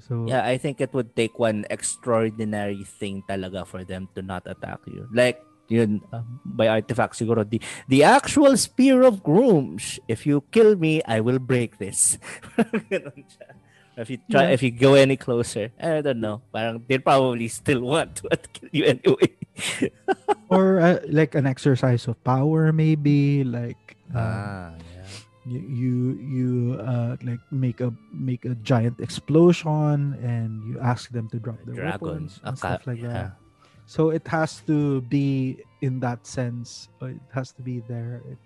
so 0.00 0.24
Yeah, 0.28 0.44
I 0.44 0.56
think 0.56 0.80
it 0.80 0.92
would 0.92 1.16
take 1.16 1.38
one 1.38 1.64
extraordinary 1.68 2.84
thing 2.84 3.24
talaga 3.28 3.66
for 3.66 3.84
them 3.84 4.08
to 4.14 4.20
not 4.22 4.44
attack 4.44 4.80
you. 4.86 5.08
Like 5.12 5.40
yun 5.68 6.00
um, 6.12 6.38
by 6.44 6.68
artifact 6.68 7.14
siguro 7.18 7.42
the 7.42 7.58
the 7.88 8.02
actual 8.02 8.56
spear 8.56 9.02
of 9.02 9.22
Gruumsh. 9.22 9.98
If 10.06 10.26
you 10.26 10.42
kill 10.50 10.76
me, 10.76 11.02
I 11.06 11.20
will 11.20 11.38
break 11.38 11.78
this. 11.78 12.18
If 13.96 14.10
you 14.12 14.20
try 14.28 14.52
Yeah. 14.52 14.52
if 14.52 14.60
you 14.60 14.68
go 14.76 14.92
any 14.92 15.16
closer, 15.16 15.72
I 15.80 16.04
don't 16.04 16.20
know. 16.20 16.44
Parang 16.52 16.84
they'll 16.84 17.00
probably 17.00 17.48
still 17.48 17.80
want 17.80 18.20
to 18.20 18.28
kill 18.52 18.68
you 18.72 18.84
anyway. 18.92 19.32
or 20.52 20.80
uh, 20.84 21.00
like 21.08 21.32
an 21.32 21.48
exercise 21.48 22.04
of 22.04 22.20
power 22.20 22.76
maybe 22.76 23.40
like 23.40 23.96
uh, 24.12 24.20
ah, 24.20 24.68
yeah. 24.76 25.08
you 25.48 25.60
you 25.64 25.92
you 26.20 26.48
uh 26.76 27.16
like 27.24 27.40
make 27.48 27.80
a 27.80 27.88
make 28.12 28.44
a 28.44 28.52
giant 28.60 29.00
explosion 29.00 30.12
and 30.20 30.60
you 30.68 30.76
ask 30.76 31.08
them 31.16 31.24
to 31.32 31.40
drop 31.40 31.56
their 31.64 31.88
Dragon. 31.88 31.96
weapons 31.96 32.36
and 32.44 32.52
Aka- 32.52 32.60
stuff 32.76 32.84
like 32.84 33.00
yeah. 33.00 33.32
that 33.32 33.40
so 33.86 34.10
it 34.10 34.26
has 34.28 34.60
to 34.66 35.00
be 35.06 35.62
in 35.80 36.00
that 36.00 36.26
sense. 36.26 36.88
Uh, 37.00 37.14
it 37.16 37.22
has 37.32 37.52
to 37.54 37.62
be 37.62 37.80
there. 37.86 38.20
It, 38.26 38.38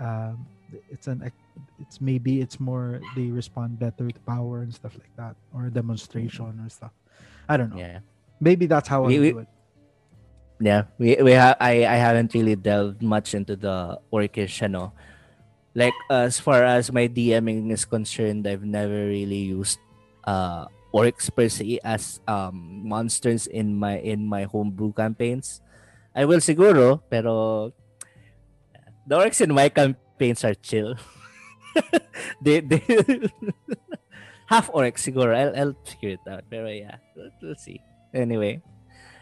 um 0.00 0.46
it's 0.90 1.06
an 1.06 1.22
it's 1.78 2.00
maybe 2.02 2.40
it's 2.42 2.58
more 2.58 3.00
they 3.14 3.30
respond 3.30 3.78
better 3.78 4.10
to 4.10 4.20
power 4.26 4.60
and 4.62 4.74
stuff 4.74 4.92
like 4.98 5.14
that 5.16 5.36
or 5.54 5.70
demonstration 5.70 6.58
or 6.60 6.68
stuff. 6.68 6.92
I 7.48 7.56
don't 7.56 7.70
know. 7.70 7.78
Yeah. 7.80 8.00
maybe 8.40 8.66
that's 8.66 8.88
how 8.88 9.04
i 9.04 9.08
We- 9.08 9.20
we- 9.20 9.32
do 9.32 9.38
it. 9.46 9.50
Yeah, 10.56 10.88
we 10.96 11.16
we 11.20 11.36
ha- 11.36 11.56
I 11.60 11.84
I 11.84 12.00
haven't 12.00 12.32
really 12.32 12.56
delved 12.56 13.04
much 13.04 13.36
into 13.36 13.60
the 13.60 14.00
orcish, 14.08 14.64
ano. 14.64 14.96
Like 15.76 15.92
as 16.08 16.40
far 16.40 16.64
as 16.64 16.88
my 16.88 17.12
DMing 17.12 17.68
is 17.68 17.84
concerned, 17.84 18.48
I've 18.48 18.64
never 18.64 19.04
really 19.12 19.52
used 19.52 19.76
uh 20.24 20.64
orcs 20.96 21.28
per 21.28 21.52
se 21.52 21.76
as 21.84 22.24
um 22.24 22.56
monsters 22.88 23.44
in 23.46 23.76
my 23.76 24.00
in 24.00 24.24
my 24.24 24.48
homebrew 24.48 24.96
campaigns. 24.96 25.60
I 26.16 26.24
will 26.24 26.40
siguro, 26.40 27.04
pero 27.12 27.68
the 29.04 29.14
orcs 29.20 29.44
in 29.44 29.52
my 29.52 29.68
campaigns 29.68 30.40
are 30.48 30.56
chill. 30.56 30.96
they 32.40 32.64
they 32.64 32.80
half 34.48 34.72
orcs 34.72 35.04
siguro. 35.04 35.36
I'll 35.36 35.52
I'll 35.52 35.76
figure 35.84 36.16
it 36.16 36.24
out. 36.24 36.44
Pero 36.48 36.68
yeah, 36.72 36.96
we'll, 37.14 37.30
we'll 37.42 37.60
see. 37.60 37.80
Anyway. 38.14 38.62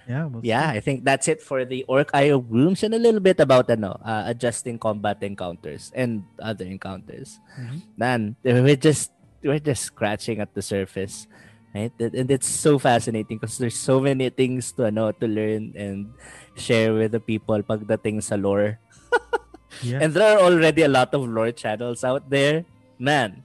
yeah 0.06 0.28
we'll 0.28 0.44
Yeah, 0.44 0.70
see. 0.72 0.78
I 0.78 0.80
think 0.84 1.02
that's 1.04 1.26
it 1.32 1.40
for 1.40 1.64
the 1.64 1.82
Orc 1.88 2.12
Eye 2.14 2.28
of 2.30 2.46
Gruumsh 2.52 2.84
and 2.84 2.92
a 2.94 3.00
little 3.00 3.24
bit 3.24 3.40
about 3.40 3.66
ano, 3.72 3.96
uh, 4.04 4.28
adjusting 4.28 4.78
combat 4.78 5.18
encounters 5.24 5.90
and 5.96 6.22
other 6.38 6.68
encounters. 6.68 7.40
Mhm. 7.58 7.78
Man, 7.96 8.20
we're 8.44 8.76
just 8.78 9.10
we're 9.42 9.58
just 9.64 9.82
scratching 9.88 10.38
at 10.44 10.52
the 10.54 10.62
surface, 10.62 11.26
right? 11.74 11.92
And 11.98 12.30
it's 12.30 12.46
so 12.48 12.78
fascinating 12.78 13.38
because 13.38 13.58
there's 13.58 13.76
so 13.76 14.00
many 14.00 14.30
things 14.30 14.72
to 14.78 14.86
ano 14.86 15.10
to 15.12 15.26
learn 15.26 15.74
and 15.76 16.14
share 16.56 16.94
with 16.94 17.12
the 17.12 17.20
people 17.20 17.58
pagdating 17.66 18.22
sa 18.22 18.38
lore. 18.38 18.78
yeah 19.82 19.98
And 20.00 20.14
there 20.14 20.38
are 20.38 20.40
already 20.46 20.82
a 20.86 20.92
lot 20.92 21.10
of 21.12 21.26
lore 21.26 21.50
channels 21.52 22.04
out 22.06 22.30
there. 22.30 22.64
Man, 22.96 23.42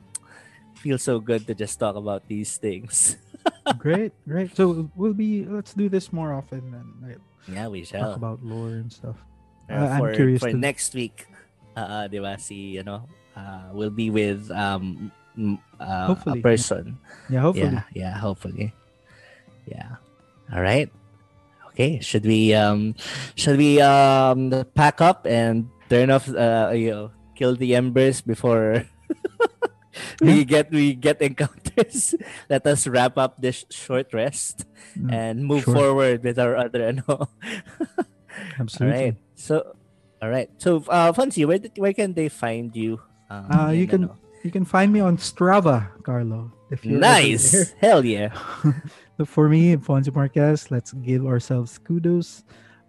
feels 0.77 1.01
so 1.03 1.19
good 1.19 1.47
to 1.49 1.53
just 1.57 1.79
talk 1.79 1.95
about 1.97 2.27
these 2.29 2.57
things. 2.57 3.17
great 3.79 4.11
great 4.27 4.51
so 4.57 4.89
we'll 4.97 5.13
be 5.15 5.45
let's 5.45 5.73
do 5.73 5.87
this 5.89 6.11
more 6.11 6.33
often 6.33 6.59
then 6.73 6.87
like, 7.01 7.21
Yeah, 7.47 7.67
we 7.69 7.85
shall 7.87 8.13
talk 8.13 8.17
about 8.17 8.43
lore 8.43 8.75
and 8.77 8.91
stuff 8.91 9.15
Pero 9.69 9.85
Uh, 9.85 9.89
I'm 9.89 10.05
curious 10.17 10.41
for 10.41 10.49
to- 10.49 10.57
next 10.57 10.97
week, 10.97 11.29
uh, 11.77 12.09
di 12.09 12.17
ba, 12.17 12.35
si, 12.41 12.73
you 12.73 12.81
know, 12.81 13.05
uh, 13.37 13.69
we'll 13.69 13.93
be 13.93 14.09
with 14.09 14.49
um, 14.49 15.13
uh, 15.79 16.07
Hopefully, 16.11 16.39
a 16.39 16.43
person. 16.43 16.97
yeah 17.29 17.41
hopefully 17.41 17.77
Yeah, 17.77 17.83
yeah, 17.93 18.15
hopefully. 18.17 18.73
Yeah. 19.69 20.01
All 20.51 20.61
right. 20.65 20.89
Okay, 21.71 21.99
should 22.01 22.25
we 22.25 22.51
um 22.57 22.95
should 23.37 23.55
we 23.61 23.79
um 23.79 24.51
pack 24.75 24.99
up 24.99 25.23
and 25.29 25.69
turn 25.87 26.09
off 26.11 26.27
uh 26.27 26.73
you 26.75 26.89
know 26.91 27.05
kill 27.37 27.55
the 27.55 27.75
embers 27.77 28.19
before 28.19 28.83
we 30.21 30.43
get 30.43 30.67
we 30.73 30.93
get 30.97 31.21
encounters? 31.25 32.15
Let 32.49 32.65
us 32.67 32.83
wrap 32.89 33.15
up 33.17 33.39
this 33.39 33.63
short 33.71 34.11
rest 34.13 34.65
Mm, 34.97 35.13
and 35.13 35.35
move 35.45 35.63
sure. 35.69 35.75
forward 35.77 36.23
with 36.25 36.39
our 36.41 36.57
other 36.57 36.81
all 37.07 37.29
Absolutely. 38.59 38.89
right. 39.13 39.15
So 39.35 39.77
all 40.21 40.29
right. 40.33 40.49
So 40.57 40.83
uh 40.89 41.13
Fonzie, 41.13 41.45
where 41.45 41.59
did, 41.61 41.77
where 41.77 41.93
can 41.93 42.13
they 42.17 42.27
find 42.27 42.73
you? 42.75 42.99
Um, 43.29 43.45
Uh, 43.51 43.69
you 43.71 43.85
can 43.87 44.09
ano? 44.09 44.17
You 44.49 44.51
can 44.51 44.65
find 44.65 44.91
me 44.91 44.99
on 44.99 45.15
Strava, 45.15 45.93
Carlo. 46.01 46.51
If 46.71 46.83
you're 46.83 46.99
Nice. 46.99 47.71
Hell 47.85 48.03
yeah. 48.03 48.33
For 49.25 49.47
me, 49.47 49.77
Fonzie 49.77 50.09
Marquez, 50.09 50.71
let's 50.71 50.91
give 51.05 51.27
ourselves 51.27 51.77
kudos 51.77 52.43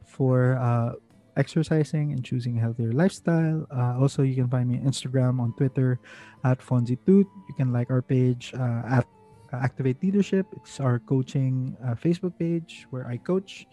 for 0.07 0.57
uh, 0.57 0.93
exercising 1.37 2.13
and 2.13 2.25
choosing 2.25 2.57
a 2.57 2.61
healthier 2.61 2.93
lifestyle. 2.93 3.67
Uh, 3.69 4.01
also, 4.01 4.23
you 4.23 4.35
can 4.35 4.49
find 4.49 4.71
me 4.71 4.79
on 4.79 4.85
Instagram, 4.85 5.39
on 5.39 5.53
Twitter 5.59 5.99
at 6.45 6.61
FonzieToot. 6.61 7.29
You 7.29 7.55
can 7.57 7.75
like 7.75 7.91
our 7.91 8.01
page 8.01 8.55
uh, 8.57 8.97
at 8.97 9.05
Activate 9.53 10.01
Leadership. 10.03 10.47
It's 10.57 10.81
our 10.81 10.99
coaching 11.01 11.77
uh, 11.85 11.95
Facebook 11.95 12.39
page 12.39 12.87
where 12.89 13.07
I 13.07 13.19
coach 13.19 13.67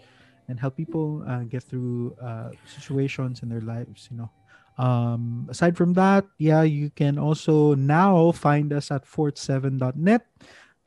and 0.49 0.59
help 0.59 0.75
people 0.75 1.23
uh, 1.27 1.43
get 1.43 1.63
through 1.63 2.17
uh, 2.21 2.51
situations 2.65 3.43
in 3.43 3.49
their 3.49 3.61
lives. 3.61 4.09
You 4.11 4.17
know. 4.17 4.29
Um, 4.78 5.47
aside 5.49 5.75
from 5.75 5.93
that, 5.97 6.25
yeah, 6.38 6.61
you 6.61 6.89
can 6.93 7.17
also 7.17 7.73
now 7.73 8.32
find 8.32 8.71
us 8.71 8.91
at 8.91 9.05
fort7.net 9.09 10.21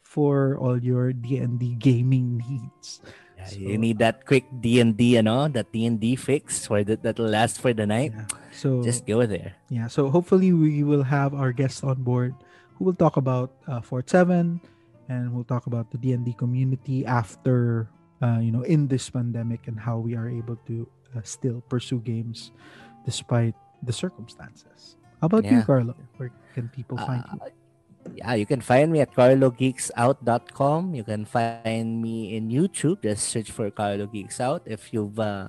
for 0.03 0.57
all 0.59 0.79
your 0.79 1.13
D&D 1.13 1.75
gaming 1.79 2.39
needs. 2.39 3.03
Yeah, 3.37 3.47
So- 3.47 3.59
you 3.59 3.79
need 3.79 3.99
that 3.99 4.27
quick 4.27 4.45
D 4.61 4.79
and 4.81 4.97
D, 4.97 5.17
ano, 5.19 5.49
that 5.49 5.73
D 5.73 5.87
and 5.87 5.99
D 5.99 6.15
fix 6.15 6.67
for 6.67 6.85
that 6.85 7.03
that'll 7.03 7.27
last 7.27 7.59
for 7.61 7.73
the 7.73 7.87
night. 7.87 8.13
Yeah. 8.15 8.27
So 8.55 8.83
Just 8.83 9.07
go 9.07 9.27
there. 9.27 9.55
yeah, 9.71 9.87
so 9.89 10.11
hopefully 10.11 10.53
we 10.53 10.83
will 10.85 11.05
have 11.05 11.35
our 11.35 11.51
guests 11.51 11.83
on 11.83 12.03
board 12.03 12.35
who 12.77 12.85
will 12.85 12.95
talk 12.97 13.17
about 13.17 13.51
uh, 13.67 13.81
Fort 13.81 14.09
7 14.11 14.61
and 15.09 15.35
we'll 15.35 15.49
talk 15.49 15.67
about 15.67 15.91
the 15.91 15.99
D&D 15.99 16.35
community 16.39 17.03
after 17.07 17.89
uh, 18.23 18.39
you 18.39 18.53
know 18.53 18.63
in 18.69 18.87
this 18.87 19.09
pandemic 19.11 19.67
and 19.67 19.81
how 19.81 19.99
we 19.99 20.15
are 20.15 20.29
able 20.29 20.55
to 20.69 20.87
uh, 21.17 21.21
still 21.25 21.65
pursue 21.73 21.99
games 22.05 22.53
despite 23.09 23.57
the 23.83 23.93
circumstances. 23.93 24.97
How 25.21 25.27
about 25.27 25.45
you, 25.45 25.63
Carlo? 25.63 25.95
Where 26.17 26.33
can 26.55 26.69
people 26.69 26.97
find 26.97 27.25
you? 27.33 27.39
Uh, 27.41 27.49
yeah, 28.15 28.35
you 28.35 28.47
can 28.47 28.61
find 28.61 28.91
me 28.91 29.01
at 29.01 29.13
carlogeeksout.com. 29.13 30.95
You 30.95 31.05
can 31.05 31.25
find 31.25 32.01
me 32.01 32.37
in 32.37 32.49
YouTube. 32.49 33.03
Just 33.03 33.29
search 33.29 33.51
for 33.51 33.71
Carlo 33.71 34.07
Geeks 34.07 34.41
Out. 34.41 34.63
If 34.65 34.93
you've 34.93 35.21
uh, 35.21 35.49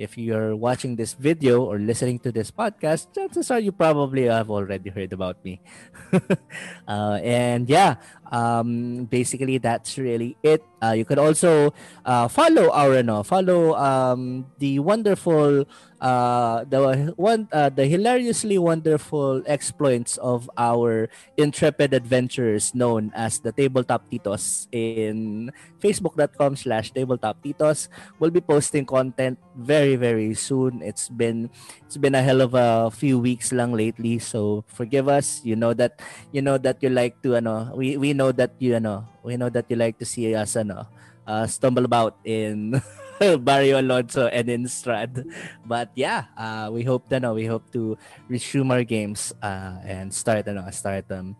if 0.00 0.16
you're 0.16 0.56
watching 0.56 0.96
this 0.96 1.12
video 1.12 1.60
or 1.60 1.78
listening 1.78 2.18
to 2.24 2.32
this 2.32 2.50
podcast, 2.50 3.12
chances 3.12 3.50
are 3.50 3.60
you 3.60 3.70
probably 3.70 4.32
have 4.32 4.48
already 4.50 4.88
heard 4.88 5.12
about 5.12 5.44
me. 5.44 5.60
uh, 6.88 7.20
and 7.20 7.68
yeah, 7.68 8.00
um, 8.30 9.04
basically 9.06 9.58
that's 9.58 9.98
really 9.98 10.36
it. 10.42 10.62
Uh, 10.82 10.92
you 10.92 11.04
can 11.04 11.18
also 11.18 11.74
uh, 12.04 12.26
follow 12.28 12.70
our 12.72 13.02
no, 13.02 13.22
follow 13.22 13.76
um, 13.76 14.46
the 14.58 14.78
wonderful 14.78 15.66
uh, 16.00 16.64
the 16.64 17.12
one 17.16 17.48
uh, 17.52 17.68
the 17.68 17.84
hilariously 17.84 18.56
wonderful 18.56 19.42
exploits 19.46 20.16
of 20.18 20.48
our 20.56 21.08
intrepid 21.36 21.92
adventurers 21.92 22.74
known 22.74 23.12
as 23.14 23.38
the 23.40 23.52
Tabletop 23.52 24.08
Titos 24.08 24.66
in 24.72 25.52
facebook.com 25.80 26.56
slash 26.56 26.92
tabletop 26.92 27.42
titos. 27.42 27.88
We'll 28.18 28.30
be 28.30 28.40
posting 28.40 28.84
content 28.84 29.38
very 29.56 29.96
very 29.96 30.34
soon. 30.34 30.82
It's 30.82 31.08
been 31.08 31.50
it's 31.84 31.96
been 31.96 32.14
a 32.14 32.22
hell 32.22 32.40
of 32.40 32.54
a 32.54 32.90
few 32.90 33.18
weeks 33.18 33.52
lang 33.52 33.72
lately, 33.72 34.18
so 34.18 34.64
forgive 34.68 35.08
us. 35.08 35.40
You 35.44 35.56
know 35.56 35.72
that 35.74 36.00
you 36.32 36.40
know 36.40 36.56
that 36.58 36.80
you 36.80 36.88
like 36.88 37.20
to 37.22 37.36
ano 37.36 37.72
we 37.76 37.96
we 37.96 38.12
know 38.20 38.28
that 38.36 38.52
you 38.60 38.76
ano 38.76 39.08
we 39.24 39.40
know 39.40 39.48
that 39.48 39.64
you 39.72 39.80
like 39.80 39.96
to 39.96 40.04
see 40.04 40.28
us 40.36 40.52
ano 40.60 40.84
uh, 41.24 41.48
stumble 41.48 41.88
about 41.88 42.20
in 42.28 42.76
Barrio 43.40 43.80
Alonso 43.80 44.26
and 44.28 44.48
in 44.48 44.68
Strad. 44.68 45.24
But 45.64 45.92
yeah, 45.94 46.32
uh, 46.36 46.68
we 46.72 46.84
hope 46.84 47.08
that 47.08 47.22
no, 47.22 47.32
we 47.32 47.46
hope 47.46 47.70
to 47.72 47.96
resume 48.28 48.72
our 48.72 48.84
games 48.84 49.32
uh, 49.40 49.80
and 49.84 50.12
start 50.12 50.48
ano, 50.48 50.68
start 50.72 51.08
um 51.12 51.36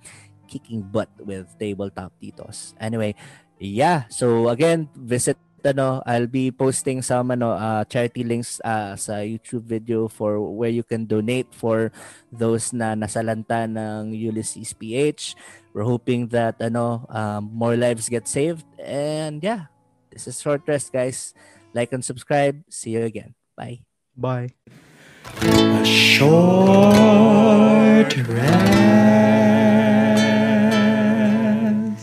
kicking 0.48 0.82
butt 0.82 1.08
with 1.20 1.52
tabletop 1.58 2.12
titos. 2.20 2.74
Anyway, 2.80 3.14
yeah. 3.58 4.04
So 4.08 4.48
again, 4.48 4.88
visit 4.96 5.36
ano, 5.64 6.00
I'll 6.04 6.28
be 6.28 6.50
posting 6.50 7.00
some 7.00 7.32
ano 7.32 7.52
uh, 7.56 7.84
charity 7.84 8.24
links 8.24 8.60
uh, 8.64 8.96
sa 8.96 9.24
YouTube 9.24 9.64
video 9.64 10.08
for 10.08 10.40
where 10.40 10.72
you 10.72 10.84
can 10.84 11.04
donate 11.04 11.52
for 11.52 11.92
those 12.32 12.72
na 12.72 12.96
nasalanta 12.96 13.68
ng 13.68 14.12
Ulysses 14.12 14.72
PH. 14.76 15.36
We're 15.72 15.86
hoping 15.86 16.28
that 16.34 16.58
ano 16.60 17.06
um, 17.08 17.50
more 17.54 17.76
lives 17.76 18.08
get 18.08 18.26
saved 18.26 18.66
and 18.78 19.42
yeah, 19.42 19.70
this 20.10 20.26
is 20.26 20.40
short 20.40 20.66
rest 20.66 20.92
guys. 20.92 21.34
Like 21.72 21.92
and 21.92 22.04
subscribe. 22.04 22.66
See 22.68 22.90
you 22.90 23.06
again. 23.06 23.34
Bye. 23.56 23.86
Bye. 24.16 24.50
A 25.42 25.84
short 25.84 26.90
rest 28.26 28.80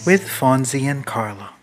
with 0.08 0.24
Fonzie 0.24 0.88
and 0.88 1.06
Carlo. 1.06 1.57